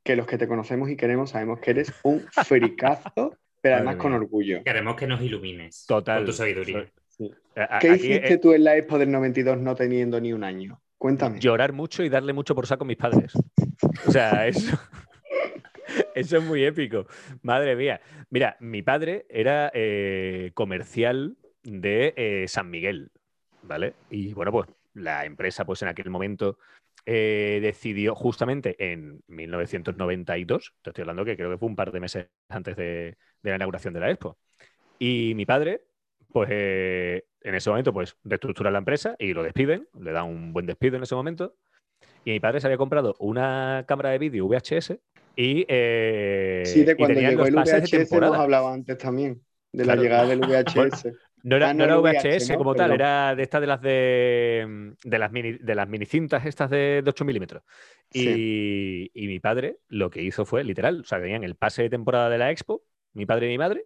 que 0.04 0.16
los 0.16 0.28
que 0.28 0.38
te 0.38 0.48
conocemos 0.48 0.90
y 0.90 0.96
queremos 0.96 1.32
sabemos 1.32 1.60
que 1.60 1.72
eres 1.72 1.92
un 2.04 2.22
fricazo, 2.32 3.36
pero 3.62 3.76
además 3.76 3.96
con 3.98 4.14
orgullo. 4.14 4.64
Queremos 4.64 4.96
que 4.96 5.08
nos 5.08 5.22
ilumines 5.22 5.86
Total. 5.88 6.18
con 6.20 6.26
tu 6.28 6.34
sabiduría. 6.34 6.86
¿Qué 7.18 7.64
aquí, 7.70 7.88
hiciste 7.88 8.34
eh, 8.34 8.38
tú 8.38 8.54
en 8.54 8.64
la 8.64 8.78
Expo 8.78 9.00
del 9.00 9.12
92 9.12 9.58
no 9.60 9.76
teniendo 9.76 10.20
ni 10.22 10.32
un 10.34 10.44
año? 10.44 10.82
Cuéntame. 11.06 11.39
Llorar 11.39 11.72
mucho 11.72 12.02
y 12.02 12.10
darle 12.10 12.34
mucho 12.34 12.56
por 12.56 12.65
saco 12.65 12.84
a 12.84 12.88
mis 12.88 12.98
padres. 12.98 13.32
O 14.08 14.12
sea, 14.12 14.48
eso. 14.48 14.76
Eso 16.15 16.38
es 16.38 16.44
muy 16.44 16.65
épico. 16.65 17.06
Madre 17.44 17.76
mía. 17.76 18.02
Mira, 18.32 18.58
mi 18.60 18.82
padre 18.82 19.28
era 19.30 19.70
eh, 19.76 20.50
comercial 20.56 21.38
de 21.62 22.15
eh, 22.18 22.48
San 22.48 22.72
Miguel, 22.72 23.12
¿vale? 23.62 23.94
Y 24.10 24.34
bueno, 24.34 24.52
pues 24.52 24.68
la 24.96 25.26
empresa, 25.26 25.63
pues 25.63 25.84
en 25.84 25.89
aquel 25.89 26.10
momento 26.10 26.58
eh, 27.06 27.60
decidió 27.62 28.15
justamente 28.15 28.76
en 28.91 29.22
1992, 29.28 30.74
te 30.82 30.89
estoy 30.89 31.04
hablando 31.04 31.24
que 31.24 31.38
creo 31.38 31.52
que 31.52 31.60
fue 31.60 31.70
un 31.70 31.76
par 31.76 31.91
de 31.91 32.00
meses 32.00 32.30
antes 32.50 32.76
de, 32.76 33.15
de 33.44 33.50
la 33.52 33.58
inauguración 33.58 33.94
de 33.94 34.00
la 34.00 34.10
Expo. 34.10 34.39
Y 34.98 35.34
mi 35.36 35.46
padre, 35.46 35.84
pues 36.36 36.50
en 36.52 37.56
ese 37.56 37.69
momento, 37.69 37.93
pues 37.93 38.17
reestructura 38.26 38.69
la 38.69 38.80
empresa 38.80 39.15
y 39.17 39.34
lo 39.34 39.41
despiden, 39.41 39.88
le 39.98 40.12
dan 40.12 40.26
un 40.26 40.52
buen 40.52 40.65
despido 40.65 40.98
en 40.98 41.04
ese 41.04 41.15
momento. 41.15 41.56
Y 42.26 42.32
mi 42.32 42.41
padre 42.41 42.60
se 42.60 42.67
había 42.67 42.78
comprado 42.78 43.15
una 43.19 43.86
cámara 43.88 44.10
de 44.10 44.17
vídeo 44.19 44.45
VHS 44.45 44.98
y. 45.38 45.65
Eh, 45.69 46.63
sí, 46.65 46.84
de 46.84 46.98
cuando 46.98 47.21
llegó 47.21 47.45
el 47.45 47.56
VHS 47.56 47.93
hemos 48.12 48.38
hablado 48.38 48.67
antes 48.67 48.98
también, 48.98 49.41
de 49.71 49.84
Claro. 49.86 50.02
la 50.02 50.04
llegada 50.04 50.28
del 50.28 50.39
VHS. 50.41 51.08
No 51.43 51.56
era, 51.56 51.69
Ah, 51.69 51.74
no 51.74 51.86
no, 51.86 51.86
era 51.86 52.19
VHS, 52.19 52.50
VH, 52.50 52.52
¿no? 52.54 52.58
como 52.58 52.76
tal, 52.76 52.89
Perdón. 52.89 52.95
era 53.08 53.36
de 53.36 53.43
estas 53.43 53.62
de 53.62 53.67
las 53.67 53.82
de, 53.82 54.93
de 55.04 55.19
las 55.19 55.32
mini 55.32 55.54
de 55.54 55.76
las 55.76 55.88
minicintas 55.88 56.45
estas 56.45 56.69
de, 56.69 57.02
de 57.02 57.10
8 57.10 57.24
milímetros. 57.24 57.63
Y, 58.12 59.10
y 59.13 59.28
mi 59.28 59.39
padre 59.39 59.78
lo 59.88 60.10
que 60.10 60.21
hizo 60.21 60.43
fue, 60.45 60.63
literal, 60.65 61.02
o 61.02 61.04
sea, 61.06 61.21
tenían 61.21 61.43
el 61.45 61.56
pase 61.56 61.84
de 61.84 61.89
temporada 61.89 62.30
de 62.30 62.38
la 62.39 62.52
Expo, 62.52 62.84
mi 63.13 63.26
padre 63.26 63.45
y 63.45 63.50
mi 63.50 63.58
madre, 63.58 63.86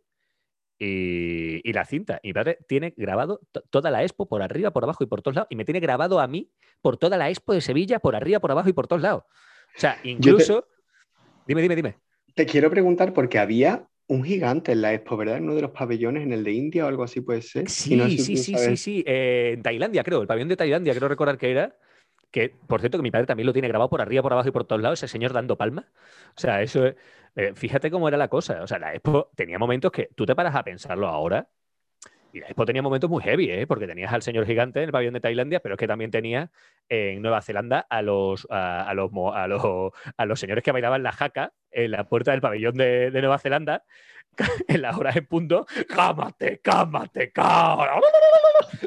y, 0.80 1.70
y 1.70 1.74
la 1.74 1.86
cinta. 1.86 2.20
Y 2.24 2.30
mi 2.30 2.34
padre 2.34 2.58
tiene 2.68 2.94
grabado 2.96 3.42
to- 3.52 3.62
toda 3.70 3.92
la 3.92 4.02
Expo 4.02 4.28
por 4.28 4.42
arriba, 4.42 4.72
por 4.72 4.84
abajo 4.84 5.04
y 5.04 5.08
por 5.08 5.22
todos 5.22 5.36
lados, 5.36 5.48
y 5.52 5.56
me 5.56 5.66
tiene 5.66 5.80
grabado 5.80 6.20
a 6.20 6.28
mí 6.28 6.50
por 6.82 6.98
toda 6.98 7.18
la 7.18 7.30
Expo 7.30 7.54
de 7.54 7.62
Sevilla, 7.62 8.00
por 8.00 8.16
arriba, 8.16 8.40
por 8.40 8.52
abajo 8.52 8.70
y 8.70 8.74
por 8.74 8.88
todos 8.88 9.02
lados. 9.02 9.24
O 9.24 9.80
sea, 9.80 10.00
incluso... 10.04 10.66
Dime, 11.46 11.62
dime, 11.62 11.76
dime. 11.76 11.98
Te 12.34 12.46
quiero 12.46 12.70
preguntar 12.70 13.14
porque 13.14 13.40
había 13.40 13.88
un 14.08 14.24
gigante 14.24 14.72
en 14.72 14.82
la 14.82 14.94
expo, 14.94 15.18
¿verdad? 15.18 15.38
En 15.38 15.44
uno 15.44 15.56
de 15.56 15.62
los 15.62 15.72
pabellones, 15.72 16.24
en 16.24 16.34
el 16.34 16.44
de 16.44 16.52
India 16.52 16.86
o 16.86 16.88
algo 16.88 17.04
así 17.04 17.22
puede 17.22 17.42
ser. 17.42 17.70
Sí, 17.70 17.96
no 17.96 18.10
sí, 18.10 18.38
sí, 18.38 18.56
sí, 18.56 18.78
sí. 18.78 19.04
eh, 19.06 19.52
en 19.56 19.62
Tailandia, 19.62 20.04
creo, 20.04 20.22
el 20.22 20.28
pabellón 20.28 20.50
de 20.50 20.58
Tailandia, 20.58 20.96
creo 20.96 21.08
recordar 21.08 21.38
que 21.38 21.52
era. 21.52 21.76
Que, 22.32 22.50
por 22.68 22.80
cierto, 22.80 22.98
que 22.98 23.02
mi 23.04 23.12
padre 23.12 23.26
también 23.26 23.48
lo 23.48 23.54
tiene 23.54 23.68
grabado 23.68 23.90
por 23.90 24.02
arriba, 24.02 24.22
por 24.22 24.34
abajo 24.34 24.50
y 24.50 24.52
por 24.52 24.66
todos 24.66 24.82
lados, 24.82 25.00
ese 25.00 25.08
señor 25.12 25.34
dando 25.34 25.58
palmas. 25.58 25.86
O 26.36 26.40
sea, 26.40 26.62
eso 26.62 26.86
es- 26.86 26.96
eh, 27.36 27.54
fíjate 27.56 27.90
cómo 27.90 28.08
era 28.08 28.18
la 28.18 28.28
cosa. 28.28 28.62
O 28.64 28.68
sea, 28.68 28.78
la 28.80 28.94
Expo 28.94 29.32
tenía 29.36 29.58
momentos 29.60 29.92
que 29.92 30.10
tú 30.16 30.26
te 30.26 30.36
paras 30.36 30.56
a 30.56 30.64
pensarlo 30.64 31.08
ahora. 31.08 31.50
Y 32.32 32.40
la 32.42 32.46
Expo 32.46 32.66
tenía 32.66 32.84
momentos 32.84 33.10
muy 33.10 33.24
heavy, 33.24 33.50
¿eh? 33.50 33.66
porque 33.66 33.88
tenías 33.88 34.14
al 34.14 34.22
señor 34.22 34.46
gigante 34.46 34.80
en 34.80 34.86
el 34.86 34.92
pabellón 34.92 35.16
de 35.16 35.20
Tailandia, 35.22 35.62
pero 35.62 35.74
es 35.74 35.80
que 35.80 35.88
también 35.88 36.12
tenía 36.12 36.52
en 36.88 37.24
Nueva 37.24 37.42
Zelanda 37.42 37.80
a 37.90 38.04
los, 38.04 38.46
a, 38.52 38.94
los, 38.94 39.10
a, 39.34 39.48
los, 39.48 39.64
a 40.16 40.26
los 40.26 40.40
señores 40.40 40.64
que 40.64 40.72
bailaban 40.72 41.02
la 41.02 41.12
jaca 41.12 41.54
en 41.72 41.90
la 41.92 42.08
puerta 42.08 42.30
del 42.32 42.42
pabellón 42.42 42.76
de, 42.76 43.10
de 43.10 43.22
Nueva 43.22 43.40
Zelanda 43.40 43.84
en 44.68 44.82
las 44.84 44.96
horas 44.96 45.16
en 45.16 45.26
punto. 45.26 45.66
¡Cámate, 45.88 46.60
cámate, 46.62 47.32
cámate! 47.32 47.90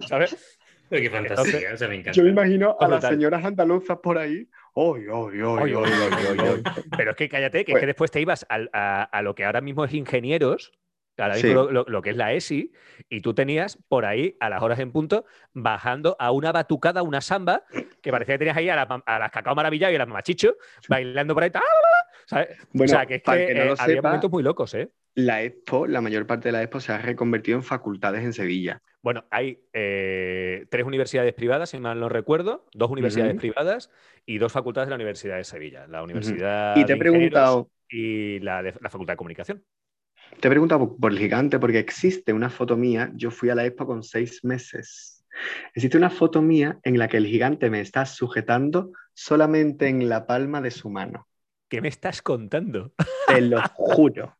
¿Sabes? 0.06 0.51
Pero 0.92 1.02
qué 1.04 1.10
fantasía, 1.10 1.72
o 1.72 1.76
sea, 1.78 1.88
me 1.88 1.94
encanta. 1.94 2.12
Yo 2.12 2.22
me 2.24 2.28
imagino 2.30 2.76
a 2.78 2.86
las 2.86 3.02
señoras 3.04 3.42
andaluzas 3.44 3.98
por 4.02 4.18
ahí. 4.18 4.46
¡Oy, 4.74 5.08
oy, 5.08 5.40
oy, 5.40 5.62
Oy, 5.62 5.74
oy, 5.74 5.74
oy, 5.74 5.90
oy, 5.90 6.12
oy, 6.32 6.38
oy, 6.38 6.48
oy. 6.48 6.62
Pero 6.96 7.12
es 7.12 7.16
que 7.16 7.28
cállate, 7.30 7.64
que 7.64 7.72
es 7.72 7.74
Pues- 7.74 7.80
que 7.80 7.86
después 7.86 8.10
te 8.10 8.20
ibas 8.20 8.44
al- 8.50 8.68
a, 8.74 9.04
a 9.04 9.22
lo 9.22 9.34
que 9.34 9.44
ahora 9.46 9.62
mismo 9.62 9.86
es 9.86 9.94
ingenieros, 9.94 10.72
ahora 11.16 11.34
Sí. 11.36 11.46
mismo 11.46 11.62
lo, 11.64 11.70
lo- 11.72 11.84
lo 11.88 12.02
que 12.02 12.10
es 12.10 12.16
la 12.16 12.34
ESI, 12.34 12.72
y 13.08 13.20
tú 13.22 13.32
tenías 13.32 13.78
por 13.88 14.04
ahí, 14.04 14.36
a 14.38 14.50
las 14.50 14.62
horas 14.62 14.78
en 14.80 14.92
punto, 14.92 15.24
bajando 15.54 16.14
a 16.18 16.30
una 16.30 16.52
batucada, 16.52 17.02
una 17.02 17.22
samba, 17.22 17.64
que 18.02 18.10
parecía 18.10 18.34
que 18.34 18.40
tenías 18.40 18.56
ahí 18.58 18.68
a, 18.68 18.76
la 18.76 18.86
mam- 18.86 19.02
a 19.06 19.18
las 19.18 19.30
cacao 19.30 19.54
maravillado 19.54 19.92
y 19.92 19.96
a 19.96 19.98
las 19.98 20.08
mamachicho, 20.08 20.56
bailando 20.88 21.32
por 21.34 21.42
ahí. 21.44 21.50
¿sabes? 22.26 22.48
Bueno, 22.72 22.84
o 22.84 22.94
sea, 22.96 23.06
que 23.06 23.14
es 23.16 23.20
que, 23.22 23.24
para 23.26 23.46
que 23.46 23.54
no 23.54 23.60
eh, 23.62 23.74
había 23.78 23.96
sepa, 23.96 24.08
momentos 24.08 24.30
muy 24.30 24.42
locos, 24.42 24.74
¿eh? 24.74 24.90
La 25.14 25.42
expo, 25.42 25.86
la 25.86 26.00
mayor 26.00 26.26
parte 26.26 26.48
de 26.48 26.52
la 26.52 26.62
expo 26.62 26.80
se 26.80 26.92
ha 26.92 26.98
reconvertido 26.98 27.56
en 27.58 27.64
facultades 27.64 28.24
en 28.24 28.32
Sevilla. 28.32 28.80
Bueno, 29.02 29.24
hay 29.30 29.60
eh, 29.72 30.66
tres 30.70 30.84
universidades 30.86 31.34
privadas, 31.34 31.70
si 31.70 31.78
mal 31.78 31.98
no 31.98 32.08
recuerdo, 32.08 32.66
dos 32.72 32.90
universidades 32.90 33.34
privadas 33.34 33.90
y 34.26 34.38
dos 34.38 34.52
facultades 34.52 34.86
de 34.86 34.90
la 34.90 34.96
Universidad 34.96 35.36
de 35.36 35.44
Sevilla. 35.44 35.86
La 35.88 36.02
Universidad 36.02 36.76
Y 36.76 36.84
te 36.84 36.92
de 36.92 36.94
he 36.94 36.96
preguntado, 36.96 37.68
y 37.88 38.38
la, 38.40 38.62
de, 38.62 38.74
la 38.80 38.90
Facultad 38.90 39.14
de 39.14 39.16
Comunicación. 39.16 39.64
te 40.40 40.48
he 40.48 40.50
preguntado 40.50 40.80
por- 40.88 40.98
por 41.00 41.12
el 41.12 41.18
gigante 41.18 41.58
porque 41.58 41.78
existe 41.78 42.32
una 42.32 42.50
foto 42.50 42.76
mía. 42.76 43.10
Yo 43.14 43.30
fui 43.30 43.50
a 43.50 43.54
la 43.54 43.64
expo 43.66 43.86
con 43.86 44.02
seis 44.02 44.44
meses. 44.44 45.24
Existe 45.74 45.96
una 45.96 46.10
foto 46.10 46.42
mía 46.42 46.78
en 46.82 46.98
la 46.98 47.08
que 47.08 47.16
el 47.16 47.26
gigante 47.26 47.70
me 47.70 47.80
está 47.80 48.04
sujetando 48.06 48.92
solamente 49.14 49.88
en 49.88 50.08
la 50.08 50.26
palma 50.26 50.60
de 50.60 50.70
su 50.70 50.90
mano. 50.90 51.28
¿Qué 51.68 51.80
me 51.80 51.88
estás 51.88 52.22
contando? 52.22 52.92
Te 53.24 53.40
lo 53.40 53.62
juro. 53.74 54.36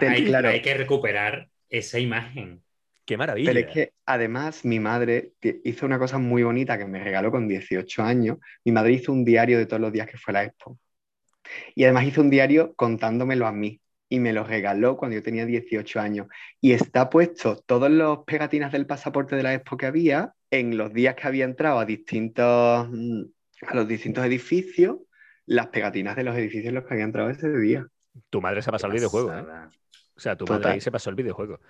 Hay, 0.00 0.24
claro. 0.24 0.48
hay 0.48 0.62
que 0.62 0.74
recuperar 0.74 1.48
esa 1.68 1.98
imagen. 1.98 2.62
¡Qué 3.04 3.16
maravilla! 3.16 3.52
Pero 3.52 3.66
es 3.66 3.72
que 3.72 3.92
además 4.04 4.64
mi 4.64 4.80
madre 4.80 5.32
hizo 5.64 5.86
una 5.86 5.98
cosa 5.98 6.18
muy 6.18 6.42
bonita 6.42 6.76
que 6.76 6.86
me 6.86 7.02
regaló 7.02 7.30
con 7.30 7.46
18 7.46 8.02
años. 8.02 8.38
Mi 8.64 8.72
madre 8.72 8.92
hizo 8.92 9.12
un 9.12 9.24
diario 9.24 9.58
de 9.58 9.66
todos 9.66 9.80
los 9.80 9.92
días 9.92 10.08
que 10.08 10.18
fue 10.18 10.32
a 10.32 10.34
la 10.34 10.44
expo. 10.44 10.78
Y 11.76 11.84
además 11.84 12.04
hizo 12.04 12.20
un 12.20 12.30
diario 12.30 12.74
contándomelo 12.74 13.46
a 13.46 13.52
mí. 13.52 13.80
Y 14.08 14.20
me 14.20 14.32
lo 14.32 14.44
regaló 14.44 14.96
cuando 14.96 15.16
yo 15.16 15.22
tenía 15.22 15.46
18 15.46 16.00
años. 16.00 16.26
Y 16.60 16.72
está 16.72 17.08
puesto 17.08 17.62
todos 17.64 17.90
los 17.90 18.24
pegatinas 18.24 18.72
del 18.72 18.86
pasaporte 18.86 19.36
de 19.36 19.42
la 19.44 19.54
expo 19.54 19.76
que 19.76 19.86
había 19.86 20.32
en 20.50 20.76
los 20.76 20.92
días 20.92 21.14
que 21.14 21.26
había 21.26 21.44
entrado 21.44 21.78
a 21.78 21.84
distintos, 21.84 22.88
mm, 22.90 23.22
a 23.68 23.74
los 23.74 23.86
distintos 23.88 24.24
edificios, 24.24 24.96
las 25.44 25.68
pegatinas 25.68 26.16
de 26.16 26.24
los 26.24 26.36
edificios 26.36 26.68
en 26.68 26.74
los 26.74 26.84
que 26.84 26.94
había 26.94 27.04
entrado 27.04 27.30
ese 27.30 27.48
día. 27.56 27.86
Tu 28.30 28.40
madre 28.40 28.62
se 28.62 28.70
ha 28.70 28.72
pasado 28.72 28.92
el 28.92 28.98
videojuego, 28.98 29.32
¿eh? 29.32 29.44
O 30.16 30.20
sea, 30.20 30.36
tu 30.36 30.44
Total. 30.44 30.58
madre 30.60 30.72
ahí 30.74 30.80
se 30.80 30.90
pasó 30.90 31.10
el 31.10 31.16
videojuego. 31.16 31.60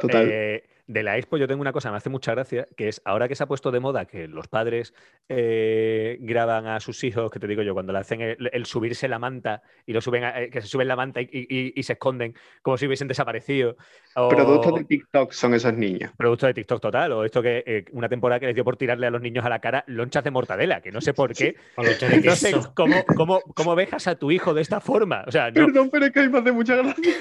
Total. 0.00 0.28
eh, 0.30 0.68
de 0.88 1.02
la 1.02 1.16
expo 1.18 1.36
yo 1.36 1.46
tengo 1.46 1.60
una 1.60 1.72
cosa, 1.72 1.90
me 1.90 1.98
hace 1.98 2.08
mucha 2.10 2.32
gracia, 2.32 2.66
que 2.76 2.88
es 2.88 3.00
ahora 3.04 3.28
que 3.28 3.34
se 3.36 3.44
ha 3.44 3.46
puesto 3.46 3.70
de 3.70 3.78
moda 3.78 4.06
que 4.06 4.26
los 4.26 4.48
padres 4.48 4.94
eh, 5.28 6.16
graban 6.20 6.66
a 6.66 6.80
sus 6.80 7.04
hijos, 7.04 7.30
que 7.30 7.38
te 7.38 7.46
digo 7.46 7.62
yo, 7.62 7.74
cuando 7.74 7.92
le 7.92 7.98
hacen 7.98 8.20
el, 8.22 8.50
el 8.52 8.64
subirse 8.66 9.06
la 9.06 9.18
manta 9.18 9.62
y 9.86 9.92
lo 9.92 10.00
suben, 10.00 10.24
a- 10.24 10.40
eh, 10.42 10.50
que 10.50 10.62
se 10.62 10.66
suben 10.68 10.88
la 10.88 10.96
manta 10.96 11.20
y, 11.20 11.28
y- 11.30 11.72
y 11.76 11.82
se 11.82 11.92
esconden 11.92 12.34
como 12.62 12.76
si 12.78 12.86
hubiesen 12.86 13.06
desaparecido. 13.06 13.76
O, 14.16 14.28
Productos 14.30 14.74
de 14.74 14.84
TikTok 14.84 15.32
son 15.32 15.54
esos 15.54 15.74
niños. 15.74 16.10
producto 16.16 16.46
de 16.46 16.54
TikTok 16.54 16.80
total, 16.80 17.12
o 17.12 17.24
esto 17.24 17.42
que 17.42 17.62
eh, 17.66 17.84
una 17.92 18.08
temporada 18.08 18.40
que 18.40 18.46
les 18.46 18.54
dio 18.54 18.64
por 18.64 18.76
tirarle 18.76 19.06
a 19.06 19.10
los 19.10 19.20
niños 19.20 19.44
a 19.44 19.48
la 19.50 19.60
cara 19.60 19.84
lonchas 19.86 20.24
de 20.24 20.30
mortadela, 20.30 20.80
que 20.80 20.90
no 20.90 21.00
sé 21.02 21.12
por 21.14 21.34
qué. 21.34 21.54
De 21.76 22.20
No 22.24 22.34
sé 22.34 22.52
cómo, 22.74 23.04
cómo, 23.04 23.42
cómo 23.54 23.74
vejas 23.74 24.06
a 24.08 24.16
tu 24.16 24.30
hijo 24.30 24.54
de 24.54 24.62
esta 24.62 24.80
forma. 24.80 25.24
O 25.26 25.30
sea, 25.30 25.50
no, 25.50 25.66
Perdón, 25.66 25.90
pero 25.90 26.06
es 26.06 26.12
que 26.12 26.20
mí 26.22 26.28
me 26.30 26.38
hace 26.38 26.52
mucha 26.52 26.76
gracia. 26.76 27.14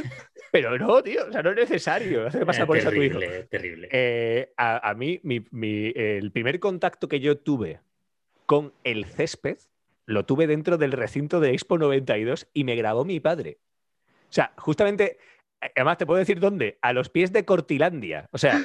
pero 0.52 0.78
no, 0.78 1.04
tío, 1.04 1.28
o 1.28 1.32
sea, 1.32 1.44
no 1.44 1.50
es 1.52 1.56
necesario 1.58 2.26
hacer 2.28 2.46
pasar 2.46 2.66
por 2.66 2.78
eso 2.78 2.90
a 2.90 2.92
tu 2.94 3.02
hijo. 3.02 3.20
terrible, 3.20 3.48
terrible. 3.58 3.90
Eh, 3.92 4.54
a, 4.58 4.94
mí, 4.94 5.20
el 5.24 6.32
primer 6.32 6.60
contacto 6.60 7.08
que 7.08 7.20
yo 7.20 7.38
tuve 7.38 7.80
con 8.46 8.74
el 8.84 9.06
césped 9.06 9.58
lo 10.06 10.26
tuve 10.26 10.48
dentro 10.48 10.78
del 10.78 10.94
recinto 10.94 11.40
de 11.40 11.52
Expo 11.52 11.78
92 11.78 12.48
y 12.54 12.64
me 12.64 12.76
grabó 12.76 13.06
mi 13.06 13.20
padre. 13.20 13.60
O 14.30 14.34
sea, 14.34 14.54
justamente, 14.58 15.18
eh, 15.62 15.72
además 15.76 15.98
te 15.98 16.06
puedo 16.06 16.20
decir 16.20 16.40
dónde, 16.40 16.80
a 16.82 16.94
los 16.94 17.10
pies 17.10 17.34
de 17.34 17.46
Cortilandia. 17.46 18.30
O 18.32 18.38
sea, 18.38 18.60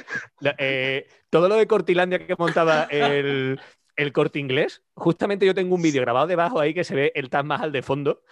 eh, 0.57 1.07
todo 1.29 1.49
lo 1.49 1.55
de 1.55 1.67
Cortilandia 1.67 2.25
que 2.25 2.35
montaba 2.37 2.83
el, 2.89 3.59
corte 4.13 4.39
inglés, 4.39 4.83
justamente 4.95 5.45
yo 5.45 5.53
tengo 5.53 5.75
un 5.75 5.81
vídeo 5.81 6.01
grabado 6.01 6.27
debajo 6.27 6.59
ahí 6.59 6.73
que 6.73 6.83
se 6.83 6.95
ve 6.95 7.11
el 7.13 7.29
Taj 7.29 7.43
Mahal 7.43 7.71
de 7.71 7.81
fondo 7.81 8.23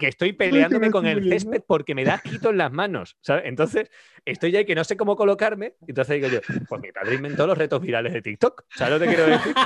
que 0.00 0.08
estoy 0.08 0.32
peleándome 0.32 0.86
me 0.86 0.92
con 0.92 1.06
el 1.06 1.28
césped 1.28 1.62
porque 1.66 1.94
me 1.94 2.04
da 2.04 2.14
asquito 2.14 2.50
en 2.50 2.58
las 2.58 2.72
manos, 2.72 3.16
¿sabes? 3.20 3.44
Entonces, 3.46 3.90
estoy 4.24 4.56
ahí 4.56 4.64
que 4.64 4.74
no 4.74 4.84
sé 4.84 4.96
cómo 4.96 5.16
colocarme, 5.16 5.76
y 5.86 5.92
entonces 5.92 6.16
digo 6.16 6.28
yo, 6.28 6.40
pues 6.68 6.80
mi 6.80 6.90
padre 6.90 7.14
inventó 7.14 7.46
los 7.46 7.56
retos 7.56 7.80
virales 7.80 8.12
de 8.12 8.22
TikTok, 8.22 8.64
¿sabes 8.74 8.94
lo 8.94 9.00
que 9.00 9.14
quiero 9.14 9.26
decir? 9.26 9.54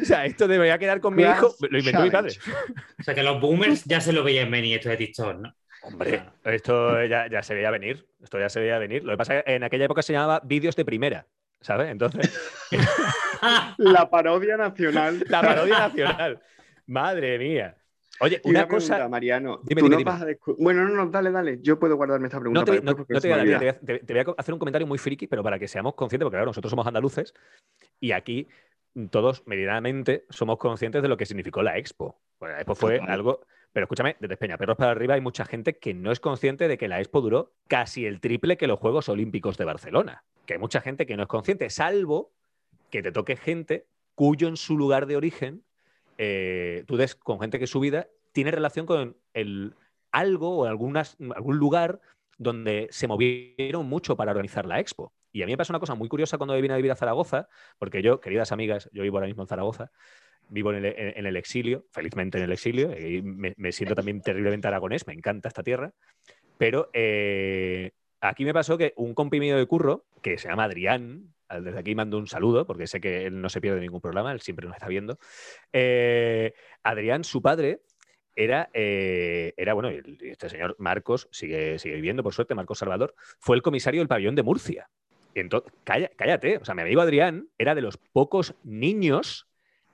O 0.00 0.04
sea, 0.04 0.26
esto 0.26 0.46
de 0.46 0.58
me 0.58 0.64
voy 0.64 0.68
a 0.68 0.78
quedar 0.78 1.00
con 1.00 1.14
mi 1.14 1.24
hijo, 1.24 1.54
lo 1.68 1.78
inventó 1.78 2.02
mi 2.02 2.10
padre. 2.10 2.32
O 3.00 3.02
sea 3.02 3.14
que 3.14 3.22
los 3.22 3.40
boomers 3.40 3.84
ya 3.84 4.00
se 4.00 4.12
lo 4.12 4.22
veían 4.22 4.50
venir 4.50 4.76
esto 4.76 4.90
de 4.90 4.96
TikTok, 4.96 5.40
¿no? 5.40 5.54
Hombre, 5.82 6.22
esto 6.44 7.04
ya, 7.04 7.28
ya 7.28 7.42
se 7.42 7.54
veía 7.54 7.70
venir, 7.70 8.06
esto 8.22 8.38
ya 8.38 8.48
se 8.48 8.60
veía 8.60 8.78
venir. 8.78 9.02
Lo 9.04 9.12
que 9.12 9.16
pasa 9.16 9.38
es 9.38 9.44
que 9.44 9.54
en 9.54 9.64
aquella 9.64 9.86
época 9.86 10.02
se 10.02 10.12
llamaba 10.12 10.40
vídeos 10.44 10.76
de 10.76 10.84
primera, 10.84 11.26
¿sabes? 11.60 11.90
Entonces, 11.90 12.32
La 13.78 14.10
parodia 14.10 14.56
nacional. 14.56 15.24
la 15.28 15.40
parodia 15.40 15.78
nacional. 15.78 16.42
Madre 16.86 17.38
mía. 17.38 17.77
Oye, 18.20 18.40
una 18.44 18.66
pregunta, 18.66 18.96
cosa... 18.96 19.08
Mariano, 19.08 19.60
Dime, 19.62 19.80
tú 19.80 19.86
dime, 19.86 19.90
no 19.90 19.98
dime. 19.98 20.10
vas 20.10 20.22
a 20.22 20.26
Bueno, 20.58 20.84
no, 20.88 20.94
no, 20.94 21.10
dale, 21.10 21.30
dale. 21.30 21.58
Yo 21.62 21.78
puedo 21.78 21.96
guardarme 21.96 22.26
esta 22.26 22.38
pregunta 22.40 22.60
No 22.60 22.64
te, 22.64 22.80
no- 22.82 22.92
no 22.92 23.04
voy 23.04 23.30
a 23.30 23.36
dar, 23.36 23.46
te 23.46 23.58
voy 23.58 23.68
a- 23.68 24.00
te- 24.00 24.12
voy 24.14 24.22
a 24.36 24.40
hacer 24.40 24.52
un 24.54 24.58
comentario 24.58 24.86
muy 24.86 24.98
friki, 24.98 25.26
pero 25.26 25.42
para 25.42 25.58
que 25.58 25.68
seamos 25.68 25.94
conscientes, 25.94 26.24
porque 26.24 26.36
claro, 26.36 26.46
nosotros 26.46 26.70
somos 26.70 26.86
andaluces 26.86 27.34
y 28.00 28.12
aquí 28.12 28.48
todos 29.10 29.46
medianamente 29.46 30.24
somos 30.30 30.58
conscientes 30.58 31.02
de 31.02 31.08
lo 31.08 31.16
que 31.16 31.26
significó 31.26 31.62
la 31.62 31.78
Expo. 31.78 32.20
Bueno, 32.40 32.54
la 32.54 32.60
Expo 32.62 32.74
fue 32.74 32.98
algo, 32.98 33.40
pero 33.72 33.84
escúchame, 33.84 34.16
desde 34.18 34.36
Peñaperros 34.36 34.76
para 34.76 34.90
arriba 34.90 35.14
hay 35.14 35.20
mucha 35.20 35.44
gente 35.44 35.78
que 35.78 35.94
no 35.94 36.10
es 36.10 36.18
consciente 36.20 36.66
de 36.66 36.78
que 36.78 36.88
la 36.88 36.98
Expo 37.00 37.20
duró 37.20 37.52
casi 37.68 38.06
el 38.06 38.20
triple 38.20 38.56
que 38.56 38.66
los 38.66 38.78
Juegos 38.80 39.08
Olímpicos 39.08 39.56
de 39.58 39.64
Barcelona. 39.64 40.24
Que 40.46 40.54
hay 40.54 40.58
mucha 40.58 40.80
gente 40.80 41.06
que 41.06 41.16
no 41.16 41.22
es 41.24 41.28
consciente, 41.28 41.70
salvo 41.70 42.32
que 42.90 43.02
te 43.02 43.12
toque 43.12 43.36
gente 43.36 43.86
cuyo 44.14 44.48
en 44.48 44.56
su 44.56 44.76
lugar 44.76 45.06
de 45.06 45.16
origen, 45.16 45.62
eh, 46.18 46.84
tú 46.86 46.96
ves 46.96 47.14
con 47.14 47.40
gente 47.40 47.58
que 47.58 47.66
su 47.66 47.80
vida 47.80 48.08
tiene 48.32 48.50
relación 48.50 48.86
con 48.86 49.16
el, 49.32 49.74
algo 50.12 50.58
o 50.58 50.64
algunas, 50.66 51.16
algún 51.34 51.58
lugar 51.58 52.00
donde 52.36 52.88
se 52.90 53.08
movieron 53.08 53.86
mucho 53.86 54.16
para 54.16 54.32
organizar 54.32 54.66
la 54.66 54.80
expo. 54.80 55.12
Y 55.32 55.42
a 55.42 55.46
mí 55.46 55.52
me 55.52 55.56
pasó 55.56 55.72
una 55.72 55.80
cosa 55.80 55.94
muy 55.94 56.08
curiosa 56.08 56.38
cuando 56.38 56.54
vine 56.56 56.74
a 56.74 56.76
vivir 56.76 56.92
a 56.92 56.96
Zaragoza, 56.96 57.48
porque 57.78 58.02
yo, 58.02 58.20
queridas 58.20 58.52
amigas, 58.52 58.88
yo 58.92 59.02
vivo 59.02 59.16
ahora 59.16 59.26
mismo 59.26 59.42
en 59.42 59.48
Zaragoza, 59.48 59.90
vivo 60.48 60.72
en 60.72 60.84
el, 60.84 61.36
exilio, 61.36 61.84
felizmente 61.92 62.38
en 62.38 62.44
el 62.44 62.52
exilio, 62.52 62.98
y 62.98 63.22
me, 63.22 63.72
siento 63.72 63.94
también 63.94 64.22
terriblemente 64.22 64.66
aragonés, 64.66 65.06
me 65.06 65.12
encanta 65.12 65.48
esta 65.48 65.62
tierra, 65.62 65.92
pero 66.56 66.88
eh, 66.94 67.92
aquí 68.20 68.44
me 68.44 68.54
pasó 68.54 68.78
que 68.78 68.94
un 68.96 69.14
compi 69.14 69.40
mío 69.40 69.58
de 69.58 69.66
curro, 69.66 70.06
que 70.22 70.38
se 70.38 70.48
llama 70.48 70.64
Adrián, 70.64 71.34
desde 71.50 71.78
aquí 71.78 71.94
mando 71.94 72.18
un 72.18 72.26
saludo, 72.26 72.66
porque 72.66 72.86
sé 72.86 73.00
que 73.00 73.26
él 73.26 73.40
no 73.40 73.48
se 73.48 73.60
pierde 73.60 73.80
ningún 73.80 74.00
programa, 74.00 74.32
él 74.32 74.40
siempre 74.40 74.66
nos 74.66 74.76
está 74.76 74.88
viendo. 74.88 75.18
Eh, 75.72 76.52
Adrián, 76.82 77.24
su 77.24 77.42
padre, 77.42 77.80
era, 78.36 78.70
eh, 78.72 79.52
era 79.56 79.74
bueno, 79.74 79.88
este 79.88 80.48
señor 80.48 80.76
Marcos 80.78 81.28
sigue, 81.32 81.78
sigue 81.78 81.96
viviendo, 81.96 82.22
por 82.22 82.34
suerte, 82.34 82.54
Marcos 82.54 82.78
Salvador, 82.78 83.14
fue 83.40 83.56
el 83.56 83.62
comisario 83.62 84.00
del 84.00 84.08
pabellón 84.08 84.36
de 84.36 84.44
Murcia. 84.44 84.90
Entonces, 85.34 85.72
cállate, 85.84 86.58
o 86.58 86.64
sea, 86.64 86.74
mi 86.74 86.82
amigo 86.82 87.00
Adrián 87.00 87.48
era 87.58 87.74
de 87.74 87.82
los 87.82 87.96
pocos 87.96 88.54
niños 88.62 89.47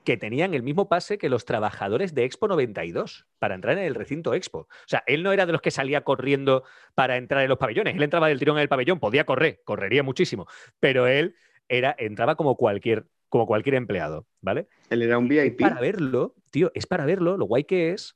que 0.05 0.15
tenían 0.15 0.53
el 0.53 0.63
mismo 0.63 0.87
pase 0.87 1.17
que 1.17 1.27
los 1.27 1.43
trabajadores 1.43 2.15
de 2.15 2.23
Expo 2.23 2.47
92 2.47 3.27
para 3.39 3.55
entrar 3.55 3.77
en 3.77 3.83
el 3.83 3.95
recinto 3.95 4.33
Expo. 4.33 4.59
O 4.59 4.87
sea, 4.87 5.03
él 5.07 5.23
no 5.23 5.33
era 5.33 5.45
de 5.45 5.51
los 5.51 5.61
que 5.61 5.71
salía 5.71 6.05
corriendo 6.05 6.63
para 6.93 7.17
entrar 7.17 7.41
en 7.41 7.49
los 7.49 7.57
pabellones, 7.57 7.95
él 7.95 8.03
entraba 8.03 8.29
del 8.29 8.39
tirón 8.39 8.57
en 8.57 8.61
el 8.61 8.69
pabellón, 8.69 8.99
podía 8.99 9.25
correr, 9.25 9.61
correría 9.65 10.03
muchísimo, 10.03 10.47
pero 10.79 11.07
él 11.07 11.35
era, 11.67 11.93
entraba 11.97 12.35
como 12.35 12.55
cualquier, 12.55 13.07
como 13.27 13.47
cualquier 13.47 13.75
empleado, 13.75 14.27
¿vale? 14.39 14.67
Él 14.89 15.01
era 15.01 15.17
un 15.17 15.27
VIP. 15.27 15.59
para 15.59 15.81
verlo, 15.81 16.35
tío, 16.51 16.71
es 16.73 16.85
para 16.85 17.05
verlo, 17.05 17.35
lo 17.35 17.45
guay 17.45 17.65
que 17.65 17.91
es 17.91 18.15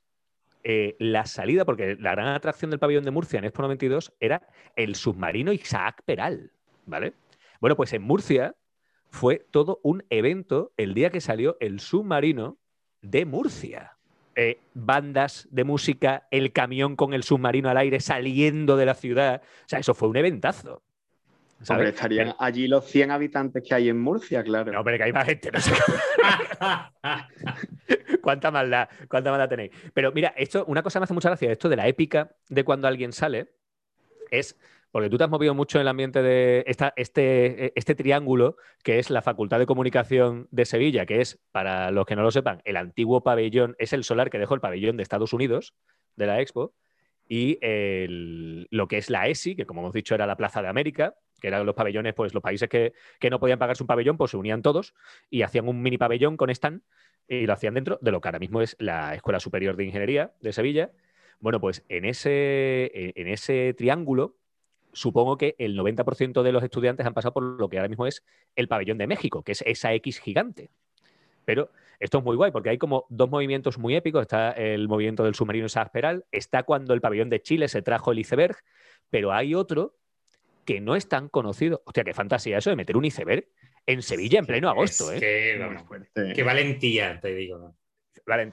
eh, 0.62 0.96
la 0.98 1.26
salida, 1.26 1.64
porque 1.64 1.96
la 1.98 2.12
gran 2.12 2.28
atracción 2.28 2.70
del 2.70 2.80
pabellón 2.80 3.04
de 3.04 3.10
Murcia 3.10 3.38
en 3.38 3.44
Expo 3.44 3.62
92 3.62 4.14
era 4.20 4.46
el 4.76 4.94
submarino 4.94 5.52
Isaac 5.52 6.02
Peral, 6.04 6.52
¿vale? 6.86 7.14
Bueno, 7.60 7.76
pues 7.76 7.92
en 7.92 8.02
Murcia 8.02 8.54
fue 9.10 9.46
todo 9.50 9.80
un 9.82 10.04
evento 10.10 10.72
el 10.76 10.94
día 10.94 11.10
que 11.10 11.20
salió 11.20 11.56
el 11.60 11.80
submarino 11.80 12.58
de 13.02 13.26
Murcia. 13.26 13.96
Eh, 14.36 14.60
bandas 14.74 15.48
de 15.50 15.64
música, 15.64 16.28
el 16.30 16.52
camión 16.52 16.96
con 16.96 17.12
el 17.12 17.24
submarino 17.24 17.68
al 17.68 17.76
aire 17.76 18.00
saliendo 18.00 18.76
de 18.76 18.86
la 18.86 18.94
ciudad. 18.94 19.42
O 19.42 19.68
sea, 19.68 19.80
eso 19.80 19.92
fue 19.92 20.08
un 20.08 20.16
eventazo. 20.16 20.82
¿sabes? 21.62 21.88
estarían 21.88 22.34
allí 22.38 22.68
los 22.68 22.84
100 22.86 23.10
habitantes 23.10 23.62
que 23.62 23.74
hay 23.74 23.88
en 23.88 24.00
Murcia, 24.00 24.42
claro. 24.42 24.72
No, 24.72 24.82
pero 24.82 24.96
que 24.96 25.04
hay 25.04 25.12
más 25.12 25.26
gente. 25.26 25.50
No 25.50 25.60
sé. 25.60 25.72
¿Cuánta 28.22 28.50
maldad, 28.50 28.88
cuánta 29.08 29.30
maldad 29.30 29.48
tenéis. 29.48 29.72
Pero 29.92 30.12
mira, 30.12 30.32
esto, 30.36 30.64
una 30.66 30.82
cosa 30.82 31.00
me 31.00 31.04
hace 31.04 31.14
mucha 31.14 31.28
gracia, 31.28 31.52
esto 31.52 31.68
de 31.68 31.76
la 31.76 31.88
épica 31.88 32.34
de 32.48 32.64
cuando 32.64 32.88
alguien 32.88 33.12
sale, 33.12 33.52
es 34.30 34.56
porque 34.90 35.08
tú 35.08 35.18
te 35.18 35.24
has 35.24 35.30
movido 35.30 35.54
mucho 35.54 35.78
en 35.78 35.82
el 35.82 35.88
ambiente 35.88 36.22
de 36.22 36.64
este, 36.66 37.72
este 37.78 37.94
triángulo 37.94 38.56
que 38.82 38.98
es 38.98 39.10
la 39.10 39.22
Facultad 39.22 39.58
de 39.58 39.66
Comunicación 39.66 40.48
de 40.50 40.64
Sevilla, 40.64 41.06
que 41.06 41.20
es, 41.20 41.40
para 41.52 41.90
los 41.90 42.06
que 42.06 42.16
no 42.16 42.22
lo 42.22 42.30
sepan, 42.30 42.60
el 42.64 42.76
antiguo 42.76 43.22
pabellón, 43.22 43.76
es 43.78 43.92
el 43.92 44.04
solar 44.04 44.30
que 44.30 44.38
dejó 44.38 44.54
el 44.54 44.60
pabellón 44.60 44.96
de 44.96 45.02
Estados 45.02 45.32
Unidos 45.32 45.74
de 46.16 46.26
la 46.26 46.40
Expo, 46.40 46.74
y 47.28 47.58
lo 48.70 48.88
que 48.88 48.98
es 48.98 49.08
la 49.08 49.28
ESI, 49.28 49.54
que 49.54 49.64
como 49.64 49.82
hemos 49.82 49.92
dicho 49.92 50.16
era 50.16 50.26
la 50.26 50.36
Plaza 50.36 50.62
de 50.62 50.68
América, 50.68 51.14
que 51.40 51.46
eran 51.46 51.64
los 51.64 51.76
pabellones, 51.76 52.12
pues 52.12 52.34
los 52.34 52.42
países 52.42 52.68
que, 52.68 52.92
no 53.30 53.38
podían 53.38 53.60
pagarse 53.60 53.84
un 53.84 53.86
pabellón, 53.86 54.16
pues 54.16 54.32
se 54.32 54.36
unían 54.36 54.62
todos 54.62 54.94
y 55.30 55.42
hacían 55.42 55.68
un 55.68 55.80
mini 55.80 55.96
pabellón 55.96 56.36
con 56.36 56.50
stand 56.50 56.82
y 57.28 57.46
lo 57.46 57.52
hacían 57.52 57.74
dentro 57.74 58.00
de 58.02 58.10
lo 58.10 58.20
que 58.20 58.28
ahora 58.28 58.40
mismo 58.40 58.60
es 58.60 58.74
la 58.80 59.14
Escuela 59.14 59.38
Superior 59.38 59.76
de 59.76 59.84
Ingeniería 59.84 60.32
de 60.40 60.52
Sevilla. 60.52 60.90
Bueno, 61.38 61.60
pues 61.60 61.84
en 61.88 62.04
ese, 62.04 62.90
en 62.92 63.28
ese 63.28 63.74
triángulo 63.74 64.39
supongo 64.92 65.36
que 65.36 65.54
el 65.58 65.78
90% 65.78 66.42
de 66.42 66.52
los 66.52 66.62
estudiantes 66.62 67.06
han 67.06 67.14
pasado 67.14 67.32
por 67.32 67.42
lo 67.42 67.68
que 67.68 67.78
ahora 67.78 67.88
mismo 67.88 68.06
es 68.06 68.24
el 68.56 68.68
pabellón 68.68 68.98
de 68.98 69.06
México, 69.06 69.42
que 69.42 69.52
es 69.52 69.62
esa 69.66 69.92
X 69.94 70.20
gigante. 70.20 70.70
Pero 71.44 71.70
esto 71.98 72.18
es 72.18 72.24
muy 72.24 72.36
guay 72.36 72.50
porque 72.50 72.70
hay 72.70 72.78
como 72.78 73.06
dos 73.08 73.30
movimientos 73.30 73.78
muy 73.78 73.96
épicos. 73.96 74.22
Está 74.22 74.52
el 74.52 74.88
movimiento 74.88 75.24
del 75.24 75.34
submarino 75.34 75.68
Sasperal, 75.68 76.24
está 76.32 76.62
cuando 76.62 76.94
el 76.94 77.00
pabellón 77.00 77.30
de 77.30 77.42
Chile 77.42 77.68
se 77.68 77.82
trajo 77.82 78.12
el 78.12 78.18
iceberg, 78.18 78.56
pero 79.10 79.32
hay 79.32 79.54
otro 79.54 79.96
que 80.64 80.80
no 80.80 80.96
es 80.96 81.08
tan 81.08 81.28
conocido. 81.28 81.82
Hostia, 81.84 82.04
qué 82.04 82.14
fantasía 82.14 82.58
eso 82.58 82.70
de 82.70 82.76
meter 82.76 82.96
un 82.96 83.04
iceberg 83.04 83.48
en 83.86 84.02
Sevilla 84.02 84.38
en 84.38 84.46
pleno 84.46 84.68
agosto. 84.68 85.12
¿eh? 85.12 85.18
qué 86.34 86.42
valentía, 86.42 87.20
te 87.20 87.34
digo. 87.34 87.74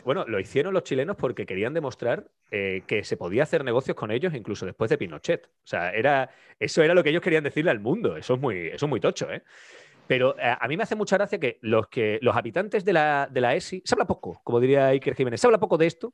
Bueno, 0.03 0.25
lo 0.27 0.39
hicieron 0.39 0.73
los 0.73 0.83
chilenos 0.83 1.15
porque 1.15 1.45
querían 1.45 1.73
demostrar 1.73 2.27
eh, 2.51 2.83
que 2.87 3.03
se 3.03 3.17
podía 3.17 3.43
hacer 3.43 3.63
negocios 3.63 3.95
con 3.95 4.11
ellos 4.11 4.33
incluso 4.33 4.65
después 4.65 4.89
de 4.89 4.97
Pinochet. 4.97 5.45
O 5.45 5.67
sea, 5.67 5.91
era, 5.91 6.29
eso 6.59 6.81
era 6.81 6.93
lo 6.93 7.03
que 7.03 7.09
ellos 7.09 7.21
querían 7.21 7.43
decirle 7.43 7.71
al 7.71 7.79
mundo. 7.79 8.17
Eso 8.17 8.35
es 8.35 8.39
muy, 8.39 8.67
eso 8.67 8.85
es 8.85 8.89
muy 8.89 8.99
tocho, 8.99 9.31
¿eh? 9.31 9.43
Pero 10.07 10.37
eh, 10.39 10.55
a 10.59 10.67
mí 10.67 10.77
me 10.77 10.83
hace 10.83 10.95
mucha 10.95 11.17
gracia 11.17 11.39
que 11.39 11.59
los, 11.61 11.87
que, 11.89 12.17
los 12.21 12.35
habitantes 12.35 12.85
de 12.85 12.93
la, 12.93 13.27
de 13.29 13.41
la 13.41 13.55
ESI, 13.55 13.83
se 13.85 13.93
habla 13.93 14.07
poco, 14.07 14.39
como 14.43 14.59
diría 14.59 14.87
Iker 14.87 15.15
Jiménez, 15.15 15.41
se 15.41 15.47
habla 15.47 15.59
poco 15.59 15.77
de 15.77 15.85
esto, 15.85 16.13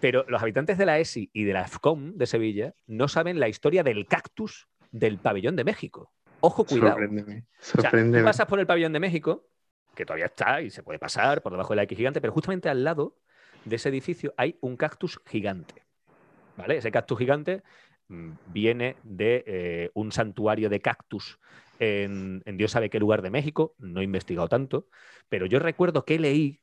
pero 0.00 0.24
los 0.28 0.40
habitantes 0.40 0.78
de 0.78 0.86
la 0.86 0.98
ESI 0.98 1.30
y 1.32 1.44
de 1.44 1.52
la 1.52 1.66
FCOM 1.66 2.16
de 2.16 2.26
Sevilla 2.26 2.74
no 2.86 3.08
saben 3.08 3.40
la 3.40 3.48
historia 3.48 3.82
del 3.82 4.06
cactus 4.06 4.68
del 4.92 5.18
pabellón 5.18 5.56
de 5.56 5.64
México. 5.64 6.12
Ojo, 6.40 6.64
cuidado. 6.64 6.90
Sorpréndeme. 6.90 7.44
Sorpréndeme. 7.58 8.18
tú 8.18 8.24
pasas 8.24 8.46
por 8.46 8.60
el 8.60 8.66
pabellón 8.66 8.92
de 8.92 9.00
México 9.00 9.48
que 9.94 10.06
todavía 10.06 10.26
está 10.26 10.60
y 10.62 10.70
se 10.70 10.82
puede 10.82 10.98
pasar 10.98 11.42
por 11.42 11.52
debajo 11.52 11.72
de 11.72 11.76
la 11.76 11.82
X 11.84 11.96
gigante, 11.96 12.20
pero 12.20 12.32
justamente 12.32 12.68
al 12.68 12.84
lado 12.84 13.16
de 13.64 13.76
ese 13.76 13.88
edificio 13.88 14.34
hay 14.36 14.56
un 14.60 14.76
cactus 14.76 15.20
gigante. 15.26 15.84
¿Vale? 16.56 16.76
Ese 16.76 16.90
cactus 16.90 17.18
gigante 17.18 17.62
mm, 18.08 18.30
viene 18.46 18.96
de 19.02 19.44
eh, 19.46 19.90
un 19.94 20.12
santuario 20.12 20.68
de 20.68 20.80
cactus 20.80 21.38
en, 21.82 22.42
Dios 22.56 22.70
sabe 22.70 22.90
qué 22.90 23.00
lugar 23.00 23.22
de 23.22 23.30
México, 23.30 23.74
no 23.78 24.00
he 24.00 24.04
investigado 24.04 24.48
tanto, 24.48 24.86
pero 25.28 25.46
yo 25.46 25.58
recuerdo 25.58 26.04
que 26.04 26.18
leí 26.18 26.60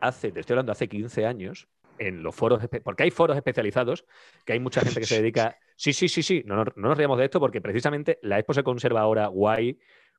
hace, 0.00 0.32
te 0.32 0.40
estoy 0.40 0.54
hablando 0.54 0.72
hace 0.72 0.88
15 0.88 1.26
años, 1.26 1.68
en 1.98 2.22
los 2.22 2.34
foros, 2.34 2.60
porque 2.82 3.04
hay 3.04 3.10
foros 3.10 3.36
especializados, 3.36 4.04
que 4.44 4.54
hay 4.54 4.60
mucha 4.60 4.80
gente 4.80 5.00
que 5.00 5.06
se 5.06 5.20
dedica. 5.20 5.56
Sí, 5.76 5.92
sí, 5.92 6.08
sí, 6.08 6.22
sí, 6.22 6.44
no, 6.46 6.54
no, 6.54 6.64
no 6.76 6.88
nos 6.90 6.96
riamos 6.96 7.18
de 7.18 7.24
esto 7.24 7.40
porque 7.40 7.60
precisamente 7.60 8.20
la 8.22 8.38
expo 8.38 8.54
se 8.54 8.62
conserva 8.62 9.00
ahora 9.00 9.26
guay 9.26 9.76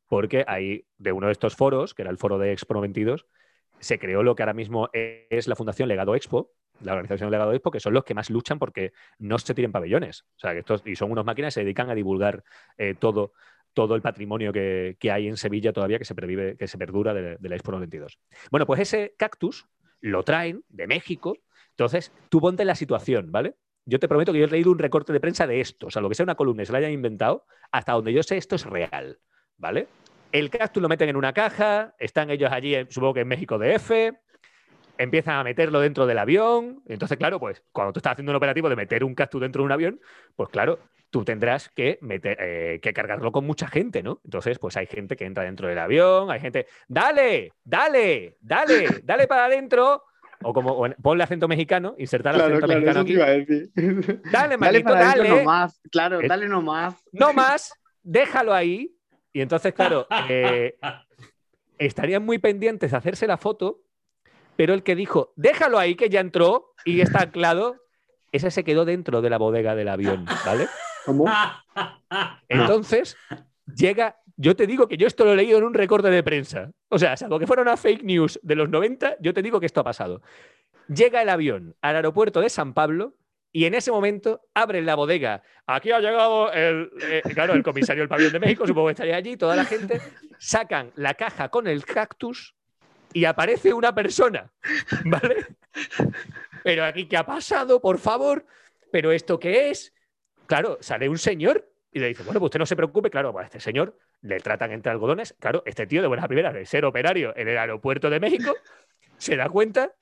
porque 0.07 0.43
hay 0.47 0.85
de 0.97 1.11
uno 1.11 1.27
de 1.27 1.33
estos 1.33 1.55
foros, 1.55 1.93
que 1.93 2.01
era 2.03 2.11
el 2.11 2.17
foro 2.17 2.37
de 2.37 2.51
Expo 2.51 2.73
92, 2.73 3.25
se 3.79 3.99
creó 3.99 4.23
lo 4.23 4.35
que 4.35 4.43
ahora 4.43 4.53
mismo 4.53 4.89
es 4.93 5.47
la 5.47 5.55
Fundación 5.55 5.89
Legado 5.89 6.15
Expo, 6.15 6.51
la 6.81 6.93
organización 6.93 7.31
Legado 7.31 7.53
Expo, 7.53 7.71
que 7.71 7.79
son 7.79 7.93
los 7.93 8.03
que 8.03 8.13
más 8.13 8.29
luchan 8.29 8.59
porque 8.59 8.93
no 9.19 9.37
se 9.37 9.53
tiren 9.53 9.71
pabellones. 9.71 10.23
O 10.35 10.39
sea, 10.39 10.53
que 10.53 10.59
estos, 10.59 10.81
y 10.85 10.95
son 10.95 11.11
unas 11.11 11.25
máquinas 11.25 11.53
que 11.53 11.59
se 11.59 11.63
dedican 11.63 11.89
a 11.89 11.95
divulgar 11.95 12.43
eh, 12.77 12.95
todo, 12.97 13.33
todo 13.73 13.95
el 13.95 14.01
patrimonio 14.01 14.51
que, 14.51 14.97
hay 15.11 15.27
en 15.27 15.37
Sevilla 15.37 15.73
todavía 15.73 15.99
que 15.99 16.05
se, 16.05 16.15
pervive, 16.15 16.57
que 16.57 16.67
se 16.67 16.77
perdura 16.77 17.13
de, 17.13 17.37
la 17.39 17.55
Expo 17.55 17.71
92. 17.71 18.19
Bueno, 18.51 18.65
pues 18.65 18.81
ese 18.81 19.13
cactus 19.17 19.67
lo 20.01 20.23
traen 20.23 20.63
de 20.69 20.87
México. 20.87 21.37
Entonces, 21.71 22.11
tú 22.29 22.39
ponte 22.39 22.65
la 22.65 22.75
situación, 22.75 23.31
¿vale? 23.31 23.55
Yo 23.85 23.99
te 23.99 24.07
prometo 24.07 24.33
que 24.33 24.39
yo 24.39 24.45
he 24.45 24.49
leído 24.49 24.71
un 24.71 24.79
recorte 24.79 25.13
de 25.13 25.19
prensa 25.19 25.45
de 25.45 25.61
esto, 25.61 25.87
o 25.87 25.91
sea, 25.91 26.01
lo 26.01 26.09
que 26.09 26.15
sea 26.15 26.23
una 26.23 26.35
columna, 26.35 26.65
se 26.65 26.71
la 26.71 26.79
hayan 26.79 26.91
inventado, 26.91 27.45
hasta 27.71 27.93
donde 27.93 28.13
yo 28.13 28.23
sé, 28.23 28.37
esto 28.37 28.55
es 28.55 28.65
real. 28.65 29.19
¿Vale? 29.57 29.87
El 30.31 30.49
cactus 30.49 30.81
lo 30.81 30.89
meten 30.89 31.09
en 31.09 31.15
una 31.15 31.33
caja, 31.33 31.95
están 31.97 32.29
ellos 32.29 32.51
allí, 32.51 32.75
supongo 32.89 33.13
que 33.15 33.21
en 33.21 33.27
México 33.27 33.57
DF, 33.57 33.91
empiezan 34.97 35.35
a 35.35 35.43
meterlo 35.43 35.79
dentro 35.79 36.05
del 36.05 36.17
avión. 36.17 36.81
Entonces, 36.87 37.17
claro, 37.17 37.39
pues 37.39 37.63
cuando 37.71 37.93
tú 37.93 37.99
estás 37.99 38.13
haciendo 38.13 38.31
un 38.31 38.37
operativo 38.37 38.69
de 38.69 38.75
meter 38.75 39.03
un 39.03 39.15
cactus 39.15 39.41
dentro 39.41 39.61
de 39.61 39.65
un 39.65 39.71
avión, 39.71 39.99
pues 40.35 40.49
claro, 40.49 40.79
tú 41.09 41.23
tendrás 41.23 41.69
que, 41.69 41.97
meter, 42.01 42.37
eh, 42.39 42.79
que 42.81 42.93
cargarlo 42.93 43.31
con 43.31 43.45
mucha 43.45 43.67
gente, 43.67 44.03
¿no? 44.03 44.19
Entonces, 44.23 44.59
pues 44.59 44.75
hay 44.77 44.87
gente 44.87 45.15
que 45.15 45.25
entra 45.25 45.43
dentro 45.43 45.67
del 45.67 45.79
avión, 45.79 46.31
hay 46.31 46.39
gente, 46.39 46.67
dale, 46.87 47.53
dale, 47.63 48.37
dale, 48.41 48.87
dale 49.03 49.27
para 49.27 49.45
adentro. 49.45 50.03
O 50.43 50.53
como 50.53 50.85
ponle 51.01 51.23
acento 51.23 51.47
mexicano, 51.47 51.95
insertar 51.97 52.35
el 52.35 52.41
acento 52.41 52.67
mexicano 52.67 52.99
aquí. 52.99 53.15
Dale, 54.31 54.57
manito, 54.57 54.91
dale. 54.91 55.23
dale. 55.23 55.29
Nomás, 55.29 55.81
claro, 55.89 56.19
eh, 56.19 56.27
dale 56.27 56.47
nomás. 56.47 57.01
No 57.13 57.33
más, 57.33 57.73
déjalo 58.03 58.53
ahí 58.53 58.95
y 59.35 59.41
entonces, 59.41 59.73
claro, 59.73 60.07
eh, 60.29 60.77
estarían 61.77 62.23
muy 62.23 62.37
pendientes 62.37 62.91
de 62.91 62.95
hacerse 62.95 63.27
la 63.27 63.35
foto, 63.35 63.81
pero 64.55 64.73
el 64.73 64.81
que 64.81 64.95
dijo, 64.95 65.33
déjalo 65.35 65.77
ahí 65.77 65.95
que 65.95 66.07
ya 66.07 66.21
entró 66.21 66.73
y 66.85 67.01
está 67.01 67.23
anclado, 67.23 67.75
ese 68.31 68.49
se 68.49 68.63
quedó 68.63 68.85
dentro 68.85 69.21
de 69.21 69.29
la 69.29 69.37
bodega 69.37 69.75
del 69.75 69.89
avión, 69.89 70.25
¿vale? 70.45 70.69
¿Cómo? 71.05 71.25
Entonces, 72.47 73.17
llega, 73.75 74.21
yo 74.37 74.55
te 74.55 74.67
digo 74.67 74.87
que 74.87 74.95
yo 74.95 75.05
esto 75.05 75.25
lo 75.25 75.33
he 75.33 75.35
leído 75.35 75.57
en 75.57 75.65
un 75.65 75.73
recorte 75.73 76.09
de 76.09 76.23
prensa. 76.23 76.71
O 76.87 76.97
sea, 76.97 77.17
salvo 77.17 77.37
que 77.37 77.45
fuera 77.45 77.61
una 77.61 77.75
fake 77.75 78.03
news 78.03 78.39
de 78.41 78.55
los 78.55 78.69
90, 78.69 79.17
yo 79.19 79.33
te 79.33 79.41
digo 79.41 79.59
que 79.59 79.65
esto 79.65 79.81
ha 79.81 79.83
pasado. 79.83 80.21
Llega 80.87 81.21
el 81.21 81.27
avión 81.27 81.75
al 81.81 81.97
aeropuerto 81.97 82.39
de 82.39 82.49
San 82.49 82.73
Pablo 82.73 83.15
y 83.55 83.63
en 83.63 83.73
ese 83.73 83.89
momento 83.89 84.41
abren 84.53 84.85
la 84.85 84.95
bodega. 84.95 85.41
Aquí 85.65 85.89
ha 85.89 86.01
llegado 86.01 86.51
el, 86.51 86.91
eh, 87.01 87.21
claro, 87.33 87.53
el 87.53 87.63
comisario 87.63 88.01
del 88.01 88.09
pabellón 88.09 88.33
de 88.33 88.39
México, 88.41 88.67
supongo 88.67 88.87
que 88.87 88.91
estaría 88.91 89.15
allí, 89.15 89.37
toda 89.37 89.55
la 89.55 89.63
gente, 89.63 90.01
sacan 90.37 90.91
la 90.95 91.13
caja 91.13 91.47
con 91.47 91.65
el 91.65 91.85
cactus 91.85 92.53
y 93.13 93.23
aparece 93.23 93.71
una 93.71 93.95
persona, 93.95 94.51
¿vale? 95.05 95.47
Pero 96.65 96.83
aquí, 96.83 97.05
¿qué 97.05 97.15
ha 97.15 97.25
pasado? 97.25 97.79
Por 97.79 97.97
favor. 97.97 98.45
¿Pero 98.91 99.13
esto 99.13 99.39
qué 99.39 99.69
es? 99.69 99.93
Claro, 100.47 100.77
sale 100.81 101.07
un 101.07 101.17
señor 101.17 101.65
y 101.93 101.99
le 101.99 102.09
dice, 102.09 102.23
bueno, 102.23 102.41
pues 102.41 102.49
usted 102.49 102.59
no 102.59 102.65
se 102.65 102.75
preocupe, 102.75 103.09
claro, 103.09 103.39
a 103.39 103.43
este 103.45 103.61
señor 103.61 103.97
le 104.21 104.41
tratan 104.41 104.73
entre 104.73 104.91
algodones. 104.91 105.33
Claro, 105.39 105.63
este 105.65 105.87
tío 105.87 106.01
de 106.01 106.09
buenas 106.09 106.27
primeras, 106.27 106.53
de 106.53 106.65
ser 106.65 106.83
operario 106.83 107.31
en 107.37 107.47
el 107.47 107.57
aeropuerto 107.57 108.09
de 108.09 108.19
México, 108.19 108.53
se 109.17 109.37
da 109.37 109.47
cuenta 109.47 109.93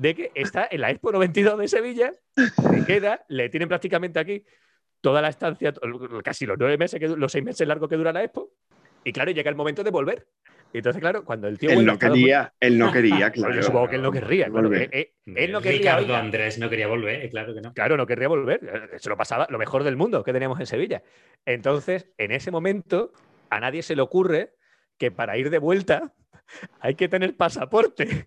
de 0.00 0.14
que 0.14 0.32
está 0.34 0.66
en 0.70 0.80
la 0.80 0.90
Expo 0.90 1.12
92 1.12 1.58
de 1.58 1.68
Sevilla, 1.68 2.14
se 2.34 2.84
queda, 2.86 3.22
le 3.28 3.50
tienen 3.50 3.68
prácticamente 3.68 4.18
aquí 4.18 4.42
toda 5.02 5.20
la 5.20 5.28
estancia, 5.28 5.74
casi 6.24 6.46
los 6.46 6.56
nueve 6.58 6.78
meses, 6.78 6.98
que, 6.98 7.06
los 7.06 7.30
seis 7.30 7.44
meses 7.44 7.68
largos 7.68 7.90
que 7.90 7.96
dura 7.96 8.10
la 8.10 8.24
Expo, 8.24 8.50
y 9.04 9.12
claro, 9.12 9.30
llega 9.30 9.50
el 9.50 9.56
momento 9.56 9.84
de 9.84 9.90
volver. 9.90 10.26
Entonces, 10.72 11.00
claro, 11.00 11.22
cuando 11.22 11.48
el 11.48 11.58
tío. 11.58 11.68
Él 11.68 11.84
no 11.84 11.98
quería, 11.98 12.54
él 12.60 12.78
no 12.78 12.90
quería, 12.92 13.30
claro. 13.30 13.54
Yo 13.54 13.62
supongo 13.62 13.88
que 13.88 13.96
él 13.96 14.02
no 14.02 14.10
querría. 14.10 14.48
Volver. 14.48 14.82
eh, 14.84 14.88
eh, 14.92 15.12
él 15.36 15.52
no 15.52 15.60
querría. 15.60 15.80
Ricardo 15.80 16.06
oiga. 16.06 16.18
Andrés 16.20 16.58
no 16.58 16.70
quería 16.70 16.86
volver, 16.86 17.22
eh, 17.22 17.28
claro 17.28 17.52
que 17.52 17.60
no. 17.60 17.74
Claro, 17.74 17.98
no 17.98 18.06
querría 18.06 18.28
volver. 18.28 18.90
Se 18.96 19.10
lo 19.10 19.18
pasaba 19.18 19.48
lo 19.50 19.58
mejor 19.58 19.84
del 19.84 19.96
mundo 19.96 20.24
que 20.24 20.32
teníamos 20.32 20.58
en 20.60 20.66
Sevilla. 20.66 21.02
Entonces, 21.44 22.08
en 22.16 22.30
ese 22.30 22.50
momento, 22.50 23.12
a 23.50 23.60
nadie 23.60 23.82
se 23.82 23.96
le 23.96 24.00
ocurre 24.00 24.54
que 24.96 25.10
para 25.10 25.36
ir 25.36 25.50
de 25.50 25.58
vuelta 25.58 26.14
hay 26.80 26.94
que 26.94 27.08
tener 27.08 27.36
pasaporte. 27.36 28.26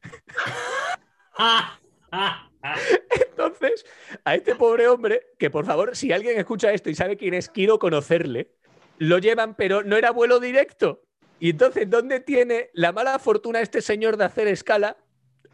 Entonces, 3.09 3.85
a 4.23 4.35
este 4.35 4.55
pobre 4.55 4.87
hombre, 4.87 5.27
que 5.37 5.49
por 5.49 5.65
favor, 5.65 5.95
si 5.95 6.11
alguien 6.11 6.37
escucha 6.37 6.71
esto 6.71 6.89
y 6.89 6.95
sabe 6.95 7.17
quién 7.17 7.33
es, 7.33 7.49
quiero 7.49 7.79
conocerle, 7.79 8.51
lo 8.99 9.17
llevan, 9.17 9.55
pero 9.55 9.83
no 9.83 9.97
era 9.97 10.11
vuelo 10.11 10.39
directo. 10.39 11.03
Y 11.39 11.49
entonces, 11.51 11.89
¿dónde 11.89 12.19
tiene 12.19 12.69
la 12.73 12.91
mala 12.91 13.19
fortuna 13.19 13.59
este 13.59 13.81
señor 13.81 14.17
de 14.17 14.25
hacer 14.25 14.47
escala? 14.47 14.97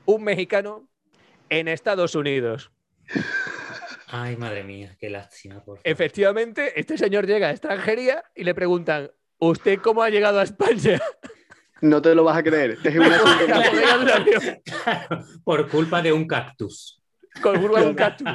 Un 0.05 0.23
mexicano 0.23 0.89
en 1.49 1.67
Estados 1.67 2.15
Unidos. 2.15 2.71
Ay, 4.07 4.37
madre 4.37 4.63
mía, 4.63 4.95
qué 4.99 5.09
lástima, 5.09 5.55
por 5.55 5.77
favor. 5.77 5.81
Efectivamente, 5.83 6.79
este 6.79 6.97
señor 6.97 7.25
llega 7.25 7.47
a 7.47 7.51
extranjería 7.51 8.23
y 8.35 8.43
le 8.43 8.53
preguntan, 8.53 9.11
¿usted 9.39 9.79
cómo 9.79 10.03
ha 10.03 10.09
llegado 10.09 10.39
a 10.39 10.43
España? 10.43 10.99
No 11.81 12.01
te 12.01 12.13
lo 12.15 12.23
vas 12.23 12.37
a 12.37 12.43
creer. 12.43 12.71
Este 12.71 12.89
es 12.89 12.95
Claro, 14.65 15.25
por 15.43 15.67
culpa 15.69 16.01
de 16.01 16.11
un 16.13 16.27
cactus. 16.27 17.01
con 17.41 17.59
curva 17.61 17.81
de 17.81 17.87
un 17.87 17.95
cactus. 17.95 18.27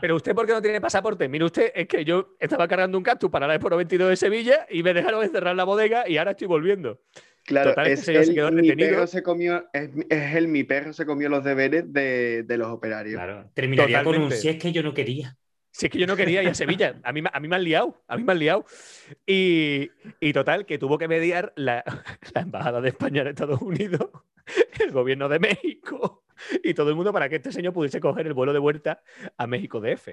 Pero 0.00 0.16
usted, 0.16 0.34
¿por 0.34 0.46
qué 0.46 0.52
no 0.52 0.62
tiene 0.62 0.80
pasaporte? 0.80 1.28
Mire 1.28 1.44
usted, 1.44 1.72
es 1.74 1.86
que 1.88 2.04
yo 2.04 2.36
estaba 2.38 2.68
cargando 2.68 2.96
un 2.98 3.04
cactus 3.04 3.30
para 3.30 3.46
la 3.46 3.54
Expo 3.54 3.70
92 3.70 4.10
de 4.10 4.16
Sevilla 4.16 4.66
y 4.70 4.82
me 4.82 4.94
dejaron 4.94 5.24
encerrar 5.24 5.56
la 5.56 5.64
bodega 5.64 6.08
y 6.08 6.16
ahora 6.18 6.32
estoy 6.32 6.46
volviendo. 6.46 7.00
Claro, 7.44 7.70
Total, 7.70 7.86
este 7.86 8.18
es 8.18 8.26
se 8.26 8.32
el, 8.32 8.34
quedó 8.34 8.50
mi 8.50 8.72
perro 8.72 9.06
se 9.06 9.22
comió, 9.22 9.68
es, 9.72 9.90
es 10.10 10.34
el 10.34 10.48
mi 10.48 10.64
perro 10.64 10.92
se 10.92 11.06
comió 11.06 11.28
los 11.28 11.44
deberes 11.44 11.92
de, 11.92 12.42
de 12.42 12.58
los 12.58 12.68
operarios. 12.68 13.14
Claro, 13.14 13.50
terminaría 13.54 14.02
con 14.02 14.16
un 14.20 14.32
si 14.32 14.48
es 14.48 14.56
que 14.56 14.72
yo 14.72 14.82
no 14.82 14.92
quería. 14.92 15.36
Si 15.78 15.86
es 15.86 15.92
que 15.92 15.98
yo 15.98 16.06
no 16.06 16.16
quería 16.16 16.42
ir 16.42 16.48
a 16.48 16.54
Sevilla, 16.54 16.94
a 17.02 17.12
mí, 17.12 17.20
me- 17.20 17.28
a 17.30 17.38
mí 17.38 17.48
me 17.48 17.56
han 17.56 17.62
liado, 17.64 18.02
a 18.08 18.16
mí 18.16 18.22
me 18.24 18.32
han 18.32 18.38
liado. 18.38 18.64
Y, 19.26 19.90
y 20.20 20.32
total, 20.32 20.64
que 20.64 20.78
tuvo 20.78 20.96
que 20.96 21.06
mediar 21.06 21.52
la, 21.56 21.84
la 22.34 22.40
Embajada 22.40 22.80
de 22.80 22.88
España 22.88 23.20
en 23.20 23.28
Estados 23.28 23.60
Unidos, 23.60 24.08
el 24.80 24.90
gobierno 24.92 25.28
de 25.28 25.38
México 25.38 26.24
y 26.62 26.72
todo 26.74 26.90
el 26.90 26.96
mundo 26.96 27.12
para 27.12 27.28
que 27.28 27.36
este 27.36 27.50
señor 27.52 27.72
pudiese 27.74 28.00
coger 28.00 28.26
el 28.26 28.32
vuelo 28.34 28.52
de 28.54 28.58
vuelta 28.58 29.02
a 29.36 29.46
México 29.46 29.80
DF. 29.80 30.08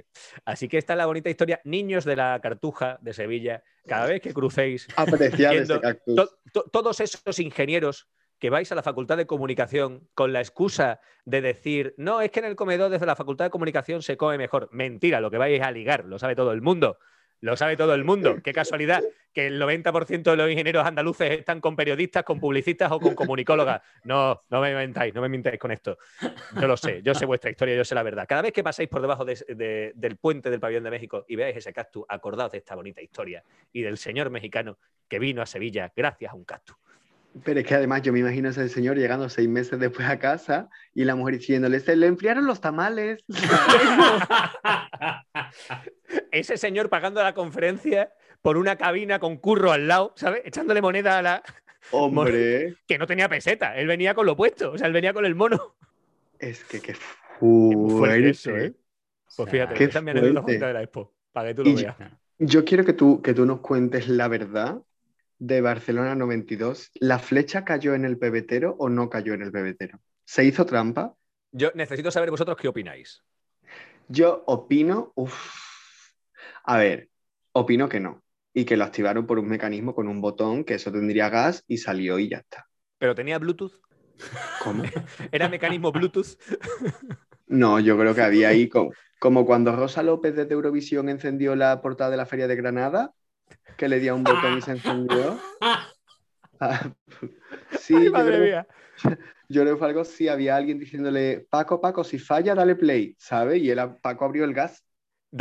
Así 0.46 0.68
que 0.68 0.78
esta 0.78 0.94
es 0.94 0.98
la 0.98 1.06
bonita 1.06 1.30
historia. 1.30 1.62
Niños 1.64 2.04
de 2.06 2.16
la 2.18 2.40
Cartuja 2.42 2.98
de 3.02 3.14
Sevilla, 3.14 3.64
cada 3.88 4.06
vez 4.08 4.22
que 4.22 4.34
crucéis, 4.34 4.88
cactus. 5.82 6.16
to- 6.16 6.30
to- 6.54 6.70
todos 6.72 7.00
esos 7.00 7.40
ingenieros 7.40 8.10
que 8.44 8.50
vais 8.50 8.70
a 8.74 8.76
la 8.76 8.84
Facultad 8.84 9.16
de 9.16 9.26
Comunicación 9.26 10.10
con 10.16 10.34
la 10.34 10.42
excusa 10.42 11.00
de 11.24 11.40
decir, 11.40 11.94
no, 11.96 12.20
es 12.20 12.30
que 12.30 12.40
en 12.42 12.46
el 12.48 12.58
comedor 12.58 12.92
desde 12.92 13.06
la 13.06 13.16
Facultad 13.16 13.46
de 13.46 13.52
Comunicación 13.52 14.02
se 14.02 14.18
come 14.18 14.38
mejor. 14.38 14.68
Mentira, 14.74 15.22
lo 15.22 15.32
que 15.32 15.38
vais 15.38 15.62
a 15.62 15.72
ligar, 15.72 16.04
lo 16.04 16.20
sabe 16.20 16.36
todo 16.36 16.52
el 16.52 16.62
mundo. 16.62 17.00
Lo 17.40 17.56
sabe 17.56 17.78
todo 17.78 17.94
el 17.94 18.04
mundo. 18.04 18.36
Qué 18.44 18.52
casualidad 18.52 19.02
que 19.32 19.48
el 19.48 19.62
90% 19.62 20.24
de 20.24 20.36
los 20.36 20.50
ingenieros 20.52 20.86
andaluces 20.86 21.32
están 21.32 21.62
con 21.62 21.78
periodistas, 21.78 22.24
con 22.24 22.42
publicistas 22.42 22.92
o 22.92 23.00
con 23.00 23.16
comunicólogas. 23.16 23.82
No, 24.04 24.44
no 24.50 24.60
me 24.60 24.76
mentáis, 24.76 25.14
no 25.14 25.22
me 25.22 25.30
mintáis 25.30 25.58
con 25.58 25.72
esto. 25.72 25.98
Yo 26.60 26.68
lo 26.68 26.76
sé, 26.76 27.02
yo 27.02 27.14
sé 27.16 27.26
vuestra 27.26 27.50
historia, 27.50 27.78
yo 27.78 27.86
sé 27.86 27.96
la 27.96 28.04
verdad. 28.04 28.26
Cada 28.28 28.42
vez 28.42 28.52
que 28.52 28.62
pasáis 28.62 28.90
por 28.90 29.00
debajo 29.00 29.24
de- 29.24 29.42
de- 29.56 29.94
del 29.96 30.18
puente 30.18 30.50
del 30.50 30.60
pabellón 30.60 30.84
de 30.84 30.92
México 30.92 31.24
y 31.30 31.38
veáis 31.38 31.56
ese 31.56 31.72
cactus, 31.72 32.04
acordaos 32.10 32.52
de 32.52 32.58
esta 32.58 32.76
bonita 32.76 33.02
historia 33.02 33.42
y 33.72 33.84
del 33.84 33.98
señor 33.98 34.30
mexicano 34.32 34.78
que 35.08 35.18
vino 35.20 35.42
a 35.42 35.46
Sevilla 35.46 35.94
gracias 35.96 36.34
a 36.34 36.36
un 36.36 36.44
cactus. 36.44 36.76
Pero 37.44 37.60
es 37.62 37.66
que 37.66 37.74
además 37.76 38.02
yo 38.04 38.14
me 38.14 38.20
imagino 38.20 38.50
a 38.50 38.52
ese 38.52 38.70
señor 38.70 38.96
llegando 38.98 39.28
seis 39.30 39.50
meses 39.50 39.80
después 39.80 40.08
a 40.08 40.20
casa 40.20 40.70
y 40.94 41.04
la 41.04 41.16
mujer 41.16 41.40
diciéndole, 41.40 41.80
se 41.80 41.96
le 41.96 42.06
enfriaron 42.08 42.46
los 42.46 42.62
tamales. 42.62 43.24
Ese 46.32 46.58
señor 46.58 46.90
pagando 46.90 47.22
la 47.24 47.34
conferencia 47.34 48.12
por 48.42 48.58
una 48.58 48.76
cabina 48.76 49.20
con 49.20 49.38
curro 49.38 49.72
al 49.72 49.88
lado, 49.88 50.14
¿sabes? 50.16 50.42
Echándole 50.46 50.82
moneda 50.82 51.18
a 51.18 51.22
la. 51.22 51.44
Hombre, 51.92 52.76
que 52.88 52.98
no 52.98 53.08
tenía 53.08 53.30
peseta, 53.30 53.76
él 53.78 53.88
venía 53.88 54.14
con 54.14 54.26
lo 54.26 54.36
puesto, 54.36 54.72
o 54.72 54.78
sea, 54.78 54.88
él 54.88 54.94
venía 54.94 55.14
con 55.14 55.26
el 55.26 55.36
mono. 55.36 55.76
es 56.40 56.64
que 56.66 56.80
qué 56.82 56.94
fuerte 57.40 57.90
fuerte. 57.98 58.30
eso, 58.30 58.56
¿eh? 58.58 58.74
Pues 59.36 59.50
fíjate, 59.50 59.74
Qué 59.76 59.84
esa 59.86 60.00
es 60.00 60.06
mi 60.06 60.12
anécdota 60.12 60.42
fuerte. 60.42 60.60
favorita 60.60 60.68
de 60.68 60.74
la 60.74 60.84
Expo, 60.84 61.14
para 61.32 61.48
que 61.50 61.56
tú 61.56 61.64
lo 61.64 61.70
Y- 61.72 61.76
veas. 61.76 61.96
Yo 62.40 62.66
quiero 62.66 62.84
que 62.84 62.94
tú, 62.94 63.22
que 63.22 63.34
tú 63.34 63.46
nos 63.46 63.60
cuentes 63.62 64.08
la 64.10 64.28
verdad 64.28 64.82
de 65.44 65.60
Barcelona 65.60 66.16
92. 66.16 66.92
¿La 67.02 67.20
flecha 67.20 67.66
cayó 67.66 67.96
en 67.96 68.06
el 68.06 68.18
pebetero 68.18 68.78
o 68.80 68.88
no 68.88 69.10
cayó 69.10 69.34
en 69.34 69.42
el 69.42 69.52
pebetero? 69.52 70.00
¿Se 70.24 70.46
hizo 70.46 70.66
trampa? 70.66 71.16
Yo 71.52 71.72
necesito 71.76 72.12
saber 72.12 72.32
vosotros 72.32 72.56
qué 72.56 72.70
opináis. 72.70 73.22
Yo 74.08 74.44
opino, 74.48 75.12
uff, 75.16 75.36
a 76.64 76.78
ver, 76.78 77.10
opino 77.52 77.90
que 77.90 78.00
no. 78.00 78.24
Y 78.54 78.64
que 78.64 78.78
lo 78.78 78.86
activaron 78.86 79.28
por 79.28 79.38
un 79.38 79.50
mecanismo 79.50 79.94
con 79.94 80.08
un 80.08 80.22
botón, 80.22 80.64
que 80.64 80.76
eso 80.76 80.94
tendría 80.94 81.30
gas 81.30 81.66
y 81.68 81.78
salió 81.78 82.20
y 82.20 82.30
ya 82.30 82.38
está. 82.38 82.70
¿Pero 82.98 83.14
tenía 83.14 83.38
Bluetooth? 83.38 83.74
¿Cómo? 84.64 84.84
¿Era 85.32 85.50
mecanismo 85.50 85.92
Bluetooth? 85.92 86.38
No, 87.46 87.80
yo 87.80 88.00
creo 88.00 88.16
que 88.16 88.22
había 88.22 88.48
ahí 88.48 88.68
como, 88.68 88.94
como 89.20 89.46
cuando 89.46 89.76
Rosa 89.76 90.02
López 90.02 90.36
desde 90.36 90.54
Eurovisión 90.54 91.08
encendió 91.08 91.56
la 91.56 91.82
portada 91.82 92.10
de 92.10 92.18
la 92.18 92.26
Feria 92.26 92.48
de 92.48 92.56
Granada, 92.56 93.14
que 93.76 93.88
le 93.90 94.00
dio 94.00 94.14
a 94.14 94.16
un 94.16 94.26
botón 94.26 94.56
y 94.56 94.62
se 94.62 94.72
encendió. 94.72 95.46
Ah, 96.60 96.94
sí, 97.72 97.94
Ay, 97.96 98.12
yo 98.12 98.12
madre 98.12 98.26
creo, 98.26 98.42
mía. 98.42 98.68
yo 99.50 99.62
creo 99.62 99.76
que 99.76 99.80
fue 99.80 99.88
algo 99.90 100.04
si 100.06 100.28
había 100.28 100.56
alguien 100.58 100.80
diciéndole, 100.80 101.48
Paco, 101.50 101.82
Paco, 101.82 102.04
si 102.04 102.20
falla, 102.20 102.56
dale 102.56 102.76
play, 102.76 103.16
¿sabes? 103.20 103.62
Y 103.62 103.72
él, 103.72 103.80
a- 103.80 103.98
Paco 103.98 104.26
abrió 104.26 104.46
el 104.46 104.54
gas 104.54 104.86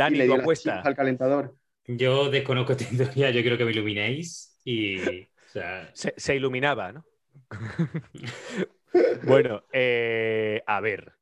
y 0.05 0.15
Dani, 0.15 0.17
le 0.17 0.25
tu 0.25 0.27
dio 0.27 0.35
las 0.37 0.47
al 0.83 0.95
calentador. 0.95 1.57
Yo 1.85 2.29
desconozco 2.29 2.73
esta 2.73 2.85
historia, 2.85 3.31
yo 3.31 3.41
quiero 3.41 3.57
que 3.57 3.65
me 3.65 3.71
iluminéis 3.71 4.59
y. 4.63 5.23
O 5.25 5.27
sea, 5.45 5.91
Se, 5.93 6.13
se 6.17 6.35
iluminaba, 6.35 6.91
¿no? 6.91 7.05
bueno, 9.21 9.63
eh, 9.71 10.61
a 10.65 10.79
ver. 10.81 11.13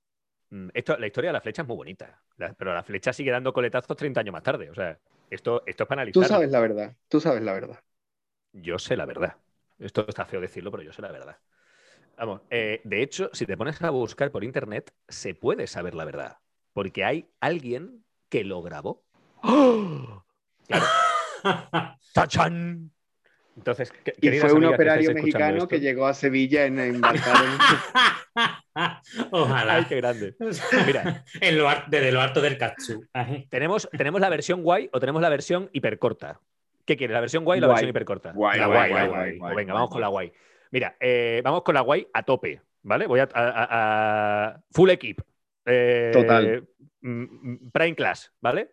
Mm, 0.51 0.69
Esto, 0.73 0.97
la 0.97 1.07
historia 1.07 1.29
de 1.29 1.33
la 1.33 1.41
flecha 1.41 1.63
es 1.63 1.67
muy 1.67 1.77
bonita, 1.77 2.23
la- 2.37 2.53
pero 2.53 2.73
la 2.73 2.83
flecha 2.83 3.13
sigue 3.13 3.31
dando 3.31 3.53
coletazos 3.53 3.97
30 3.97 4.21
años 4.21 4.33
más 4.33 4.43
tarde. 4.43 4.69
O 4.69 4.75
sea, 4.75 4.99
esto, 5.31 5.63
esto 5.65 5.83
es 5.83 5.89
para 5.89 6.01
Tú 6.11 6.23
analizar. 6.23 6.29
sabes 6.29 6.51
la 6.51 6.59
verdad, 6.61 6.95
tú 7.09 7.19
sabes 7.19 7.41
la 7.43 7.53
verdad. 7.53 7.79
Yo 8.53 8.79
sé 8.79 8.97
la 8.97 9.05
verdad. 9.05 9.37
Esto 9.79 10.05
está 10.07 10.25
feo 10.25 10.41
decirlo, 10.41 10.71
pero 10.71 10.83
yo 10.83 10.93
sé 10.93 11.01
la 11.01 11.11
verdad. 11.11 11.37
Vamos, 12.17 12.41
eh, 12.51 12.81
de 12.83 13.03
hecho, 13.03 13.29
si 13.33 13.45
te 13.45 13.57
pones 13.57 13.81
a 13.81 13.89
buscar 13.91 14.31
por 14.31 14.43
internet, 14.43 14.93
se 15.07 15.35
puede 15.35 15.67
saber 15.67 15.95
la 15.95 16.05
verdad. 16.05 16.39
Porque 16.73 17.05
hay 17.05 17.29
alguien 17.39 18.05
que 18.29 18.43
lo 18.43 18.61
grabó. 18.61 19.05
¡Oh! 19.43 20.23
Claro. 20.67 20.95
¡Tachán! 22.13 22.91
Entonces, 23.57 23.93
Y 24.21 24.29
fue 24.39 24.53
un 24.53 24.61
que 24.61 24.67
operario 24.67 25.13
mexicano 25.13 25.67
que 25.67 25.79
llegó 25.79 26.07
a 26.07 26.13
Sevilla 26.13 26.65
en 26.65 26.79
embarcado 26.79 27.43
en- 27.45 27.51
Ojalá. 29.31 29.75
¡Ay, 29.75 29.85
qué 29.85 29.95
grande! 29.97 30.35
Mira. 30.87 31.25
En 31.39 31.57
lo 31.57 31.67
ar- 31.69 31.85
desde 31.89 32.11
lo 32.11 32.21
alto 32.21 32.41
del 32.41 32.57
Katsu. 32.57 33.05
¿Tenemos, 33.49 33.89
¿Tenemos 33.97 34.21
la 34.21 34.29
versión 34.29 34.63
guay 34.63 34.89
o 34.93 34.99
tenemos 34.99 35.21
la 35.21 35.29
versión 35.29 35.69
hipercorta? 35.73 36.39
¿Qué 36.85 36.97
quieres? 36.97 37.13
¿La 37.13 37.21
versión 37.21 37.43
guay 37.43 37.59
o 37.59 37.61
la 37.61 37.67
Guay. 37.67 37.75
versión 37.75 37.89
hipercorta? 37.89 38.31
Guay, 38.31 38.59
la 38.59 38.65
guay, 38.67 38.77
guay, 38.77 38.89
guay, 38.89 39.07
guay, 39.07 39.09
guay, 39.09 39.37
guay, 39.39 39.55
venga, 39.55 39.73
guay, 39.73 39.79
vamos 39.79 39.89
con 39.91 40.01
la 40.01 40.07
guay. 40.07 40.31
Mira, 40.71 40.95
eh, 40.99 41.41
vamos 41.43 41.61
con 41.63 41.75
la 41.75 41.81
guay 41.81 42.07
a 42.13 42.23
tope, 42.23 42.61
¿vale? 42.83 43.05
Voy 43.07 43.19
a, 43.19 43.23
a- 43.33 43.49
a- 43.49 43.67
a- 44.47 44.61
full 44.71 44.89
equip. 44.89 45.19
Eh, 45.65 46.09
Total. 46.13 46.63
mm, 47.01 47.09
mm, 47.51 47.71
Prime 47.71 47.95
class, 47.95 48.31
¿vale? 48.41 48.71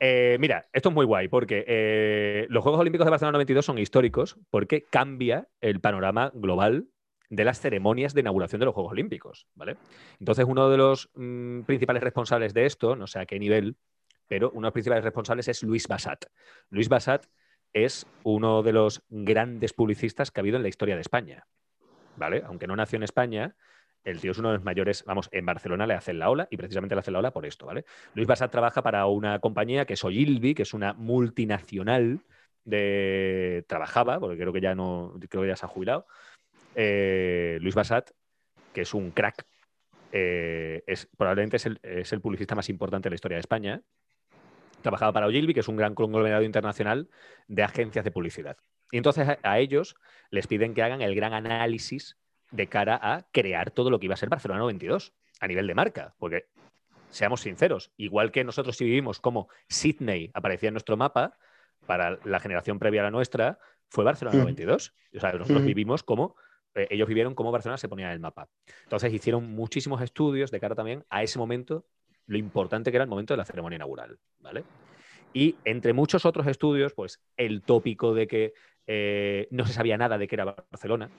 Eh, 0.00 0.36
mira, 0.40 0.68
esto 0.72 0.90
es 0.90 0.94
muy 0.94 1.06
guay 1.06 1.28
porque 1.28 1.64
eh, 1.66 2.46
los 2.50 2.62
Juegos 2.62 2.80
Olímpicos 2.80 3.04
de 3.04 3.10
Barcelona 3.10 3.32
92 3.32 3.64
son 3.64 3.78
históricos 3.78 4.38
porque 4.50 4.84
cambia 4.84 5.48
el 5.60 5.80
panorama 5.80 6.30
global 6.34 6.86
de 7.30 7.44
las 7.44 7.60
ceremonias 7.60 8.14
de 8.14 8.20
inauguración 8.20 8.60
de 8.60 8.66
los 8.66 8.74
Juegos 8.74 8.92
Olímpicos, 8.92 9.46
¿vale? 9.54 9.76
Entonces, 10.18 10.46
uno 10.48 10.70
de 10.70 10.76
los 10.76 11.10
mm, 11.14 11.62
principales 11.62 12.02
responsables 12.02 12.54
de 12.54 12.64
esto, 12.64 12.96
no 12.96 13.06
sé 13.06 13.18
a 13.18 13.26
qué 13.26 13.38
nivel, 13.38 13.76
pero 14.28 14.50
uno 14.50 14.62
de 14.62 14.66
los 14.68 14.72
principales 14.72 15.04
responsables 15.04 15.48
es 15.48 15.62
Luis 15.62 15.88
Bassat. 15.88 16.26
Luis 16.70 16.88
Bassat 16.88 17.26
es 17.72 18.06
uno 18.22 18.62
de 18.62 18.72
los 18.72 19.02
grandes 19.08 19.74
publicistas 19.74 20.30
que 20.30 20.40
ha 20.40 20.42
habido 20.42 20.56
en 20.56 20.62
la 20.62 20.68
historia 20.68 20.94
de 20.94 21.02
España. 21.02 21.46
¿vale? 22.18 22.42
Aunque 22.44 22.66
no 22.66 22.76
nació 22.76 22.96
en 22.96 23.04
España, 23.04 23.54
el 24.04 24.20
tío 24.20 24.32
es 24.32 24.38
uno 24.38 24.48
de 24.48 24.56
los 24.56 24.64
mayores, 24.64 25.04
vamos, 25.04 25.28
en 25.32 25.44
Barcelona 25.44 25.86
le 25.86 25.94
hacen 25.94 26.18
la 26.18 26.30
ola 26.30 26.48
y 26.50 26.56
precisamente 26.56 26.94
le 26.94 27.00
hacen 27.00 27.12
la 27.12 27.18
ola 27.18 27.32
por 27.32 27.46
esto, 27.46 27.66
¿vale? 27.66 27.84
Luis 28.14 28.26
Basat 28.26 28.50
trabaja 28.50 28.82
para 28.82 29.06
una 29.06 29.38
compañía 29.38 29.84
que 29.84 29.94
es 29.94 30.04
Ogilvy, 30.04 30.54
que 30.54 30.62
es 30.62 30.74
una 30.74 30.94
multinacional 30.94 32.20
de... 32.64 33.64
trabajaba, 33.68 34.18
porque 34.18 34.38
creo 34.38 34.52
que 34.52 34.60
ya 34.60 34.74
no, 34.74 35.14
creo 35.28 35.42
que 35.42 35.48
ya 35.48 35.56
se 35.56 35.66
ha 35.66 35.68
jubilado. 35.68 36.06
Eh, 36.74 37.58
Luis 37.60 37.74
Basat, 37.74 38.10
que 38.72 38.82
es 38.82 38.94
un 38.94 39.10
crack, 39.10 39.46
eh, 40.12 40.82
es, 40.86 41.08
probablemente 41.16 41.56
es 41.56 41.66
el, 41.66 41.78
es 41.82 42.12
el 42.12 42.20
publicista 42.20 42.54
más 42.54 42.68
importante 42.68 43.08
de 43.08 43.10
la 43.10 43.16
historia 43.16 43.36
de 43.36 43.40
España. 43.40 43.82
Trabajaba 44.82 45.12
para 45.12 45.26
Ogilvy, 45.26 45.54
que 45.54 45.60
es 45.60 45.68
un 45.68 45.76
gran 45.76 45.94
conglomerado 45.94 46.44
internacional 46.44 47.08
de 47.46 47.62
agencias 47.62 48.04
de 48.04 48.10
publicidad. 48.10 48.56
Y 48.90 48.96
entonces 48.96 49.38
a 49.42 49.58
ellos 49.58 49.96
les 50.30 50.46
piden 50.46 50.74
que 50.74 50.82
hagan 50.82 51.02
el 51.02 51.14
gran 51.14 51.34
análisis 51.34 52.16
de 52.50 52.68
cara 52.68 52.98
a 53.00 53.26
crear 53.32 53.70
todo 53.70 53.90
lo 53.90 53.98
que 53.98 54.06
iba 54.06 54.14
a 54.14 54.18
ser 54.18 54.28
Barcelona 54.28 54.60
92 54.60 55.14
a 55.40 55.46
nivel 55.46 55.66
de 55.66 55.74
marca, 55.74 56.14
porque 56.18 56.46
seamos 57.10 57.40
sinceros, 57.40 57.92
igual 57.96 58.30
que 58.32 58.44
nosotros 58.44 58.76
si 58.76 58.84
vivimos 58.84 59.20
como 59.20 59.48
Sydney 59.68 60.30
aparecía 60.34 60.68
en 60.68 60.74
nuestro 60.74 60.96
mapa, 60.96 61.36
para 61.86 62.18
la 62.24 62.38
generación 62.40 62.78
previa 62.78 63.00
a 63.00 63.04
la 63.04 63.10
nuestra, 63.10 63.58
fue 63.88 64.04
Barcelona 64.04 64.36
Mm. 64.36 64.40
92. 64.40 64.94
O 65.16 65.20
sea, 65.20 65.32
nosotros 65.32 65.62
Mm. 65.62 65.66
vivimos 65.66 66.02
como, 66.02 66.36
eh, 66.74 66.86
ellos 66.90 67.08
vivieron 67.08 67.34
como 67.34 67.50
Barcelona 67.50 67.78
se 67.78 67.88
ponía 67.88 68.06
en 68.08 68.12
el 68.12 68.20
mapa. 68.20 68.48
Entonces 68.82 69.12
hicieron 69.12 69.50
muchísimos 69.50 70.02
estudios 70.02 70.50
de 70.50 70.60
cara 70.60 70.74
también 70.74 71.04
a 71.08 71.22
ese 71.22 71.38
momento, 71.38 71.86
lo 72.26 72.36
importante 72.36 72.90
que 72.90 72.98
era 72.98 73.04
el 73.04 73.10
momento 73.10 73.32
de 73.32 73.38
la 73.38 73.46
ceremonia 73.46 73.76
inaugural, 73.76 74.18
¿vale? 74.40 74.64
Y 75.32 75.56
entre 75.64 75.94
muchos 75.94 76.26
otros 76.26 76.46
estudios, 76.46 76.92
pues 76.92 77.22
el 77.38 77.62
tópico 77.62 78.12
de 78.12 78.26
que 78.26 78.52
eh, 78.86 79.48
no 79.50 79.66
se 79.66 79.72
sabía 79.72 79.96
nada 79.96 80.18
de 80.18 80.28
qué 80.28 80.34
era 80.34 80.44
Barcelona 80.44 81.10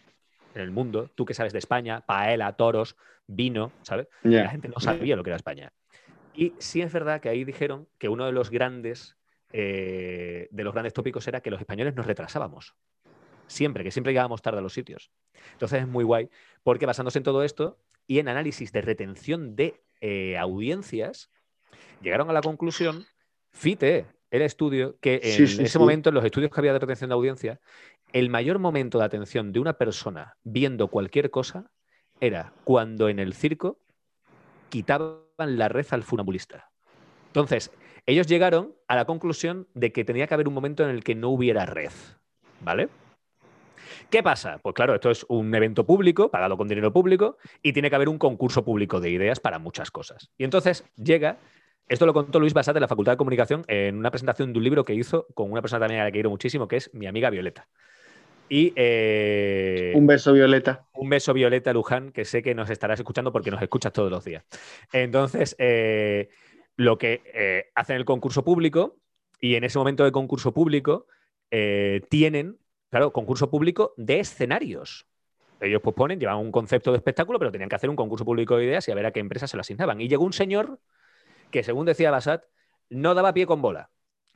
en 0.55 0.61
el 0.61 0.71
mundo, 0.71 1.09
tú 1.15 1.25
que 1.25 1.33
sabes 1.33 1.53
de 1.53 1.59
España, 1.59 2.01
paella, 2.05 2.51
toros, 2.53 2.95
vino, 3.27 3.71
¿sabes? 3.83 4.07
Ya. 4.23 4.43
La 4.43 4.49
gente 4.49 4.67
no 4.69 4.79
sabía 4.79 5.15
lo 5.15 5.23
que 5.23 5.29
era 5.29 5.37
España. 5.37 5.71
Y 6.33 6.53
sí 6.57 6.81
es 6.81 6.91
verdad 6.91 7.21
que 7.21 7.29
ahí 7.29 7.43
dijeron 7.43 7.87
que 7.97 8.09
uno 8.09 8.25
de 8.25 8.31
los 8.31 8.49
grandes, 8.49 9.17
eh, 9.51 10.47
de 10.51 10.63
los 10.63 10.73
grandes 10.73 10.93
tópicos 10.93 11.27
era 11.27 11.41
que 11.41 11.51
los 11.51 11.59
españoles 11.59 11.95
nos 11.95 12.05
retrasábamos. 12.05 12.75
Siempre, 13.47 13.83
que 13.83 13.91
siempre 13.91 14.13
llegábamos 14.13 14.41
tarde 14.41 14.59
a 14.59 14.61
los 14.61 14.73
sitios. 14.73 15.11
Entonces 15.53 15.81
es 15.81 15.87
muy 15.87 16.03
guay, 16.03 16.29
porque 16.63 16.85
basándose 16.85 17.17
en 17.17 17.23
todo 17.23 17.43
esto 17.43 17.79
y 18.07 18.19
en 18.19 18.27
análisis 18.27 18.71
de 18.71 18.81
retención 18.81 19.55
de 19.55 19.81
eh, 20.01 20.37
audiencias, 20.37 21.31
llegaron 22.01 22.29
a 22.29 22.33
la 22.33 22.41
conclusión, 22.41 23.05
FITE, 23.51 24.05
el 24.31 24.41
estudio, 24.43 24.97
que 25.01 25.15
en 25.15 25.31
Sí, 25.31 25.47
sí, 25.47 25.63
ese 25.63 25.69
sí. 25.69 25.79
momento, 25.79 26.09
en 26.09 26.15
los 26.15 26.23
estudios 26.23 26.51
que 26.51 26.61
había 26.61 26.73
de 26.73 26.79
retención 26.79 27.09
de 27.09 27.15
audiencia, 27.15 27.59
el 28.13 28.29
mayor 28.29 28.59
momento 28.59 28.99
de 28.99 29.05
atención 29.05 29.51
de 29.51 29.59
una 29.59 29.73
persona 29.73 30.37
viendo 30.43 30.87
cualquier 30.87 31.29
cosa 31.29 31.71
era 32.19 32.53
cuando 32.63 33.09
en 33.09 33.19
el 33.19 33.33
circo 33.33 33.79
quitaban 34.69 35.23
la 35.37 35.69
red 35.69 35.85
al 35.91 36.03
funambulista. 36.03 36.69
Entonces, 37.27 37.71
ellos 38.05 38.27
llegaron 38.27 38.73
a 38.87 38.95
la 38.95 39.05
conclusión 39.05 39.67
de 39.73 39.91
que 39.91 40.03
tenía 40.03 40.27
que 40.27 40.33
haber 40.33 40.47
un 40.47 40.53
momento 40.53 40.83
en 40.83 40.89
el 40.89 41.03
que 41.03 41.15
no 41.15 41.29
hubiera 41.29 41.65
red. 41.65 41.91
¿Vale? 42.61 42.89
¿Qué 44.09 44.23
pasa? 44.23 44.59
Pues 44.61 44.73
claro, 44.73 44.95
esto 44.95 45.11
es 45.11 45.25
un 45.29 45.53
evento 45.53 45.85
público, 45.85 46.29
pagado 46.31 46.57
con 46.57 46.67
dinero 46.67 46.91
público, 46.91 47.37
y 47.61 47.73
tiene 47.73 47.89
que 47.89 47.95
haber 47.95 48.09
un 48.09 48.17
concurso 48.17 48.65
público 48.65 48.99
de 48.99 49.11
ideas 49.11 49.39
para 49.39 49.59
muchas 49.59 49.91
cosas. 49.91 50.31
Y 50.37 50.43
entonces 50.43 50.83
llega, 50.95 51.37
esto 51.87 52.05
lo 52.05 52.13
contó 52.13 52.39
Luis 52.39 52.53
Basat 52.53 52.73
de 52.73 52.79
la 52.79 52.87
Facultad 52.87 53.13
de 53.13 53.17
Comunicación 53.17 53.63
en 53.67 53.97
una 53.97 54.09
presentación 54.11 54.51
de 54.51 54.57
un 54.57 54.63
libro 54.63 54.83
que 54.83 54.95
hizo 54.95 55.27
con 55.35 55.51
una 55.51 55.61
persona 55.61 55.81
también 55.81 56.01
a 56.01 56.05
la 56.05 56.09
que 56.09 56.15
quiero 56.17 56.31
muchísimo, 56.31 56.67
que 56.67 56.77
es 56.77 56.93
mi 56.93 57.05
amiga 57.05 57.29
Violeta. 57.29 57.67
Y 58.49 58.73
eh, 58.75 59.93
Un 59.95 60.07
beso, 60.07 60.33
Violeta. 60.33 60.87
un 60.93 61.09
beso, 61.09 61.33
Violeta 61.33 61.71
Luján, 61.71 62.11
que 62.11 62.25
sé 62.25 62.41
que 62.41 62.55
nos 62.55 62.69
estarás 62.69 62.99
escuchando 62.99 63.31
porque 63.31 63.51
nos 63.51 63.61
escuchas 63.61 63.93
todos 63.93 64.11
los 64.11 64.25
días. 64.25 64.43
Entonces, 64.91 65.55
eh, 65.59 66.29
lo 66.75 66.97
que 66.97 67.21
eh, 67.33 67.69
hacen 67.75 67.95
el 67.95 68.05
concurso 68.05 68.43
público, 68.43 68.97
y 69.39 69.55
en 69.55 69.63
ese 69.63 69.77
momento 69.77 70.03
de 70.03 70.11
concurso 70.11 70.53
público, 70.53 71.05
tienen, 71.49 72.59
claro, 72.89 73.11
concurso 73.11 73.49
público 73.49 73.93
de 73.97 74.19
escenarios. 74.19 75.07
Ellos 75.61 75.81
pues 75.81 75.95
ponen, 75.95 76.19
llevan 76.19 76.37
un 76.37 76.51
concepto 76.51 76.91
de 76.91 76.97
espectáculo, 76.97 77.39
pero 77.39 77.51
tenían 77.51 77.69
que 77.69 77.75
hacer 77.75 77.89
un 77.89 77.95
concurso 77.95 78.23
público 78.23 78.57
de 78.57 78.65
ideas 78.65 78.87
y 78.87 78.91
a 78.91 78.95
ver 78.95 79.05
a 79.05 79.11
qué 79.11 79.19
empresa 79.19 79.47
se 79.47 79.57
lo 79.57 79.61
asignaban. 79.61 79.99
Y 79.99 80.07
llegó 80.07 80.23
un 80.23 80.33
señor 80.33 80.79
que, 81.51 81.63
según 81.63 81.85
decía 81.85 82.11
Basat, 82.11 82.43
no 82.89 83.13
daba 83.13 83.33
pie 83.33 83.45
con 83.45 83.61
bola. 83.61 83.89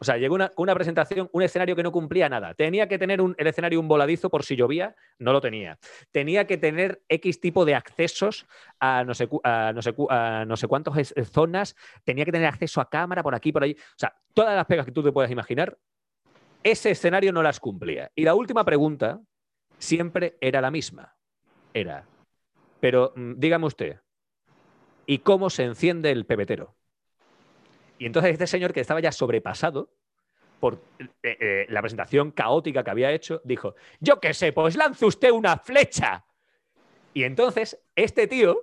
O 0.04 0.06
sea, 0.06 0.18
llegó 0.18 0.36
una, 0.36 0.52
una 0.58 0.74
presentación, 0.76 1.30
un 1.32 1.44
escenario 1.44 1.78
que 1.78 1.82
no 1.82 1.94
cumplía 1.94 2.28
nada. 2.28 2.54
Tenía 2.56 2.90
que 2.90 3.00
tener 3.00 3.22
un- 3.22 3.36
el 3.38 3.48
escenario 3.48 3.80
un 3.80 3.88
voladizo 3.88 4.30
por 4.30 4.44
si 4.44 4.58
llovía, 4.58 4.98
no 5.18 5.32
lo 5.32 5.40
tenía. 5.40 5.80
Tenía 6.12 6.46
que 6.46 6.58
tener 6.58 7.02
X 7.08 7.40
tipo 7.40 7.64
de 7.64 7.74
accesos 7.74 8.46
a 8.82 9.06
no 9.06 9.14
sé, 9.14 9.30
a 9.46 9.72
no 9.74 9.82
sé, 9.82 9.96
a 10.10 10.44
no 10.46 10.58
sé 10.58 10.68
cuántas 10.68 11.14
eh, 11.16 11.24
zonas. 11.24 11.78
Tenía 12.04 12.26
que 12.26 12.34
tener 12.34 12.48
acceso 12.50 12.82
a 12.82 12.90
cámara 12.90 13.24
por 13.24 13.34
aquí, 13.34 13.54
por 13.54 13.64
allí. 13.64 13.78
O 13.80 13.96
sea, 13.96 14.14
todas 14.34 14.58
las 14.58 14.66
pegas 14.66 14.86
que 14.86 14.92
tú 14.92 15.02
te 15.02 15.14
puedas 15.14 15.32
imaginar, 15.32 15.78
ese 16.64 16.92
escenario 16.92 17.32
no 17.32 17.42
las 17.42 17.62
cumplía. 17.62 18.12
Y 18.14 18.26
la 18.26 18.36
última 18.36 18.66
pregunta 18.66 19.22
siempre 19.78 20.38
era 20.42 20.60
la 20.60 20.70
misma. 20.70 21.16
Era, 21.74 22.06
pero 22.82 23.14
mm, 23.16 23.36
dígame 23.38 23.68
usted, 23.68 24.02
¿y 25.06 25.20
cómo 25.20 25.50
se 25.50 25.64
enciende 25.64 26.12
el 26.12 26.26
pebetero? 26.26 26.76
Y 28.04 28.06
entonces 28.06 28.34
este 28.34 28.48
señor 28.48 28.74
que 28.74 28.82
estaba 28.82 29.00
ya 29.00 29.14
sobrepasado 29.14 29.94
por 30.60 30.84
eh, 31.00 31.08
eh, 31.24 31.66
la 31.70 31.80
presentación 31.80 32.32
caótica 32.32 32.84
que 32.84 32.92
había 32.92 33.14
hecho, 33.14 33.40
dijo, 33.46 33.76
yo 34.02 34.20
qué 34.20 34.34
sé, 34.34 34.52
pues 34.52 34.76
lance 34.76 35.06
usted 35.06 35.32
una 35.32 35.56
flecha. 35.56 36.26
Y 37.14 37.24
entonces 37.24 37.82
este 37.96 38.28
tío, 38.28 38.60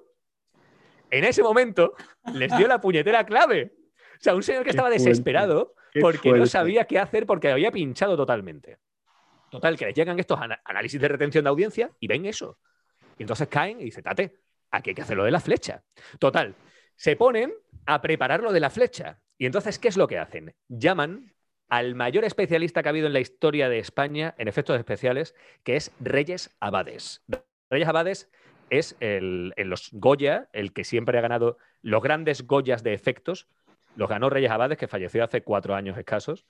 en 1.10 1.24
ese 1.24 1.42
momento, 1.42 1.94
les 2.34 2.54
dio 2.54 2.68
la 2.68 2.82
puñetera 2.82 3.24
clave. 3.24 3.72
O 3.96 4.18
sea, 4.18 4.34
un 4.34 4.42
señor 4.42 4.60
que 4.60 4.64
Qué 4.64 4.70
estaba 4.72 4.88
fuerte, 4.90 5.08
desesperado 5.08 5.74
porque 6.02 6.32
no 6.32 6.44
sabía 6.44 6.84
qué 6.84 6.98
hacer 6.98 7.24
porque 7.24 7.50
había 7.50 7.72
pinchado 7.72 8.18
totalmente. 8.18 8.76
Total, 9.50 9.78
que 9.78 9.86
les 9.86 9.94
llegan 9.94 10.20
estos 10.20 10.38
análisis 10.66 11.00
de 11.00 11.08
retención 11.08 11.44
de 11.44 11.48
audiencia 11.48 11.90
y 11.98 12.08
ven 12.08 12.26
eso. 12.26 12.58
Y 13.16 13.22
entonces 13.22 13.48
caen 13.48 13.80
y 13.80 13.84
dicen, 13.84 14.04
tate, 14.04 14.42
aquí 14.70 14.90
hay 14.90 14.94
que 14.94 15.00
hacer 15.00 15.16
lo 15.16 15.24
de 15.24 15.30
la 15.30 15.40
flecha. 15.40 15.82
Total, 16.18 16.54
se 16.94 17.16
ponen 17.16 17.54
a 17.86 18.02
preparar 18.02 18.42
lo 18.42 18.52
de 18.52 18.60
la 18.60 18.68
flecha. 18.68 19.18
Y 19.40 19.46
entonces, 19.46 19.78
¿qué 19.78 19.88
es 19.88 19.96
lo 19.96 20.06
que 20.06 20.18
hacen? 20.18 20.54
Llaman 20.68 21.32
al 21.70 21.94
mayor 21.94 22.26
especialista 22.26 22.82
que 22.82 22.90
ha 22.90 22.90
habido 22.90 23.06
en 23.06 23.14
la 23.14 23.20
historia 23.20 23.70
de 23.70 23.78
España 23.78 24.34
en 24.36 24.48
efectos 24.48 24.78
especiales, 24.78 25.34
que 25.64 25.76
es 25.76 25.92
Reyes 25.98 26.54
Abades. 26.60 27.24
Reyes 27.70 27.88
Abades 27.88 28.30
es 28.68 28.98
el, 29.00 29.54
en 29.56 29.70
los 29.70 29.88
Goya, 29.92 30.50
el 30.52 30.74
que 30.74 30.84
siempre 30.84 31.16
ha 31.16 31.22
ganado 31.22 31.56
los 31.80 32.02
grandes 32.02 32.46
Goyas 32.46 32.82
de 32.82 32.92
efectos. 32.92 33.48
Los 33.96 34.10
ganó 34.10 34.28
Reyes 34.28 34.50
Abades, 34.50 34.76
que 34.76 34.88
falleció 34.88 35.24
hace 35.24 35.42
cuatro 35.42 35.74
años 35.74 35.96
escasos. 35.96 36.44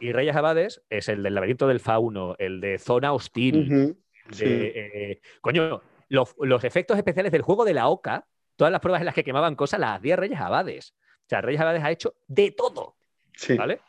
Y 0.00 0.10
Reyes 0.10 0.34
Abades 0.34 0.82
es 0.90 1.08
el 1.08 1.22
del 1.22 1.36
laberinto 1.36 1.68
del 1.68 1.78
fauno, 1.78 2.34
el 2.40 2.60
de 2.60 2.80
zona 2.80 3.12
hostil, 3.12 3.96
sí. 4.32 4.44
eh, 4.44 5.20
coño, 5.40 5.82
los, 6.08 6.34
los 6.40 6.64
efectos 6.64 6.98
especiales 6.98 7.30
del 7.30 7.42
juego 7.42 7.64
de 7.64 7.74
la 7.74 7.86
Oca, 7.86 8.26
todas 8.56 8.72
las 8.72 8.80
pruebas 8.80 9.02
en 9.02 9.06
las 9.06 9.14
que 9.14 9.22
quemaban 9.22 9.54
cosas 9.54 9.78
las 9.78 10.00
hacía 10.00 10.16
Reyes 10.16 10.40
Abades. 10.40 10.96
O 11.24 11.28
sea, 11.28 11.40
Reyes 11.40 11.60
Abades 11.60 11.82
ha 11.82 11.90
hecho 11.90 12.14
de 12.26 12.50
todo, 12.50 12.96
Sí. 13.34 13.56
¿vale? 13.56 13.80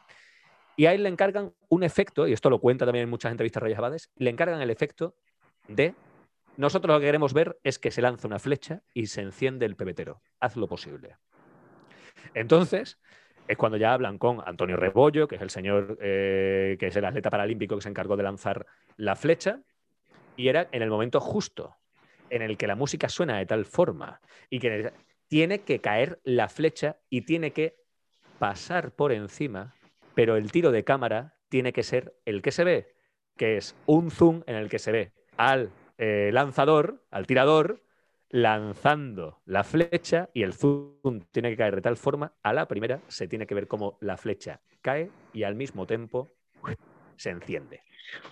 Y 0.78 0.88
a 0.88 0.94
él 0.94 1.04
le 1.04 1.10
encargan 1.10 1.54
un 1.70 1.84
efecto, 1.84 2.28
y 2.28 2.34
esto 2.34 2.50
lo 2.50 2.60
cuenta 2.60 2.86
también 2.86 3.04
en 3.04 3.10
muchas 3.10 3.32
entrevistas 3.32 3.64
Reyes 3.64 3.78
Abades, 3.78 4.12
le 4.16 4.30
encargan 4.30 4.62
el 4.62 4.70
efecto 4.70 5.16
de 5.68 5.94
nosotros 6.58 6.94
lo 6.94 7.00
que 7.00 7.06
queremos 7.08 7.34
ver 7.34 7.60
es 7.64 7.80
que 7.80 7.92
se 7.92 8.02
lanza 8.02 8.28
una 8.28 8.40
flecha 8.40 8.82
y 8.94 9.08
se 9.08 9.22
enciende 9.22 9.66
el 9.66 9.76
pebetero. 9.76 10.22
Haz 10.40 10.56
lo 10.56 10.68
posible. 10.68 11.18
Entonces, 12.34 12.98
es 13.48 13.58
cuando 13.58 13.78
ya 13.78 13.94
hablan 13.94 14.18
con 14.18 14.42
Antonio 14.46 14.78
Rebollo, 14.78 15.28
que 15.28 15.36
es 15.36 15.42
el 15.42 15.50
señor 15.50 15.98
eh, 16.02 16.78
que 16.80 16.88
es 16.88 16.96
el 16.96 17.06
atleta 17.06 17.30
paralímpico 17.30 17.76
que 17.76 17.82
se 17.82 17.90
encargó 17.90 18.16
de 18.16 18.24
lanzar 18.24 18.66
la 18.96 19.16
flecha, 19.16 19.62
y 20.38 20.48
era 20.48 20.68
en 20.72 20.82
el 20.82 20.90
momento 20.90 21.20
justo 21.20 21.76
en 22.30 22.42
el 22.42 22.58
que 22.58 22.68
la 22.68 22.76
música 22.76 23.08
suena 23.10 23.38
de 23.38 23.46
tal 23.46 23.66
forma 23.66 24.20
y 24.50 24.60
que 24.60 24.92
tiene 25.28 25.62
que 25.62 25.82
caer 25.82 26.20
la 26.24 26.50
flecha 26.50 26.98
y 27.10 27.22
tiene 27.22 27.52
que 27.52 27.78
pasar 28.40 28.92
por 28.92 29.12
encima, 29.12 29.76
pero 30.14 30.36
el 30.36 30.52
tiro 30.52 30.72
de 30.72 30.84
cámara 30.84 31.36
tiene 31.50 31.74
que 31.74 31.84
ser 31.84 32.16
el 32.26 32.42
que 32.42 32.52
se 32.52 32.64
ve, 32.64 32.96
que 33.38 33.58
es 33.58 33.76
un 33.86 34.12
zoom 34.12 34.44
en 34.46 34.56
el 34.56 34.70
que 34.70 34.80
se 34.80 34.92
ve 34.92 35.12
al 35.38 35.72
eh, 35.98 36.30
lanzador, 36.34 37.04
al 37.12 37.28
tirador, 37.28 37.82
lanzando 38.30 39.42
la 39.46 39.64
flecha 39.64 40.30
y 40.34 40.44
el 40.44 40.54
zoom 40.54 41.22
tiene 41.32 41.52
que 41.52 41.58
caer 41.58 41.76
de 41.76 41.82
tal 41.82 41.98
forma, 41.98 42.34
a 42.44 42.54
la 42.54 42.68
primera 42.68 43.00
se 43.08 43.28
tiene 43.28 43.48
que 43.48 43.56
ver 43.56 43.68
cómo 43.68 43.98
la 44.02 44.18
flecha 44.18 44.62
cae 44.82 45.10
y 45.34 45.44
al 45.44 45.56
mismo 45.56 45.86
tiempo 45.86 46.30
se 47.16 47.30
enciende. 47.30 47.82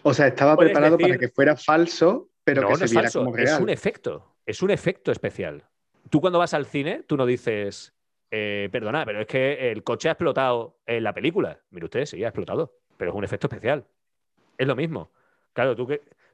O 0.01 0.13
sea, 0.13 0.27
estaba 0.27 0.57
preparado 0.57 0.97
para 0.97 1.17
que 1.17 1.29
fuera 1.29 1.55
falso, 1.55 2.29
pero 2.43 2.61
no, 2.63 2.67
que 2.67 2.73
no 2.73 2.77
se 2.79 2.85
es 2.85 2.91
viera 2.91 3.03
falso, 3.03 3.19
como 3.19 3.37
es 3.37 3.43
real. 3.43 3.63
un 3.63 3.69
efecto, 3.69 4.35
es 4.45 4.61
un 4.61 4.71
efecto 4.71 5.11
especial. 5.11 5.63
Tú 6.09 6.21
cuando 6.21 6.39
vas 6.39 6.53
al 6.53 6.65
cine, 6.65 7.03
tú 7.03 7.17
no 7.17 7.25
dices, 7.25 7.93
eh, 8.29 8.69
perdona, 8.71 9.05
pero 9.05 9.21
es 9.21 9.27
que 9.27 9.71
el 9.71 9.83
coche 9.83 10.09
ha 10.09 10.13
explotado 10.13 10.79
en 10.85 11.03
la 11.03 11.13
película. 11.13 11.59
Mire 11.69 11.85
usted, 11.85 12.05
sí, 12.05 12.23
ha 12.23 12.29
explotado, 12.29 12.79
pero 12.97 13.11
es 13.11 13.17
un 13.17 13.23
efecto 13.23 13.47
especial. 13.47 13.85
Es 14.57 14.67
lo 14.67 14.75
mismo. 14.75 15.11
Claro, 15.53 15.75
tú 15.75 15.87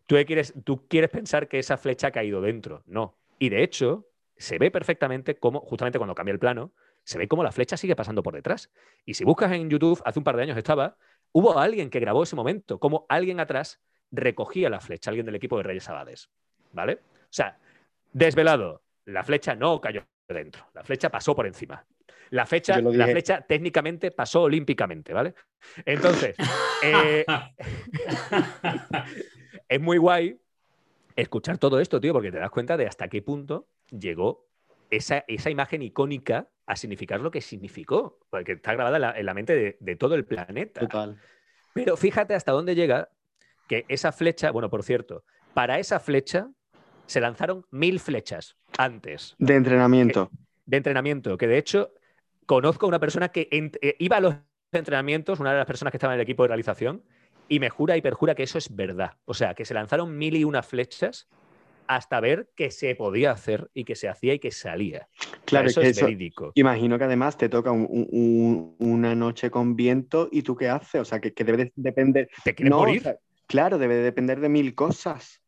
tú 0.05 0.15
quieres, 0.25 0.53
tú 0.63 0.87
quieres 0.87 1.09
pensar 1.09 1.47
que 1.47 1.59
esa 1.59 1.77
flecha 1.77 2.07
ha 2.07 2.11
caído 2.11 2.41
dentro. 2.41 2.83
No. 2.87 3.17
Y 3.37 3.49
de 3.49 3.63
hecho, 3.63 4.07
se 4.37 4.57
ve 4.57 4.71
perfectamente 4.71 5.37
cómo, 5.37 5.59
justamente 5.59 5.99
cuando 5.99 6.15
cambia 6.15 6.33
el 6.33 6.39
plano, 6.39 6.71
se 7.03 7.17
ve 7.17 7.27
cómo 7.27 7.43
la 7.43 7.51
flecha 7.51 7.77
sigue 7.77 7.95
pasando 7.95 8.23
por 8.23 8.33
detrás. 8.33 8.71
Y 9.05 9.13
si 9.13 9.23
buscas 9.23 9.51
en 9.51 9.69
YouTube, 9.69 10.01
hace 10.05 10.19
un 10.19 10.23
par 10.23 10.35
de 10.35 10.43
años 10.43 10.57
estaba, 10.57 10.97
hubo 11.31 11.59
alguien 11.59 11.89
que 11.89 11.99
grabó 11.99 12.23
ese 12.23 12.35
momento, 12.35 12.79
como 12.79 13.05
alguien 13.09 13.39
atrás 13.39 13.81
recogía 14.11 14.69
la 14.69 14.79
flecha, 14.79 15.11
alguien 15.11 15.25
del 15.25 15.35
equipo 15.35 15.57
de 15.57 15.63
Reyes 15.63 15.89
Abades. 15.89 16.29
¿Vale? 16.71 16.93
O 16.93 17.31
sea, 17.31 17.57
desvelado, 18.13 18.81
la 19.09 19.23
flecha 19.23 19.55
no 19.55 19.79
cayó 19.81 20.05
dentro, 20.27 20.67
la 20.73 20.83
flecha 20.83 21.09
pasó 21.09 21.35
por 21.35 21.47
encima. 21.47 21.85
La, 22.31 22.45
fecha, 22.45 22.79
la 22.79 23.07
flecha 23.07 23.41
técnicamente 23.41 24.11
pasó 24.11 24.43
olímpicamente, 24.43 25.13
¿vale? 25.13 25.33
Entonces, 25.83 26.35
eh, 26.83 27.25
es 29.67 29.81
muy 29.81 29.97
guay 29.97 30.39
escuchar 31.15 31.57
todo 31.57 31.79
esto, 31.79 31.99
tío, 31.99 32.13
porque 32.13 32.31
te 32.31 32.37
das 32.37 32.51
cuenta 32.51 32.77
de 32.77 32.85
hasta 32.85 33.07
qué 33.07 33.23
punto 33.23 33.67
llegó 33.89 34.47
esa, 34.91 35.25
esa 35.27 35.49
imagen 35.49 35.81
icónica 35.81 36.49
a 36.67 36.75
significar 36.75 37.19
lo 37.19 37.31
que 37.31 37.41
significó, 37.41 38.19
porque 38.29 38.51
está 38.53 38.73
grabada 38.73 39.17
en 39.17 39.25
la, 39.25 39.33
mente 39.33 39.77
de, 39.79 39.95
todo 39.95 40.13
el 40.13 40.23
planeta. 40.23 40.81
Total. 40.81 41.19
Pero 41.73 41.97
fíjate 41.97 42.35
hasta 42.35 42.51
dónde 42.51 42.75
llega 42.75 43.09
que 43.67 43.85
esa 43.87 44.11
flecha, 44.11 44.51
bueno, 44.51 44.69
por 44.69 44.83
cierto, 44.83 45.23
para 45.55 45.79
esa 45.79 45.99
flecha 45.99 46.51
se 47.07 47.21
lanzaron 47.21 47.65
mil 47.71 47.99
flechas 47.99 48.58
antes. 48.79 49.35
De 49.37 49.55
entrenamiento. 49.55 50.31
de 50.65 50.77
entrenamiento, 50.77 51.37
que 51.37 51.47
de 51.47 51.57
hecho 51.57 51.91
conozco 52.45 52.85
a 52.85 52.89
una 52.89 52.99
persona 52.99 53.29
que 53.29 53.49
eh, 53.51 53.95
iba 53.99 54.17
a 54.17 54.21
los 54.21 54.35
entrenamientos, 54.71 55.39
una 55.39 55.51
de 55.51 55.57
las 55.57 55.67
personas 55.67 55.91
que 55.91 55.97
estaba 55.97 56.13
en 56.13 56.19
el 56.19 56.23
equipo 56.23 56.43
de 56.43 56.47
realización, 56.47 57.03
y 57.49 57.59
me 57.59 57.69
jura 57.69 57.97
y 57.97 58.01
perjura 58.01 58.35
que 58.35 58.43
eso 58.43 58.57
es 58.57 58.73
verdad. 58.73 59.17
O 59.25 59.33
sea, 59.33 59.53
que 59.53 59.65
se 59.65 59.73
lanzaron 59.73 60.17
mil 60.17 60.35
y 60.35 60.43
una 60.45 60.63
flechas 60.63 61.27
hasta 61.87 62.19
ver 62.19 62.51
que 62.55 62.71
se 62.71 62.95
podía 62.95 63.31
hacer 63.31 63.69
y 63.73 63.83
que 63.83 63.95
se 63.95 64.07
hacía 64.07 64.35
y 64.35 64.39
que 64.39 64.51
salía. 64.51 65.09
Claro, 65.45 65.67
eso 65.67 65.81
es 65.81 65.99
verídico. 65.99 66.51
Imagino 66.55 66.97
que 66.97 67.03
además 67.03 67.35
te 67.35 67.49
toca 67.49 67.71
una 67.71 69.15
noche 69.15 69.51
con 69.51 69.75
viento 69.75 70.29
y 70.31 70.43
tú 70.43 70.55
qué 70.55 70.69
haces, 70.69 71.01
o 71.01 71.05
sea, 71.05 71.19
que, 71.19 71.31
debe 71.43 71.73
depender. 71.75 72.29
¿Te 72.43 72.55
quieres 72.55 72.73
morir? 72.73 73.17
claro, 73.47 73.79
debe 73.79 73.95
depender 73.95 74.39
de 74.39 74.49
mil 74.49 74.75
cosas 74.75 75.41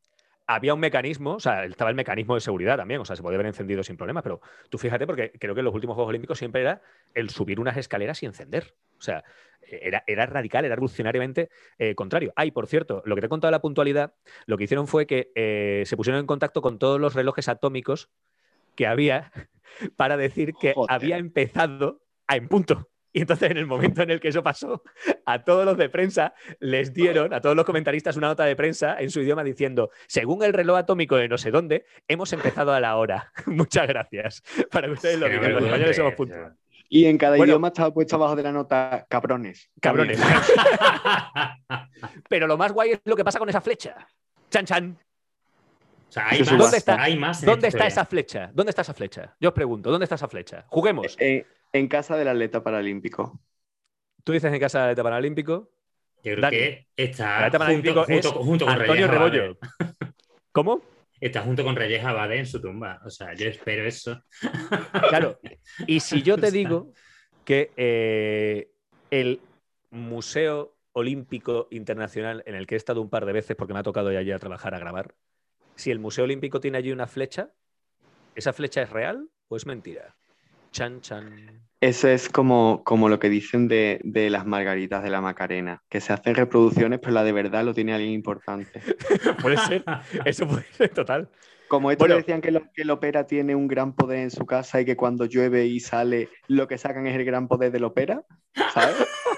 había 0.55 0.73
un 0.73 0.79
mecanismo, 0.79 1.35
o 1.35 1.39
sea, 1.39 1.65
estaba 1.65 1.89
el 1.89 1.95
mecanismo 1.95 2.35
de 2.35 2.41
seguridad 2.41 2.77
también, 2.77 3.01
o 3.01 3.05
sea, 3.05 3.15
se 3.15 3.21
podía 3.21 3.35
haber 3.35 3.47
encendido 3.47 3.83
sin 3.83 3.97
problemas, 3.97 4.23
pero 4.23 4.41
tú 4.69 4.77
fíjate, 4.77 5.05
porque 5.05 5.31
creo 5.39 5.53
que 5.53 5.61
en 5.61 5.65
los 5.65 5.73
últimos 5.73 5.95
Juegos 5.95 6.09
Olímpicos 6.09 6.37
siempre 6.37 6.61
era 6.61 6.81
el 7.13 7.29
subir 7.29 7.59
unas 7.59 7.77
escaleras 7.77 8.21
y 8.23 8.25
encender. 8.25 8.75
O 8.97 9.01
sea, 9.01 9.23
era, 9.61 10.03
era 10.07 10.25
radical, 10.25 10.65
era 10.65 10.75
revolucionariamente 10.75 11.49
eh, 11.77 11.95
contrario. 11.95 12.33
Ay, 12.35 12.51
por 12.51 12.67
cierto, 12.67 13.01
lo 13.05 13.15
que 13.15 13.21
te 13.21 13.27
he 13.27 13.29
contado 13.29 13.49
de 13.49 13.57
la 13.57 13.61
puntualidad, 13.61 14.13
lo 14.45 14.57
que 14.57 14.65
hicieron 14.65 14.87
fue 14.87 15.07
que 15.07 15.31
eh, 15.35 15.83
se 15.85 15.97
pusieron 15.97 16.19
en 16.19 16.27
contacto 16.27 16.61
con 16.61 16.79
todos 16.79 16.99
los 16.99 17.13
relojes 17.13 17.47
atómicos 17.47 18.09
que 18.75 18.87
había 18.87 19.31
para 19.95 20.17
decir 20.17 20.53
que 20.59 20.73
había 20.89 21.17
empezado 21.17 22.01
a 22.27 22.35
en 22.35 22.47
punto. 22.47 22.90
Y 23.13 23.21
entonces, 23.21 23.51
en 23.51 23.57
el 23.57 23.65
momento 23.65 24.01
en 24.01 24.11
el 24.11 24.19
que 24.19 24.29
eso 24.29 24.41
pasó, 24.41 24.83
a 25.25 25.43
todos 25.43 25.65
los 25.65 25.77
de 25.77 25.89
prensa 25.89 26.33
les 26.59 26.93
dieron, 26.93 27.33
a 27.33 27.41
todos 27.41 27.55
los 27.55 27.65
comentaristas, 27.65 28.15
una 28.15 28.27
nota 28.27 28.45
de 28.45 28.55
prensa 28.55 28.99
en 28.99 29.09
su 29.09 29.21
idioma 29.21 29.43
diciendo: 29.43 29.91
según 30.07 30.43
el 30.43 30.53
reloj 30.53 30.77
atómico 30.77 31.17
de 31.17 31.27
no 31.27 31.37
sé 31.37 31.51
dónde, 31.51 31.85
hemos 32.07 32.31
empezado 32.33 32.73
a 32.73 32.79
la 32.79 32.95
hora. 32.95 33.31
Muchas 33.45 33.87
gracias. 33.87 34.43
Para 34.71 34.87
que 34.87 34.93
ustedes 34.93 35.19
lo 35.19 35.27
digan. 35.27 35.53
Los 35.53 35.63
españoles 35.63 35.95
somos 35.95 36.13
puntuales. 36.13 36.53
Y 36.87 37.05
en 37.05 37.17
cada 37.17 37.37
idioma 37.37 37.69
estaba 37.69 37.93
puesto 37.93 38.17
abajo 38.17 38.35
de 38.35 38.43
la 38.43 38.51
nota 38.51 39.05
cabrones. 39.09 39.69
Cabrones. 39.79 40.19
Pero 42.29 42.47
lo 42.47 42.57
más 42.57 42.73
guay 42.73 42.91
es 42.91 43.01
lo 43.05 43.15
que 43.15 43.23
pasa 43.23 43.39
con 43.39 43.47
esa 43.47 43.61
flecha. 43.61 43.95
Chan 44.49 44.65
chan. 44.65 44.97
O 46.09 46.11
sea, 46.11 46.27
hay 46.27 46.39
más, 46.39 46.57
¿Dónde 46.57 46.77
está, 46.77 47.01
hay 47.01 47.17
más 47.17 47.45
¿dónde 47.45 47.69
está 47.69 47.87
esa 47.87 48.03
flecha? 48.03 48.51
¿Dónde 48.53 48.71
está 48.71 48.81
esa 48.81 48.93
flecha? 48.93 49.33
Yo 49.39 49.49
os 49.49 49.55
pregunto, 49.55 49.89
¿dónde 49.89 50.03
está 50.03 50.15
esa 50.15 50.27
flecha? 50.27 50.65
Juguemos. 50.67 51.15
Eh, 51.17 51.45
en 51.73 51.87
casa 51.87 52.17
del 52.17 52.27
atleta 52.27 52.63
paralímpico. 52.63 53.41
¿Tú 54.23 54.33
dices 54.33 54.51
en 54.53 54.59
casa 54.59 54.79
del 54.79 54.89
atleta 54.89 55.03
paralímpico? 55.03 55.71
Yo 56.23 56.35
creo 56.35 56.49
que 56.49 56.87
está 56.95 57.49
junto, 57.49 58.05
junto, 58.43 58.65
con 58.65 58.79
Antonio 58.79 59.07
Rebollo. 59.07 59.57
¿Cómo? 60.51 60.81
Está 61.19 61.41
junto 61.41 61.63
con 61.63 61.75
Reyes 61.75 62.03
Abade 62.03 62.37
en 62.37 62.45
su 62.45 62.61
tumba. 62.61 62.99
O 63.05 63.09
sea, 63.09 63.33
yo 63.33 63.47
espero 63.47 63.85
eso. 63.85 64.23
Claro. 65.09 65.39
Y 65.87 65.99
si 65.99 66.21
yo 66.21 66.37
te 66.37 66.51
digo 66.51 66.93
que 67.45 67.71
eh, 67.75 68.71
el 69.09 69.39
Museo 69.89 70.75
Olímpico 70.93 71.67
Internacional, 71.71 72.43
en 72.45 72.55
el 72.55 72.67
que 72.67 72.75
he 72.75 72.77
estado 72.77 73.01
un 73.01 73.09
par 73.09 73.25
de 73.25 73.33
veces 73.33 73.55
porque 73.55 73.73
me 73.73 73.79
ha 73.79 73.83
tocado 73.83 74.11
ir 74.11 74.17
allí 74.17 74.31
a 74.31 74.39
trabajar, 74.39 74.75
a 74.75 74.79
grabar, 74.79 75.15
si 75.75 75.91
el 75.91 75.99
Museo 75.99 76.25
Olímpico 76.25 76.59
tiene 76.59 76.77
allí 76.77 76.91
una 76.91 77.07
flecha, 77.07 77.51
¿esa 78.35 78.53
flecha 78.53 78.81
es 78.81 78.89
real 78.89 79.29
o 79.47 79.55
es 79.55 79.65
mentira? 79.65 80.15
Chan, 80.71 81.01
chan. 81.01 81.61
Eso 81.81 82.07
es 82.07 82.29
como, 82.29 82.83
como 82.83 83.09
lo 83.09 83.19
que 83.19 83.29
dicen 83.29 83.67
de, 83.67 83.99
las 84.29 84.45
margaritas 84.45 85.03
de 85.03 85.09
la 85.09 85.19
Macarena, 85.19 85.81
que 85.89 85.99
se 85.99 86.13
hacen 86.13 86.35
reproducciones, 86.35 86.99
pero 86.99 87.13
la 87.13 87.23
de 87.23 87.31
verdad 87.31 87.65
lo 87.65 87.73
tiene 87.73 87.93
alguien 87.93 88.13
importante. 88.13 88.81
puede 89.41 89.57
ser, 89.57 89.83
eso 90.25 90.47
puede 90.47 90.63
ser 90.73 90.89
total. 90.89 91.27
Como 91.67 91.89
esto 91.89 92.05
decían 92.05 92.41
que, 92.41 92.51
lo, 92.51 92.61
que 92.73 92.83
el 92.83 92.91
ópera 92.91 93.25
tiene 93.25 93.55
un 93.55 93.67
gran 93.67 93.95
poder 93.95 94.19
en 94.19 94.29
su 94.29 94.45
casa 94.45 94.79
y 94.79 94.85
que 94.85 94.95
cuando 94.95 95.25
llueve 95.25 95.65
y 95.65 95.79
sale, 95.79 96.29
lo 96.47 96.67
que 96.67 96.77
sacan 96.77 97.07
es 97.07 97.15
el 97.15 97.25
gran 97.25 97.47
poder 97.47 97.71
del 97.71 97.85
ópera, 97.85 98.23
¿sabes? 98.73 98.95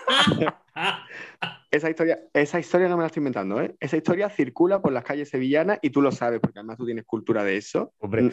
esa, 1.72 1.90
historia, 1.90 2.20
esa 2.34 2.60
historia 2.60 2.90
no 2.90 2.98
me 2.98 3.04
la 3.04 3.08
estoy 3.08 3.22
inventando, 3.22 3.62
¿eh? 3.62 3.76
Esa 3.80 3.98
historia 3.98 4.30
circula 4.30 4.82
por 4.82 4.92
las 4.92 5.04
calles 5.04 5.30
sevillanas 5.30 5.80
y 5.82 5.92
tú 5.92 6.02
lo 6.02 6.12
sabes, 6.12 6.40
porque 6.42 6.60
además 6.60 6.78
tú 6.78 6.86
tienes 6.86 7.06
cultura 7.06 7.44
de 7.44 7.56
eso. 7.56 7.94
Hombre. 8.00 8.32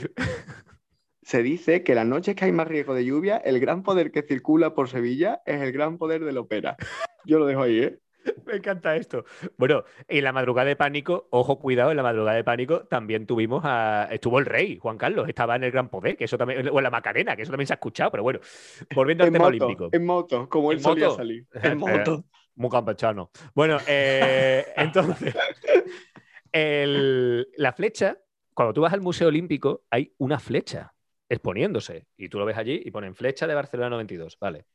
Se 1.30 1.44
dice 1.44 1.84
que 1.84 1.94
las 1.94 2.06
noches 2.06 2.34
que 2.34 2.46
hay 2.46 2.50
más 2.50 2.66
riesgo 2.66 2.92
de 2.92 3.04
lluvia, 3.04 3.36
el 3.36 3.60
gran 3.60 3.84
poder 3.84 4.10
que 4.10 4.22
circula 4.22 4.74
por 4.74 4.88
Sevilla 4.88 5.42
es 5.46 5.62
el 5.62 5.70
gran 5.70 5.96
poder 5.96 6.24
del 6.24 6.38
ópera. 6.38 6.76
Yo 7.24 7.38
lo 7.38 7.46
dejo 7.46 7.62
ahí, 7.62 7.82
¿eh? 7.82 8.00
Me 8.46 8.56
encanta 8.56 8.96
esto. 8.96 9.24
Bueno, 9.56 9.84
en 10.08 10.24
la 10.24 10.32
madrugada 10.32 10.66
de 10.66 10.74
pánico, 10.74 11.28
ojo, 11.30 11.60
cuidado, 11.60 11.92
en 11.92 11.98
la 11.98 12.02
madrugada 12.02 12.36
de 12.36 12.42
pánico 12.42 12.80
también 12.80 13.26
tuvimos 13.26 13.62
a. 13.64 14.08
Estuvo 14.10 14.40
el 14.40 14.44
rey, 14.44 14.78
Juan 14.78 14.98
Carlos, 14.98 15.28
estaba 15.28 15.54
en 15.54 15.62
el 15.62 15.70
Gran 15.70 15.88
Poder, 15.88 16.16
que 16.16 16.24
eso 16.24 16.36
también. 16.36 16.68
O 16.68 16.78
en 16.78 16.82
la 16.82 16.90
Macarena, 16.90 17.36
que 17.36 17.42
eso 17.42 17.52
también 17.52 17.68
se 17.68 17.74
ha 17.74 17.76
escuchado, 17.76 18.10
pero 18.10 18.24
bueno, 18.24 18.40
volviendo 18.92 19.22
al 19.22 19.30
tema 19.30 19.46
olímpico. 19.46 19.88
En 19.92 20.04
moto, 20.04 20.48
como 20.48 20.72
él 20.72 20.80
solía 20.80 21.10
salir. 21.10 21.46
En 21.62 21.78
moto. 21.78 22.24
muy 22.56 22.70
campechano. 22.70 23.30
Bueno, 23.54 23.78
eh, 23.86 24.66
entonces, 24.76 25.32
la 26.52 27.72
flecha, 27.72 28.18
cuando 28.52 28.74
tú 28.74 28.80
vas 28.80 28.92
al 28.92 29.00
Museo 29.00 29.28
Olímpico, 29.28 29.84
hay 29.90 30.12
una 30.18 30.40
flecha 30.40 30.92
exponiéndose. 31.30 32.06
Y 32.18 32.28
tú 32.28 32.38
lo 32.38 32.44
ves 32.44 32.58
allí 32.58 32.82
y 32.84 32.90
ponen 32.90 33.14
flecha 33.14 33.46
de 33.46 33.54
Barcelona 33.54 33.90
92. 33.90 34.36
Vale. 34.38 34.66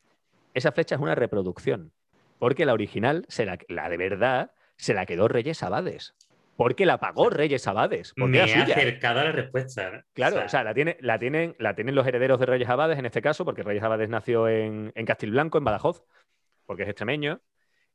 Esa 0.55 0.71
flecha 0.71 0.95
es 0.95 1.01
una 1.01 1.13
reproducción. 1.13 1.91
Porque 2.39 2.65
la 2.65 2.73
original, 2.73 3.25
se 3.27 3.45
la, 3.45 3.57
de 3.89 3.97
verdad, 3.97 4.51
se 4.77 4.93
la 4.93 5.05
quedó 5.05 5.27
Reyes 5.27 5.61
Abades. 5.61 6.15
Porque 6.55 6.85
la 6.85 6.97
pagó 6.99 7.29
Reyes 7.29 7.67
Abades. 7.67 8.13
Me 8.15 8.39
ha 8.39 8.45
acercado 8.45 9.19
a 9.19 9.25
la 9.25 9.31
respuesta. 9.33 9.89
¿eh? 9.89 10.03
Claro, 10.13 10.45
o 10.45 10.49
sea, 10.49 10.63
la, 10.63 10.73
tiene, 10.73 10.97
la, 11.01 11.19
tienen, 11.19 11.55
la 11.59 11.75
tienen 11.75 11.93
los 11.93 12.07
herederos 12.07 12.39
de 12.39 12.45
Reyes 12.45 12.69
Abades 12.69 12.97
en 12.97 13.05
este 13.05 13.21
caso, 13.21 13.43
porque 13.43 13.63
Reyes 13.63 13.83
Abades 13.83 14.09
nació 14.09 14.47
en, 14.47 14.93
en 14.95 15.05
Castilblanco, 15.05 15.57
en 15.57 15.65
Badajoz, 15.65 16.03
porque 16.65 16.83
es 16.83 16.89
extremeño. 16.89 17.41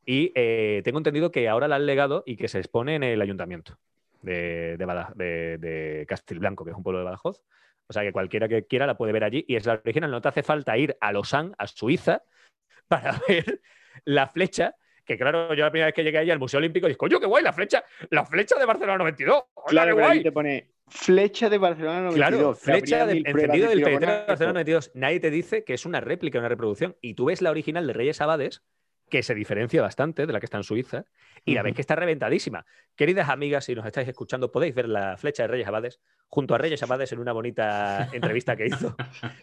Y 0.04 0.32
eh, 0.34 0.82
tengo 0.84 0.98
entendido 0.98 1.30
que 1.30 1.48
ahora 1.48 1.68
la 1.68 1.76
han 1.76 1.86
legado 1.86 2.22
y 2.26 2.36
que 2.36 2.48
se 2.48 2.58
expone 2.58 2.96
en 2.96 3.02
el 3.02 3.22
ayuntamiento 3.22 3.78
de, 4.20 4.76
de, 4.76 5.58
de 5.58 6.06
Castilblanco, 6.06 6.64
que 6.64 6.72
es 6.72 6.76
un 6.76 6.82
pueblo 6.82 6.98
de 6.98 7.04
Badajoz. 7.06 7.42
O 7.90 7.92
sea 7.92 8.04
que 8.04 8.12
cualquiera 8.12 8.46
que 8.46 8.68
quiera 8.68 8.86
la 8.86 8.96
puede 8.96 9.12
ver 9.12 9.24
allí 9.24 9.44
y 9.48 9.56
es 9.56 9.66
la 9.66 9.72
original. 9.84 10.12
No 10.12 10.20
te 10.20 10.28
hace 10.28 10.44
falta 10.44 10.78
ir 10.78 10.96
a 11.00 11.10
Lausanne, 11.10 11.54
a 11.58 11.66
Suiza, 11.66 12.22
para 12.88 13.20
ver 13.26 13.60
la 14.04 14.28
flecha. 14.28 14.76
Que 15.04 15.18
claro, 15.18 15.52
yo 15.54 15.64
la 15.64 15.72
primera 15.72 15.86
vez 15.86 15.94
que 15.96 16.04
llegué 16.04 16.18
allí 16.18 16.30
al 16.30 16.38
Museo 16.38 16.58
Olímpico 16.58 16.86
dije, 16.86 16.96
coño, 16.96 17.18
qué 17.18 17.26
guay, 17.26 17.42
la 17.42 17.52
flecha, 17.52 17.84
la 18.10 18.24
flecha 18.24 18.56
de 18.60 18.64
Barcelona 18.64 18.98
92. 18.98 19.42
Claro, 19.66 19.96
qué 19.96 20.02
guay. 20.02 20.22
te 20.22 20.30
pone 20.30 20.70
flecha 20.86 21.50
de 21.50 21.58
Barcelona 21.58 22.02
92. 22.02 22.14
Claro, 22.14 22.54
flecha 22.54 23.06
de, 23.06 23.22
encendido 23.26 23.68
del 23.68 23.80
de 23.80 24.06
Barcelona 24.06 24.52
92. 24.52 24.92
Nadie 24.94 25.18
te 25.18 25.30
dice 25.32 25.64
que 25.64 25.74
es 25.74 25.84
una 25.84 26.00
réplica, 26.00 26.38
una 26.38 26.48
reproducción. 26.48 26.96
Y 27.00 27.14
tú 27.14 27.24
ves 27.24 27.42
la 27.42 27.50
original 27.50 27.88
de 27.88 27.92
Reyes 27.92 28.20
Abades, 28.20 28.62
que 29.10 29.22
se 29.22 29.34
diferencia 29.34 29.82
bastante 29.82 30.26
de 30.26 30.32
la 30.32 30.40
que 30.40 30.46
está 30.46 30.56
en 30.56 30.64
Suiza, 30.64 31.04
y 31.44 31.54
la 31.54 31.62
ves 31.62 31.74
que 31.74 31.80
está 31.80 31.96
reventadísima. 31.96 32.64
Queridas 32.96 33.28
amigas, 33.28 33.64
si 33.64 33.74
nos 33.74 33.84
estáis 33.84 34.08
escuchando, 34.08 34.52
podéis 34.52 34.74
ver 34.74 34.88
la 34.88 35.16
flecha 35.16 35.42
de 35.42 35.48
Reyes 35.48 35.68
Abades 35.68 36.00
junto 36.28 36.54
a 36.54 36.58
Reyes 36.58 36.82
Abades 36.82 37.12
en 37.12 37.18
una 37.18 37.32
bonita 37.32 38.08
entrevista 38.12 38.56
que 38.56 38.66
hizo 38.66 38.94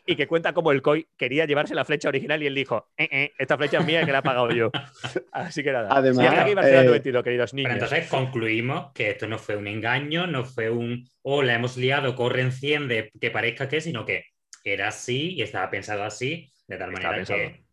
y 0.06 0.16
que 0.16 0.28
cuenta 0.28 0.54
cómo 0.54 0.72
el 0.72 0.82
COI 0.82 1.08
quería 1.18 1.46
llevarse 1.46 1.76
la 1.76 1.86
flecha 1.86 2.08
original 2.10 2.42
y 2.42 2.48
él 2.48 2.56
dijo, 2.56 2.90
eh, 2.98 3.10
eh, 3.12 3.32
esta 3.38 3.58
flecha 3.58 3.80
es 3.80 3.86
mía 3.86 4.06
que 4.06 4.12
la 4.12 4.20
he 4.20 4.24
pagado 4.24 4.52
yo. 4.52 4.72
Así 5.32 5.64
que 5.64 5.72
nada. 5.72 5.90
Además, 5.92 6.66
eh, 6.66 7.02
queridos 7.24 7.54
niños. 7.54 7.74
entonces 7.74 8.08
concluimos 8.08 8.92
que 8.94 9.12
esto 9.12 9.28
no 9.28 9.38
fue 9.38 9.58
un 9.58 9.68
engaño, 9.68 10.28
no 10.28 10.46
fue 10.46 10.70
un, 10.70 11.10
oh, 11.24 11.42
la 11.42 11.56
hemos 11.56 11.78
liado, 11.78 12.16
corre, 12.16 12.42
enciende, 12.42 13.12
que 13.20 13.32
parezca 13.32 13.68
que, 13.68 13.82
sino 13.82 14.06
que 14.06 14.26
era 14.64 14.90
así 14.90 15.34
y 15.34 15.42
estaba 15.42 15.70
pensado 15.70 16.04
así, 16.04 16.52
de 16.68 16.78
tal 16.78 16.92
manera 16.92 17.24
que, 17.24 17.67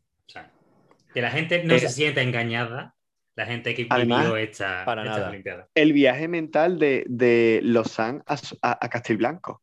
que 1.15 1.23
la 1.23 1.31
gente 1.31 1.63
no 1.65 1.79
se 1.79 1.89
sienta 1.89 2.21
engañada 2.23 2.95
la 3.37 3.47
gente 3.47 3.75
que 3.75 3.85
vivió 3.85 4.37
esta, 4.37 4.85
para 4.85 5.03
esta 5.03 5.17
nada. 5.17 5.29
Olimpiada. 5.31 5.69
El 5.75 5.93
viaje 5.93 6.29
mental 6.29 6.79
de, 6.79 7.05
de 7.09 7.61
Lausanne 7.65 8.23
a, 8.27 8.37
a, 8.63 8.85
a 8.85 8.89
Castilblanco. 8.89 9.63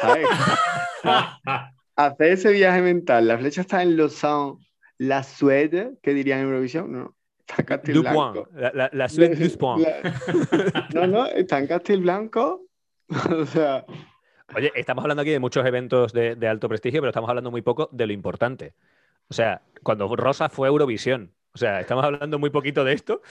¿sabes? 0.00 0.26
Hacer 1.96 2.32
ese 2.32 2.52
viaje 2.52 2.80
mental. 2.80 3.28
La 3.28 3.36
flecha 3.38 3.60
está 3.60 3.82
en 3.82 3.96
Lausanne, 3.96 4.54
la 4.96 5.22
Suede, 5.22 5.92
¿qué 6.02 6.14
dirían 6.14 6.40
en 6.40 6.46
Eurovisión? 6.46 6.90
No, 6.92 7.14
está 7.40 7.56
en 7.58 7.66
Castilblanco. 7.66 8.32
Dupont. 8.32 8.54
La, 8.54 8.72
la, 8.74 8.90
la 8.92 9.08
Dupont. 9.08 9.82
La- 9.86 10.88
No, 10.94 11.06
no, 11.06 11.26
está 11.26 11.58
en 11.58 11.66
Castilblanco. 11.66 12.62
O 13.36 13.44
sea, 13.44 13.84
Oye, 14.54 14.72
estamos 14.74 15.02
hablando 15.04 15.20
aquí 15.22 15.30
de 15.30 15.38
muchos 15.40 15.64
eventos 15.66 16.12
de, 16.12 16.34
de 16.36 16.48
alto 16.48 16.68
prestigio, 16.68 17.00
pero 17.00 17.10
estamos 17.10 17.28
hablando 17.28 17.50
muy 17.50 17.62
poco 17.62 17.88
de 17.92 18.06
lo 18.06 18.12
importante. 18.12 18.74
O 19.30 19.34
sea, 19.34 19.62
cuando 19.82 20.14
Rosa 20.16 20.48
fue 20.48 20.68
a 20.68 20.70
Eurovisión. 20.70 21.32
O 21.52 21.58
sea, 21.58 21.80
estamos 21.80 22.04
hablando 22.04 22.38
muy 22.38 22.50
poquito 22.50 22.84
de 22.84 22.92
esto. 22.92 23.22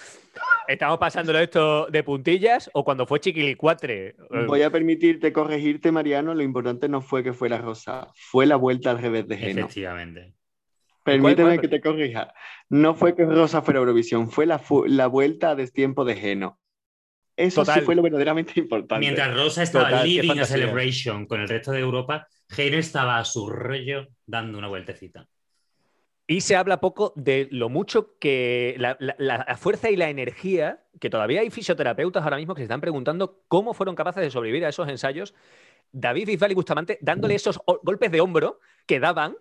Estamos 0.67 0.97
pasándolo 0.97 1.39
esto 1.39 1.87
de 1.87 2.03
puntillas 2.03 2.69
o 2.73 2.83
cuando 2.83 3.05
fue 3.05 3.19
Chiquilicuatre. 3.21 4.07
Eh, 4.09 4.15
voy 4.45 4.61
a 4.61 4.69
permitirte 4.69 5.31
corregirte, 5.31 5.91
Mariano. 5.91 6.33
Lo 6.33 6.43
importante 6.43 6.89
no 6.89 7.01
fue 7.01 7.23
que 7.23 7.31
fuera 7.33 7.57
Rosa, 7.59 8.07
fue 8.15 8.45
la 8.45 8.57
vuelta 8.57 8.91
al 8.91 8.99
revés 8.99 9.27
de 9.27 9.37
Geno. 9.37 9.61
Efectivamente. 9.61 10.33
Permíteme 11.03 11.49
cuál? 11.51 11.61
que 11.61 11.67
te 11.69 11.81
corrija. 11.81 12.33
No 12.67 12.93
fue 12.93 13.15
que 13.15 13.25
Rosa 13.25 13.61
fuera 13.61 13.79
a 13.79 13.81
Eurovisión, 13.81 14.29
fue 14.29 14.45
la, 14.45 14.59
fu- 14.59 14.85
la 14.85 15.07
vuelta 15.07 15.51
a 15.51 15.55
destiempo 15.55 16.03
de 16.03 16.15
Geno. 16.15 16.59
Eso 17.37 17.61
Total. 17.61 17.79
sí 17.79 17.85
fue 17.85 17.95
lo 17.95 18.01
verdaderamente 18.01 18.59
importante. 18.59 18.99
Mientras 18.99 19.33
Rosa 19.33 19.63
estaba 19.63 19.89
Total, 19.89 20.07
leading 20.07 20.39
a 20.39 20.45
celebration 20.45 21.25
con 21.25 21.39
el 21.39 21.47
resto 21.47 21.71
de 21.71 21.79
Europa, 21.79 22.27
Geno 22.49 22.77
estaba 22.77 23.17
a 23.17 23.23
su 23.23 23.49
rollo 23.49 24.07
dando 24.25 24.57
una 24.57 24.67
vueltecita. 24.67 25.25
Y 26.29 26.41
se 26.41 26.55
habla 26.55 26.79
poco 26.79 27.11
de 27.15 27.47
lo 27.49 27.69
mucho 27.69 28.19
que 28.19 28.75
la, 28.77 28.95
la- 28.99 29.15
la 29.17 29.57
fuerza 29.57 29.89
y 29.89 29.95
la 29.95 30.09
energía, 30.11 30.83
que 30.99 31.09
todavía 31.09 31.41
hay 31.41 31.49
fisioterapeutas 31.49 32.23
ahora 32.23 32.37
mismo 32.37 32.53
que 32.53 32.59
se 32.61 32.65
están 32.65 32.81
preguntando 32.81 33.41
cómo 33.47 33.73
fueron 33.73 33.95
capaces 33.95 34.21
de 34.21 34.29
sobrevivir 34.29 34.63
a 34.63 34.69
esos 34.69 34.87
ensayos. 34.87 35.33
David 35.91 36.27
Bisbal 36.27 36.51
y 36.51 36.55
Bustamante 36.55 36.99
dándole 37.01 37.33
esos 37.33 37.59
golpes 37.83 38.11
de 38.11 38.21
hombro 38.21 38.59
que 38.85 38.99
daban. 38.99 39.37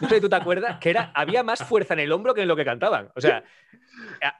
No 0.00 0.08
sé 0.08 0.16
si 0.16 0.20
tú 0.20 0.28
te 0.28 0.36
acuerdas, 0.36 0.78
que 0.80 0.90
era, 0.90 1.12
había 1.14 1.44
más 1.44 1.62
fuerza 1.62 1.94
en 1.94 2.00
el 2.00 2.12
hombro 2.12 2.34
que 2.34 2.42
en 2.42 2.48
lo 2.48 2.56
que 2.56 2.64
cantaban. 2.64 3.10
O 3.14 3.20
sea, 3.20 3.44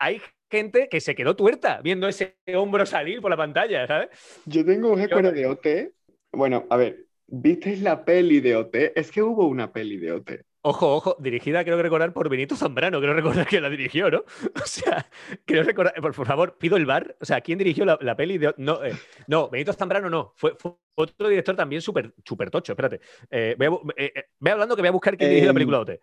hay 0.00 0.20
gente 0.50 0.88
que 0.88 1.00
se 1.00 1.14
quedó 1.14 1.36
tuerta 1.36 1.80
viendo 1.82 2.08
ese 2.08 2.38
hombro 2.56 2.86
salir 2.86 3.20
por 3.20 3.30
la 3.30 3.36
pantalla, 3.36 3.86
¿sabes? 3.86 4.08
Yo 4.46 4.64
tengo 4.64 4.92
un 4.92 4.98
recuerdo 4.98 5.32
de 5.32 5.46
OT. 5.46 5.92
Bueno, 6.32 6.66
a 6.70 6.76
ver, 6.76 7.06
¿visteis 7.26 7.82
la 7.82 8.04
peli 8.04 8.40
de 8.40 8.56
OT? 8.56 8.92
Es 8.98 9.10
que 9.10 9.22
hubo 9.22 9.46
una 9.46 9.72
peli 9.72 9.96
de 9.96 10.12
OT. 10.12 10.40
Ojo, 10.62 10.94
ojo, 10.96 11.16
dirigida, 11.20 11.62
creo 11.64 11.76
que 11.76 11.82
recordar, 11.84 12.12
por 12.12 12.28
Benito 12.28 12.56
Zambrano, 12.56 13.00
creo 13.00 13.14
recordar 13.14 13.46
que 13.46 13.60
la 13.60 13.70
dirigió, 13.70 14.10
¿no? 14.10 14.24
O 14.62 14.66
sea, 14.66 15.06
creo 15.46 15.62
recordar, 15.62 15.94
por, 16.00 16.14
por 16.14 16.26
favor, 16.26 16.58
pido 16.58 16.76
el 16.76 16.84
bar. 16.84 17.16
O 17.20 17.24
sea, 17.24 17.40
¿quién 17.40 17.58
dirigió 17.58 17.84
la, 17.84 17.96
la 18.02 18.16
peli? 18.16 18.38
De, 18.38 18.52
no, 18.58 18.84
eh, 18.84 18.92
no, 19.28 19.48
Benito 19.48 19.72
Zambrano 19.72 20.10
no, 20.10 20.32
fue, 20.36 20.56
fue 20.58 20.72
otro 20.96 21.28
director 21.28 21.54
también 21.56 21.80
súper 21.80 22.12
súper 22.24 22.50
tocho, 22.50 22.72
espérate. 22.72 23.00
Eh, 23.30 23.54
voy, 23.56 23.66
a, 23.68 23.70
eh, 24.02 24.12
eh, 24.14 24.24
voy 24.40 24.50
hablando 24.52 24.74
que 24.74 24.82
voy 24.82 24.88
a 24.88 24.92
buscar 24.92 25.16
quién 25.16 25.30
dirigió 25.30 25.46
la 25.46 25.50
Em, 25.50 25.54
película 25.54 25.80
OT. 25.80 26.00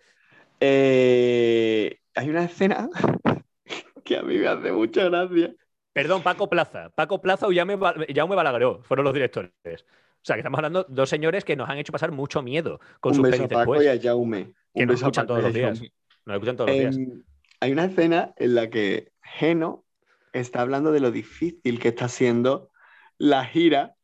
Hay 2.16 2.30
una 2.30 2.45
escena 2.45 2.89
que 4.03 4.18
a 4.18 4.24
mí 4.24 4.38
me 4.38 4.47
hace 4.47 4.72
mucha 4.72 5.06
gracia. 5.06 5.53
Perdón, 5.93 6.24
Paco 6.24 6.49
Plaza. 6.49 6.89
Paco 6.91 7.22
Plaza 7.22 7.47
o 7.47 7.53
Jaume, 7.53 7.76
Ba- 7.76 7.95
Jaume 8.14 8.36
Balagueró 8.36 8.82
fueron 8.84 9.06
los 9.06 9.14
directores. 9.14 9.86
O 10.26 10.28
sea, 10.28 10.38
que 10.38 10.40
estamos 10.40 10.58
hablando 10.58 10.86
de 10.86 10.88
dos 10.90 11.08
señores 11.08 11.46
que 11.46 11.56
nos 11.56 11.70
han 11.70 11.78
hecho 11.78 11.92
pasar 11.92 12.12
mucho 12.12 12.42
miedo 12.42 12.80
con 13.00 13.12
un 13.12 13.18
sus 13.18 13.24
beso 13.26 13.44
pelis 13.44 13.46
a 13.46 13.60
Paco 13.60 13.74
después. 13.74 13.86
y 13.86 14.00
a 14.00 14.02
Jaume. 14.02 14.54
Que 14.74 14.82
Un 14.82 14.88
nos 14.88 14.96
escuchan 14.96 15.28
todos 15.28 15.44
los 15.44 15.54
días. 15.54 15.78
Jaume. 15.78 15.94
Nos 16.26 16.34
escuchan 16.34 16.58
todos 16.58 16.70
los 16.72 16.80
días. 16.80 16.98
Em, 16.98 17.24
hay 17.60 17.72
una 17.72 17.86
escena 17.86 18.34
en 18.38 18.56
la 18.56 18.72
que 18.72 19.12
Geno 19.22 19.86
está 20.34 20.62
hablando 20.62 20.92
de 20.92 21.00
lo 21.00 21.12
difícil 21.12 21.80
que 21.80 21.90
está 21.90 22.06
haciendo 22.06 22.72
la 23.20 23.46
gira, 23.46 23.98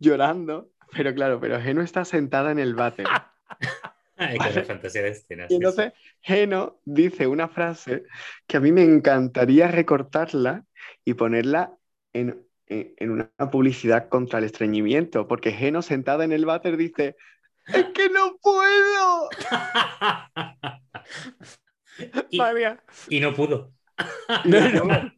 llorando, 0.00 0.72
pero 0.90 1.14
claro, 1.14 1.38
pero 1.38 1.60
Geno 1.60 1.82
está 1.82 2.04
sentada 2.04 2.50
en 2.50 2.58
el 2.58 2.74
váter. 2.74 3.06
Que 4.16 4.34
es 4.34 4.56
una 4.56 4.64
fantasía 4.64 5.02
de 5.02 5.10
escenas. 5.10 5.50
Y 5.52 5.54
entonces 5.54 5.92
Geno 6.20 6.80
dice 6.84 7.28
una 7.28 7.46
frase 7.46 8.06
que 8.48 8.56
a 8.56 8.60
mí 8.60 8.72
me 8.72 8.82
encantaría 8.82 9.68
recortarla 9.68 10.64
y 11.04 11.14
ponerla 11.14 11.76
en, 12.12 12.43
en- 12.66 12.94
en 12.96 13.10
una 13.10 13.30
publicidad 13.50 14.08
contra 14.08 14.38
el 14.38 14.44
estreñimiento, 14.46 15.26
porque 15.28 15.52
Geno 15.52 15.82
sentada 15.82 16.24
en 16.24 16.32
el 16.32 16.46
váter 16.46 16.76
dice, 16.76 17.16
es 17.66 17.84
que 17.94 18.08
no 18.10 18.36
puedo. 18.42 19.28
y, 22.30 22.38
Madre 22.38 22.54
mía. 22.54 22.82
y 23.08 23.20
no 23.20 23.34
pudo. 23.34 23.72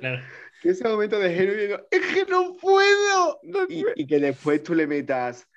Claro. 0.00 0.20
que 0.60 0.68
ese 0.70 0.86
momento 0.86 1.18
de 1.18 1.34
Geno 1.34 1.52
y 1.52 1.56
digo, 1.56 1.78
es 1.90 2.00
que 2.14 2.26
no 2.30 2.54
puedo. 2.60 3.40
Y, 3.68 3.84
y 3.96 4.06
que 4.06 4.18
después 4.20 4.62
tú 4.62 4.74
le 4.74 4.86
metas, 4.86 5.48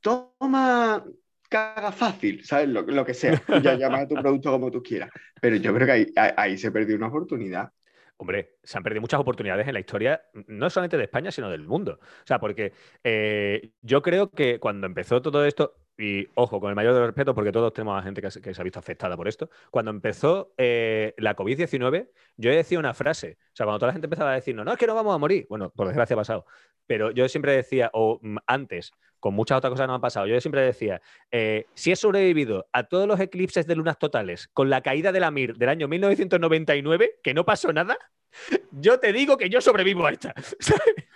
toma, 0.00 1.02
caga 1.48 1.90
fácil, 1.90 2.44
¿sabes? 2.44 2.68
Lo, 2.68 2.82
lo 2.82 3.04
que 3.06 3.14
sea. 3.14 3.42
Ya 3.62 3.74
llamas 3.74 4.02
a 4.02 4.08
tu 4.08 4.14
producto 4.16 4.50
como 4.50 4.70
tú 4.70 4.82
quieras. 4.82 5.10
Pero 5.40 5.56
yo 5.56 5.72
creo 5.74 5.86
que 5.86 5.92
ahí, 5.92 6.06
ahí- 6.16 6.32
ahí 6.36 6.58
se 6.58 6.70
perdió 6.70 6.96
una 6.96 7.06
oportunidad. 7.08 7.70
Hombre, 8.18 8.56
se 8.62 8.78
han 8.78 8.82
perdido 8.82 9.02
muchas 9.02 9.20
oportunidades 9.20 9.66
en 9.68 9.74
la 9.74 9.80
historia, 9.80 10.22
no 10.46 10.70
solamente 10.70 10.96
de 10.96 11.04
España, 11.04 11.30
sino 11.30 11.50
del 11.50 11.66
mundo. 11.66 11.98
O 12.00 12.26
sea, 12.26 12.38
porque 12.38 12.72
eh, 13.04 13.72
yo 13.82 14.00
creo 14.00 14.30
que 14.30 14.58
cuando 14.58 14.86
empezó 14.86 15.20
todo 15.20 15.44
esto, 15.44 15.76
y 15.98 16.26
ojo, 16.34 16.60
con 16.60 16.70
el 16.70 16.76
mayor 16.76 16.92
de 16.94 17.00
los 17.00 17.08
respetos, 17.08 17.34
porque 17.34 17.52
todos 17.52 17.72
tenemos 17.72 17.98
a 17.98 18.02
gente 18.02 18.20
que 18.20 18.28
que 18.40 18.54
se 18.54 18.60
ha 18.60 18.64
visto 18.64 18.78
afectada 18.78 19.16
por 19.16 19.28
esto, 19.28 19.50
cuando 19.70 19.90
empezó 19.90 20.52
eh, 20.58 21.14
la 21.18 21.36
COVID-19, 21.36 22.10
yo 22.36 22.50
decía 22.50 22.78
una 22.78 22.94
frase. 22.94 23.38
O 23.52 23.56
sea, 23.56 23.64
cuando 23.64 23.78
toda 23.78 23.88
la 23.88 23.92
gente 23.94 24.06
empezaba 24.06 24.32
a 24.32 24.34
decir, 24.34 24.54
no, 24.54 24.64
no, 24.64 24.72
es 24.72 24.78
que 24.78 24.86
no 24.86 24.94
vamos 24.94 25.14
a 25.14 25.18
morir. 25.18 25.46
Bueno, 25.48 25.70
por 25.70 25.86
desgracia 25.86 26.14
ha 26.14 26.18
pasado. 26.18 26.46
Pero 26.86 27.10
yo 27.10 27.28
siempre 27.28 27.52
decía, 27.52 27.90
o 27.92 28.18
mm, 28.22 28.36
antes, 28.46 28.92
con 29.26 29.34
muchas 29.34 29.58
otras 29.58 29.72
cosas 29.72 29.88
no 29.88 29.94
han 29.96 30.00
pasado, 30.00 30.28
yo 30.28 30.40
siempre 30.40 30.60
decía, 30.60 31.02
eh, 31.32 31.64
si 31.74 31.90
he 31.90 31.96
sobrevivido 31.96 32.68
a 32.72 32.84
todos 32.84 33.08
los 33.08 33.18
eclipses 33.18 33.66
de 33.66 33.74
lunas 33.74 33.98
totales 33.98 34.48
con 34.52 34.70
la 34.70 34.82
caída 34.82 35.10
de 35.10 35.18
la 35.18 35.32
Mir 35.32 35.56
del 35.56 35.68
año 35.68 35.88
1999, 35.88 37.14
que 37.24 37.34
no 37.34 37.44
pasó 37.44 37.72
nada, 37.72 37.98
yo 38.70 39.00
te 39.00 39.12
digo 39.12 39.36
que 39.36 39.48
yo 39.50 39.60
sobrevivo 39.60 40.06
a 40.06 40.12
esta. 40.12 40.32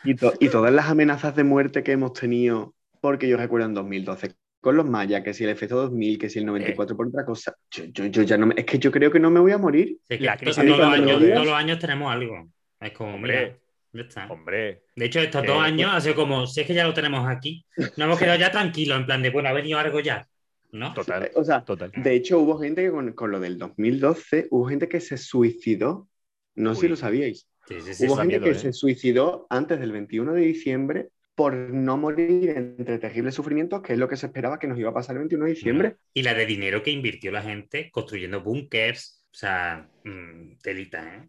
Y, 0.02 0.14
to- 0.16 0.32
y 0.40 0.48
todas 0.48 0.72
las 0.72 0.86
amenazas 0.88 1.36
de 1.36 1.44
muerte 1.44 1.82
que 1.84 1.92
hemos 1.92 2.14
tenido, 2.14 2.74
porque 3.02 3.28
yo 3.28 3.36
recuerdo 3.36 3.66
en 3.66 3.74
2012 3.74 4.34
con 4.60 4.74
los 4.76 4.86
mayas, 4.88 5.22
que 5.22 5.34
si 5.34 5.44
el 5.44 5.50
efecto 5.50 5.76
2000, 5.76 6.18
que 6.18 6.28
si 6.30 6.38
el 6.40 6.46
94 6.46 6.96
por 6.96 7.06
otra 7.08 7.24
cosa, 7.24 7.54
yo, 7.70 7.84
yo, 7.84 8.06
yo 8.06 8.22
ya 8.22 8.36
no 8.38 8.46
me, 8.46 8.54
es 8.56 8.64
que 8.64 8.78
yo 8.78 8.90
creo 8.90 9.10
que 9.12 9.20
no 9.20 9.30
me 9.30 9.38
voy 9.40 9.52
a 9.52 9.58
morir. 9.58 9.98
Sí, 10.08 10.18
que 10.18 10.24
La 10.24 10.32
to- 10.36 10.40
crisis 10.40 10.64
todos, 10.64 10.78
los 10.78 10.88
años, 10.88 11.06
lo 11.12 11.18
digas- 11.18 11.34
todos 11.34 11.46
los 11.46 11.54
años 11.56 11.78
tenemos 11.78 12.10
algo. 12.12 12.48
Es 12.80 12.92
como, 12.92 13.14
Hombre. 13.14 13.38
mira, 13.44 13.58
está. 13.92 14.26
Hombre, 14.28 14.82
De 14.94 15.04
hecho, 15.06 15.20
estos 15.20 15.42
Eh, 15.42 15.46
dos 15.46 15.58
años 15.62 15.90
ha 15.92 16.00
sido 16.00 16.14
como, 16.14 16.46
si 16.46 16.60
es 16.60 16.66
que 16.66 16.74
ya 16.74 16.86
lo 16.86 16.94
tenemos 16.94 17.28
aquí, 17.28 17.64
nos 17.76 17.98
hemos 17.98 18.18
quedado 18.18 18.38
ya 18.38 18.50
tranquilos, 18.50 18.98
en 19.00 19.06
plan 19.06 19.22
de, 19.22 19.30
bueno, 19.30 19.48
ha 19.48 19.52
venido 19.52 19.78
algo 19.78 20.00
ya, 20.00 20.26
¿no? 20.72 20.94
total, 20.94 21.30
O 21.34 21.44
sea, 21.44 21.64
total. 21.64 21.90
de 21.94 22.14
hecho 22.14 22.38
hubo 22.38 22.58
gente 22.58 22.82
que 22.82 22.90
con, 22.90 23.12
con 23.12 23.30
lo 23.30 23.40
del 23.40 23.58
2012, 23.58 24.46
hubo 24.50 24.66
gente 24.68 24.88
que 24.88 25.00
se 25.00 25.16
suicidó, 25.18 26.08
no 26.54 26.74
sé 26.74 26.82
si 26.82 26.88
lo 26.88 26.96
sabíais, 26.96 27.48
Sí, 27.66 27.80
sí, 27.82 27.94
sí. 27.94 28.06
hubo 28.06 28.16
gente 28.16 28.38
miedo, 28.38 28.44
que 28.44 28.50
¿eh? 28.50 28.54
se 28.54 28.72
suicidó 28.72 29.46
antes 29.50 29.78
del 29.80 29.92
21 29.92 30.32
de 30.34 30.40
diciembre 30.42 31.08
por 31.34 31.54
no 31.54 31.96
morir 31.96 32.50
entre 32.50 32.98
terribles 32.98 33.34
sufrimientos, 33.34 33.80
que 33.80 33.94
es 33.94 33.98
lo 33.98 34.08
que 34.08 34.16
se 34.16 34.26
esperaba 34.26 34.58
que 34.58 34.66
nos 34.66 34.78
iba 34.78 34.90
a 34.90 34.94
pasar 34.94 35.14
el 35.16 35.20
21 35.20 35.44
de 35.46 35.50
diciembre. 35.52 35.96
Y 36.12 36.22
la 36.22 36.34
de 36.34 36.44
dinero 36.46 36.82
que 36.82 36.90
invirtió 36.90 37.32
la 37.32 37.42
gente 37.42 37.90
construyendo 37.90 38.42
búnkers, 38.42 39.24
o 39.32 39.34
sea, 39.34 39.88
mm, 40.04 40.58
telita, 40.62 41.16
¿eh? 41.16 41.28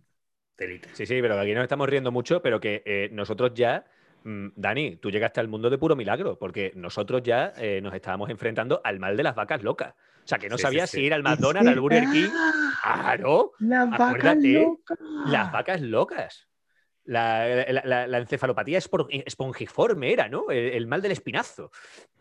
Telita. 0.56 0.90
Sí, 0.94 1.06
sí, 1.06 1.22
pero 1.22 1.40
aquí 1.40 1.54
nos 1.54 1.64
estamos 1.64 1.90
riendo 1.90 2.12
mucho, 2.12 2.42
pero 2.42 2.60
que 2.60 2.84
eh, 2.86 3.10
nosotros 3.12 3.52
ya, 3.56 3.86
mm, 4.24 4.50
Dani, 4.56 4.98
tú 4.98 5.10
llegaste 5.10 5.40
al 5.40 5.48
mundo 5.48 5.70
de 5.70 5.78
puro 5.78 5.96
milagro, 5.96 6.38
porque 6.38 6.72
nosotros 6.76 7.24
ya 7.24 7.54
eh, 7.58 7.80
nos 7.82 7.94
estábamos 7.94 8.30
enfrentando 8.30 8.82
al 8.84 9.00
mal 9.00 9.18
de 9.18 9.24
las 9.24 9.36
vacas 9.36 9.64
locas. 9.64 9.94
O 10.24 10.28
sea, 10.28 10.38
que 10.38 10.50
no 10.50 10.58
Sí, 10.58 10.62
sabías 10.64 10.90
sí. 10.90 10.98
si 10.98 11.04
ir 11.06 11.14
al 11.16 11.24
McDonald's, 11.24 11.70
al 11.72 11.80
Burger 11.80 12.04
King. 12.12 12.30
Claro, 12.84 13.54
Las 13.60 13.90
vacas 13.90 14.08
Acuérdate, 14.10 14.54
locas. 14.54 15.00
las 15.28 15.52
vacas 15.52 15.82
locas. 15.82 16.48
La, 17.12 17.66
la- 17.68 17.82
la- 17.84 18.08
la 18.08 18.18
encefalopatía 18.20 18.78
espongiforme 18.78 20.14
era, 20.14 20.30
¿no? 20.30 20.50
El, 20.50 20.58
el 20.74 20.88
mal 20.88 21.02
del 21.02 21.12
espinazo. 21.12 21.72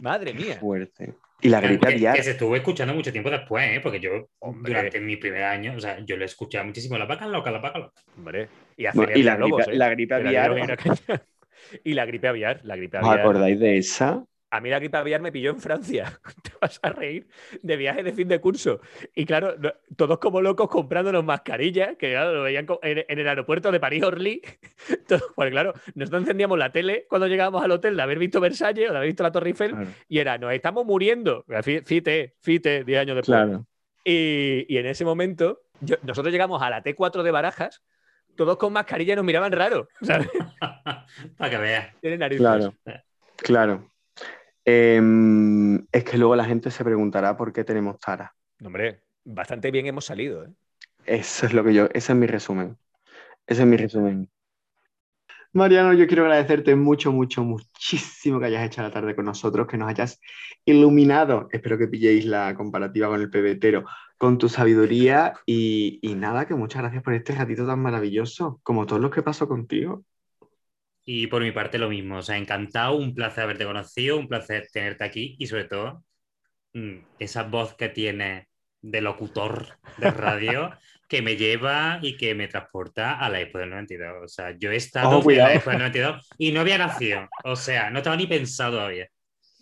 Madre 0.03 0.35
mía. 0.35 0.57
Fuerte. 0.57 1.15
Y 1.43 1.49
la 1.49 1.61
gripe 1.61 1.87
que, 1.87 1.95
aviar. 1.95 2.17
que 2.17 2.23
se 2.23 2.33
estuvo 2.33 2.55
escuchando 2.57 2.93
mucho 2.93 3.13
tiempo 3.13 3.31
después, 3.31 3.65
¿eh? 3.71 3.81
Porque 3.81 4.01
yo, 4.01 4.29
Hombre. 4.41 4.73
durante 4.75 5.01
mi 5.01 5.17
primer 5.17 5.45
año, 5.45 5.75
o 5.77 5.81
sea, 5.81 5.99
yo 6.05 6.17
lo 6.17 6.25
escuchaba 6.25 6.65
muchísimo, 6.65 6.99
las 6.99 7.09
vacas 7.09 7.29
locas, 7.29 7.53
las 7.53 7.63
vacas 7.63 7.83
locas. 7.83 8.05
Hombre. 8.19 8.49
Y, 8.77 8.85
Bueno, 8.93 9.13
y 9.15 9.23
la 9.23 9.37
gripe, 9.37 9.63
¿eh? 9.63 9.77
la 9.77 9.89
gripe 9.91 10.23
la 10.23 10.29
aviar. 10.45 10.79
Y 11.85 11.93
la 11.95 12.05
gripe 12.07 12.27
aviar, 12.27 12.61
la 12.65 12.75
gripe 12.77 12.99
¿Os 12.99 13.05
aviar. 13.07 13.21
acordáis 13.21 13.61
de 13.61 13.77
esa? 13.79 14.25
A 14.53 14.61
mí 14.61 14.69
la 14.69 14.79
gripe 14.81 14.97
aviar 14.97 15.21
me 15.21 15.31
pilló 15.31 15.51
en 15.51 15.61
Francia. 15.61 16.21
Te 16.43 16.51
vas 16.61 16.81
a 16.83 16.91
reír 16.91 17.29
de 17.63 17.77
viaje 17.77 18.03
de 18.03 18.13
fin 18.13 18.27
de 18.27 18.41
curso. 18.41 18.81
Y 19.15 19.25
claro, 19.25 19.55
no- 19.59 19.73
todos 19.97 20.19
como 20.19 20.41
locos 20.43 20.69
comprándonos 20.69 21.25
mascarillas, 21.25 21.97
que 21.97 22.11
claro, 22.11 22.33
lo 22.35 22.43
veían 22.43 22.67
en, 22.83 23.05
en 23.09 23.19
el 23.19 23.29
aeropuerto 23.29 23.71
de 23.71 23.79
París-Orly. 23.79 24.43
Porque 25.37 25.51
claro, 25.51 25.73
nosotros 25.95 26.23
encendíamos 26.23 26.59
la 26.59 26.73
tele 26.73 27.07
cuando 27.09 27.29
llegábamos 27.29 27.63
al 27.63 27.71
hotel 27.71 27.97
de 27.97 28.03
haber 28.03 28.19
visto 28.19 28.41
Versalles 28.41 28.89
o 28.89 28.93
de 28.93 28.99
haber 28.99 29.09
visto 29.09 29.23
la 29.23 29.33
Torre 29.33 29.51
Eiffel 29.51 29.71
Claro. 29.71 29.91
y 30.09 30.19
era, 30.19 30.37
nos 30.39 30.53
estamos 30.53 30.85
muriendo. 30.85 31.45
Fite, 31.85 32.35
fite, 32.41 32.85
10 32.85 33.01
años 33.01 33.17
después. 33.17 33.37
claro. 33.37 33.67
Y, 34.05 34.67
y 34.69 34.79
en 34.79 34.87
ese 34.87 35.05
momento, 35.05 35.61
yo- 35.81 35.97
nosotros 36.03 36.33
llegamos 36.33 36.61
a 36.63 36.71
la 36.71 36.83
T4 36.83 37.23
de 37.23 37.31
Barajas 37.31 37.83
todos 38.37 38.57
con 38.57 38.73
mascarilla 38.73 39.15
nos 39.17 39.25
miraban 39.25 39.53
raro. 39.53 39.89
¿sabes? 40.01 40.29
Para 41.37 41.51
que 41.51 41.57
veas. 41.59 41.95
Tiene 42.01 42.17
narices. 42.19 42.41
Claro, 42.41 42.75
claro. 43.37 43.90
Em, 44.65 45.87
es 45.93 46.05
que 46.05 46.19
luego 46.19 46.37
la 46.37 46.45
gente 46.45 46.71
se 46.71 46.85
preguntará 46.85 47.37
por 47.37 47.53
qué 47.53 47.65
tenemos 47.65 47.99
tara. 47.99 48.35
Hombre, 48.63 49.03
bastante 49.25 49.71
bien 49.71 49.87
hemos 49.87 50.05
salido. 50.05 50.45
¿eh? 50.45 50.51
Eso 51.07 51.47
es 51.47 51.53
lo 51.53 51.65
que 51.65 51.75
yo, 51.75 51.87
ese 51.93 52.13
es 52.13 52.19
mi 52.19 52.27
resumen. 52.27 52.77
Ese 53.47 53.63
es 53.63 53.69
mi 53.69 53.77
resumen. 53.77 54.31
Mariano, 55.53 55.93
yo 55.95 56.07
quiero 56.07 56.23
agradecerte 56.23 56.77
mucho, 56.77 57.11
mucho, 57.11 57.43
muchísimo 57.43 58.39
que 58.39 58.47
hayas 58.47 58.67
hecho 58.67 58.83
la 58.83 58.93
tarde 58.93 59.17
con 59.17 59.25
nosotros, 59.25 59.67
que 59.67 59.77
nos 59.77 59.89
hayas 59.89 60.21
iluminado. 60.65 61.49
Espero 61.51 61.77
que 61.77 61.89
pilléis 61.89 62.25
la 62.25 62.55
comparativa 62.55 63.09
con 63.09 63.21
el 63.21 63.31
pebetero, 63.31 63.85
con 64.17 64.39
tu 64.39 64.49
sabiduría 64.49 65.35
y, 65.47 65.99
y 66.03 66.15
nada, 66.15 66.47
que 66.47 66.55
muchas 66.55 66.83
gracias 66.83 67.03
por 67.03 67.15
este 67.15 67.35
ratito 67.35 67.67
tan 67.67 67.81
maravilloso, 67.81 68.61
como 68.63 68.87
todos 68.87 69.03
los 69.03 69.11
que 69.11 69.23
pasó 69.23 69.49
contigo. 69.49 70.05
Y 71.05 71.27
por 71.27 71.43
mi 71.43 71.53
parte 71.53 71.79
lo 71.79 71.89
mismo, 71.89 72.19
o 72.19 72.23
sea, 72.23 72.37
encantado, 72.37 72.97
un 72.97 73.15
placer 73.15 73.45
haberte 73.45 73.65
conocido, 73.65 74.19
un 74.19 74.29
placer 74.29 74.69
tenerte 74.73 75.05
aquí 75.05 75.37
y 75.39 75.47
sobre 75.47 75.65
todo 75.65 76.05
mm, 76.75 76.99
esa 77.19 77.45
voz 77.45 77.75
que 77.75 77.89
tiene 77.89 78.49
de 78.83 79.01
locutor 79.01 79.79
de 79.99 80.11
radio 80.11 80.71
que 81.09 81.23
me 81.23 81.37
lleva 81.37 81.99
y 82.03 82.17
que 82.17 82.35
me 82.35 82.49
transporta 82.49 83.19
a 83.19 83.29
la 83.29 83.41
Expo 83.41 83.59
del 83.59 83.71
92. 83.71 84.25
O 84.25 84.29
sea, 84.29 84.57
yo 84.57 84.71
he 84.71 84.77
estado 84.77 85.29
en 85.29 85.39
la 85.39 85.55
Expo 85.55 85.71
del 85.71 85.81
92 85.81 86.29
y 86.39 86.53
no 86.53 86.61
había 86.61 86.79
nacido. 86.79 87.29
O 87.45 87.57
sea, 87.57 87.91
no 87.91 87.99
estaba 87.99 88.17
ni 88.17 88.27
pensado 88.29 88.77
todavía. 88.77 89.09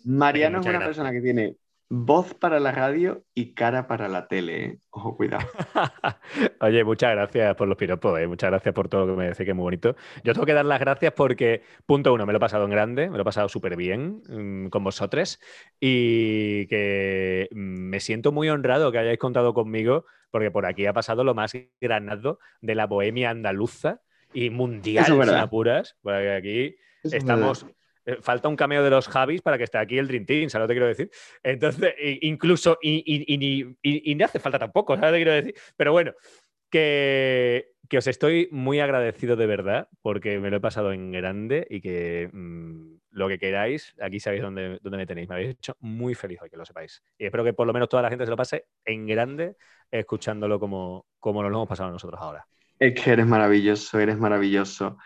Mariano 0.03 0.59
es 0.59 0.67
una 0.67 0.79
gracias. 0.79 0.87
persona 0.87 1.11
que 1.11 1.21
tiene 1.21 1.55
voz 1.89 2.35
para 2.35 2.59
la 2.59 2.71
radio 2.71 3.25
y 3.33 3.53
cara 3.55 3.87
para 3.87 4.07
la 4.07 4.27
tele. 4.27 4.65
¿eh? 4.65 4.79
Ojo, 4.91 5.17
cuidado. 5.17 5.45
Oye, 6.61 6.83
muchas 6.83 7.11
gracias 7.11 7.55
por 7.55 7.67
los 7.67 7.77
piropos, 7.77 8.19
¿eh? 8.19 8.27
muchas 8.27 8.51
gracias 8.51 8.73
por 8.75 8.87
todo 8.87 9.05
lo 9.05 9.13
que 9.13 9.17
me 9.17 9.25
decís, 9.29 9.43
que 9.43 9.49
es 9.49 9.55
muy 9.55 9.63
bonito. 9.63 9.95
Yo 10.23 10.33
tengo 10.33 10.45
que 10.45 10.53
dar 10.53 10.65
las 10.65 10.79
gracias 10.79 11.13
porque, 11.13 11.63
punto 11.87 12.13
uno, 12.13 12.27
me 12.27 12.33
lo 12.33 12.37
he 12.37 12.39
pasado 12.39 12.65
en 12.65 12.71
grande, 12.71 13.09
me 13.09 13.17
lo 13.17 13.23
he 13.23 13.25
pasado 13.25 13.49
súper 13.49 13.75
bien 13.75 14.21
mm, 14.29 14.67
con 14.67 14.83
vosotros 14.83 15.39
y 15.79 16.67
que 16.67 17.49
mm, 17.51 17.57
me 17.89 17.99
siento 17.99 18.31
muy 18.31 18.49
honrado 18.49 18.91
que 18.91 18.99
hayáis 18.99 19.19
contado 19.19 19.53
conmigo 19.55 20.05
porque 20.29 20.51
por 20.51 20.67
aquí 20.67 20.85
ha 20.85 20.93
pasado 20.93 21.23
lo 21.23 21.33
más 21.33 21.53
granado 21.81 22.39
de 22.61 22.75
la 22.75 22.85
bohemia 22.85 23.31
andaluza 23.31 24.01
y 24.31 24.51
mundial, 24.51 25.17
verdad. 25.17 25.39
apuras, 25.39 25.97
porque 26.03 26.31
aquí 26.31 26.75
Eso 27.03 27.17
estamos. 27.17 27.65
Eh, 28.13 28.17
Falta 28.21 28.47
un 28.49 28.55
cameo 28.55 28.83
de 28.83 28.89
los 28.89 29.07
Javis 29.07 29.41
para 29.41 29.57
que 29.57 29.63
esté 29.65 29.77
aquí 29.77 29.97
el 29.97 30.07
Dream 30.07 30.25
Team, 30.25 30.49
¿sabes 30.49 30.63
lo 30.63 30.67
que 30.67 30.73
quiero 30.73 30.87
decir? 30.87 31.09
Entonces, 31.43 31.93
incluso, 32.21 32.77
y, 32.81 33.03
y, 33.33 33.37
ni- 34.15 34.23
hace 34.23 34.39
falta 34.39 34.59
tampoco, 34.59 34.95
¿sabes 34.95 35.11
lo 35.11 35.17
que 35.17 35.23
quiero 35.23 35.33
decir? 35.33 35.55
Pero 35.77 35.91
bueno, 35.91 36.13
que, 36.69 37.71
que 37.87 37.97
os 37.97 38.07
estoy 38.07 38.47
muy 38.51 38.79
agradecido 38.79 39.35
de 39.35 39.47
verdad, 39.47 39.87
porque 40.01 40.39
me 40.39 40.49
lo 40.49 40.57
he 40.57 40.61
pasado 40.61 40.91
en 40.93 41.11
grande 41.11 41.65
y 41.69 41.81
que 41.81 42.29
mm, 42.31 42.95
lo 43.11 43.27
que 43.27 43.39
queráis, 43.39 43.93
aquí 44.01 44.19
sabéis 44.19 44.43
dónde, 44.43 44.79
dónde 44.81 44.97
me 44.97 45.05
tenéis. 45.07 45.27
Me 45.29 45.35
habéis 45.35 45.51
hecho 45.51 45.75
muy 45.79 46.13
feliz 46.15 46.39
hoy, 46.41 46.49
que 46.49 46.57
lo 46.57 46.65
sepáis. 46.65 47.01
Y 47.17 47.25
espero 47.25 47.43
que 47.43 47.53
por 47.53 47.65
lo 47.67 47.73
menos 47.73 47.89
toda 47.89 48.03
la 48.03 48.09
gente 48.09 48.25
se 48.25 48.31
lo 48.31 48.37
pase 48.37 48.65
en 48.85 49.07
grande, 49.07 49.55
escuchándolo 49.91 50.59
como, 50.59 51.05
como 51.19 51.41
nos 51.41 51.51
lo 51.51 51.57
hemos 51.57 51.69
pasado 51.69 51.91
nosotros 51.91 52.19
ahora. 52.21 52.45
Es 52.77 52.93
que 52.93 53.11
eres 53.11 53.25
maravilloso, 53.25 53.99
eres 53.99 54.17
maravilloso. 54.17 54.97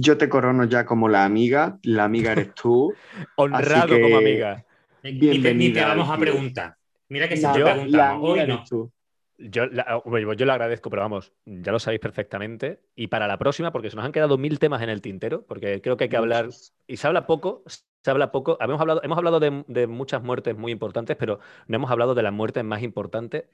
Yo 0.00 0.16
te 0.16 0.30
corono 0.30 0.64
ya 0.64 0.86
como 0.86 1.08
la 1.10 1.26
amiga, 1.26 1.78
la 1.82 2.04
amiga 2.04 2.32
eres 2.32 2.54
tú. 2.54 2.94
Honrado 3.36 3.88
que- 3.96 4.00
como 4.00 4.16
amiga. 4.16 4.64
Ni 5.02 5.10
te- 5.10 5.12
Ni 5.12 5.20
te 5.20 5.28
Bienvenida 5.40 5.88
vamos 5.88 6.08
a 6.08 6.16
preguntar. 6.16 6.74
Mira 7.10 7.28
que 7.28 7.36
siempre 7.36 7.60
yo- 7.60 7.66
preguntamos. 7.66 7.92
la 7.92 8.18
Hoy 8.18 8.38
no. 8.38 8.42
eres 8.44 8.64
tú. 8.68 8.90
Yo, 9.36 9.66
la- 9.66 10.00
bueno, 10.04 10.32
yo 10.34 10.46
lo 10.46 10.52
agradezco, 10.52 10.88
pero 10.90 11.02
vamos, 11.02 11.32
ya 11.46 11.72
lo 11.72 11.78
sabéis 11.78 12.00
perfectamente. 12.00 12.80
Y 12.94 13.06
para 13.08 13.26
la 13.26 13.38
próxima, 13.38 13.72
porque 13.72 13.90
se 13.90 13.96
nos 13.96 14.04
han 14.04 14.12
quedado 14.12 14.36
mil 14.38 14.58
temas 14.58 14.80
en 14.82 14.88
el 14.90 15.00
tintero, 15.02 15.44
porque 15.46 15.80
creo 15.82 15.96
que 15.96 16.04
hay 16.04 16.10
que 16.10 16.16
hablar, 16.16 16.48
y 16.86 16.96
se 16.96 17.06
habla 17.06 17.26
poco, 17.26 17.62
se 17.66 18.10
habla 18.10 18.32
poco. 18.32 18.56
Hemos 18.60 18.80
hablado, 18.80 19.02
hemos 19.02 19.18
hablado 19.18 19.38
de, 19.40 19.64
de 19.66 19.86
muchas 19.86 20.22
muertes 20.22 20.56
muy 20.56 20.72
importantes, 20.72 21.16
pero 21.18 21.40
no 21.68 21.76
hemos 21.76 21.90
hablado 21.90 22.14
de 22.14 22.22
las 22.22 22.32
muertes 22.34 22.64
más 22.64 22.82
importantes. 22.82 23.44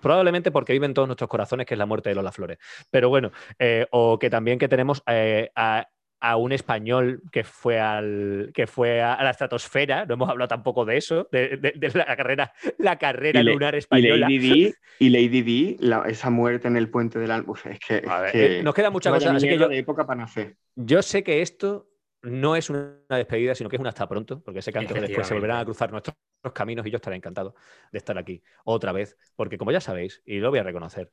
Probablemente 0.00 0.50
porque 0.50 0.72
vive 0.72 0.86
en 0.86 0.94
todos 0.94 1.08
nuestros 1.08 1.28
corazones, 1.28 1.66
que 1.66 1.74
es 1.74 1.78
la 1.78 1.86
muerte 1.86 2.08
de 2.10 2.14
Lola 2.14 2.32
Flores. 2.32 2.58
Pero 2.90 3.08
bueno, 3.08 3.30
eh, 3.58 3.86
o 3.90 4.18
que 4.18 4.30
también 4.30 4.58
que 4.58 4.68
tenemos 4.68 5.02
eh, 5.06 5.50
a, 5.54 5.88
a 6.20 6.36
un 6.36 6.52
español 6.52 7.22
que 7.30 7.44
fue, 7.44 7.78
al, 7.78 8.50
que 8.54 8.66
fue 8.66 9.02
a, 9.02 9.14
a 9.14 9.22
la 9.24 9.30
estratosfera, 9.30 10.06
no 10.06 10.14
hemos 10.14 10.28
hablado 10.30 10.48
tampoco 10.48 10.84
de 10.84 10.96
eso, 10.96 11.28
de, 11.30 11.56
de- 11.56 11.72
de 11.76 11.90
la 11.94 12.16
carrera, 12.16 12.52
la 12.78 12.96
carrera 12.98 13.40
Y 13.40 13.42
le- 13.44 13.52
lunar 13.52 13.74
Y 13.74 13.78
española. 13.78 14.26
Lady 14.28 14.38
Di, 14.38 14.74
y 14.98 15.08
Lady 15.10 15.42
Di, 15.42 15.76
la- 15.80 16.04
esa 16.06 16.30
muerte 16.30 16.68
en 16.68 16.76
el 16.76 16.88
puente 16.90 17.18
del 17.18 17.30
Alma. 17.30 17.54
Es 17.64 17.78
que, 17.80 18.00
ver, 18.00 18.32
que- 18.32 18.58
eh, 18.58 18.62
nos 18.62 18.74
queda 18.74 18.90
mucha 18.90 19.10
cosa, 19.10 19.32
así 19.34 19.48
que 19.48 19.58
yo, 19.58 19.68
de 19.68 19.78
época 19.78 20.06
para 20.06 20.20
nacer. 20.22 20.56
yo 20.74 21.02
sé 21.02 21.22
que 21.22 21.42
esto 21.42 21.88
no 22.22 22.56
es 22.56 22.70
una 22.70 22.96
despedida, 23.10 23.54
sino 23.54 23.68
que 23.70 23.76
es 23.76 23.80
un 23.80 23.86
hasta 23.86 24.08
pronto, 24.08 24.42
porque 24.42 24.60
sé 24.62 24.72
que 24.72 24.78
antes 24.80 24.96
o 24.96 25.00
después 25.00 25.26
se 25.26 25.34
volverán 25.34 25.58
a 25.58 25.64
cruzar 25.64 25.90
nuestros 25.92 26.16
caminos 26.52 26.86
y 26.86 26.90
yo 26.90 26.96
estaré 26.96 27.16
encantado 27.16 27.54
de 27.92 27.98
estar 27.98 28.16
aquí 28.18 28.42
otra 28.64 28.92
vez, 28.92 29.16
porque 29.36 29.58
como 29.58 29.72
ya 29.72 29.80
sabéis, 29.80 30.22
y 30.24 30.38
lo 30.38 30.50
voy 30.50 30.58
a 30.58 30.62
reconocer, 30.62 31.10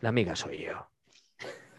la 0.00 0.10
amiga 0.10 0.36
soy 0.36 0.64
yo. 0.64 0.88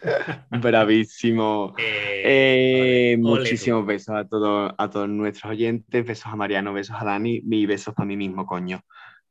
Bravísimo. 0.49 1.75
Eh, 1.77 3.13
Eh, 3.13 3.17
muchísimos 3.17 3.85
besos 3.85 4.15
a 4.15 4.27
todos, 4.27 4.73
a 4.77 4.89
todos 4.89 5.09
nuestros 5.09 5.51
oyentes, 5.51 6.05
besos 6.05 6.27
a 6.27 6.35
Mariano, 6.35 6.73
besos 6.73 6.95
a 6.99 7.05
Dani 7.05 7.41
y 7.43 7.65
besos 7.65 7.93
para 7.93 8.07
mí 8.07 8.17
mismo, 8.17 8.45
coño. 8.45 8.81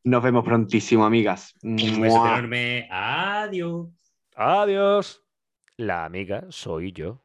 Nos 0.04 0.22
vemos 0.22 0.44
prontísimo, 0.44 1.04
amigas. 1.04 1.54
Un 1.62 1.76
beso 1.76 2.26
enorme. 2.26 2.88
Adiós. 2.90 3.88
Adiós. 4.34 5.22
La 5.76 6.04
amiga 6.04 6.46
soy 6.50 6.92
yo. 6.92 7.22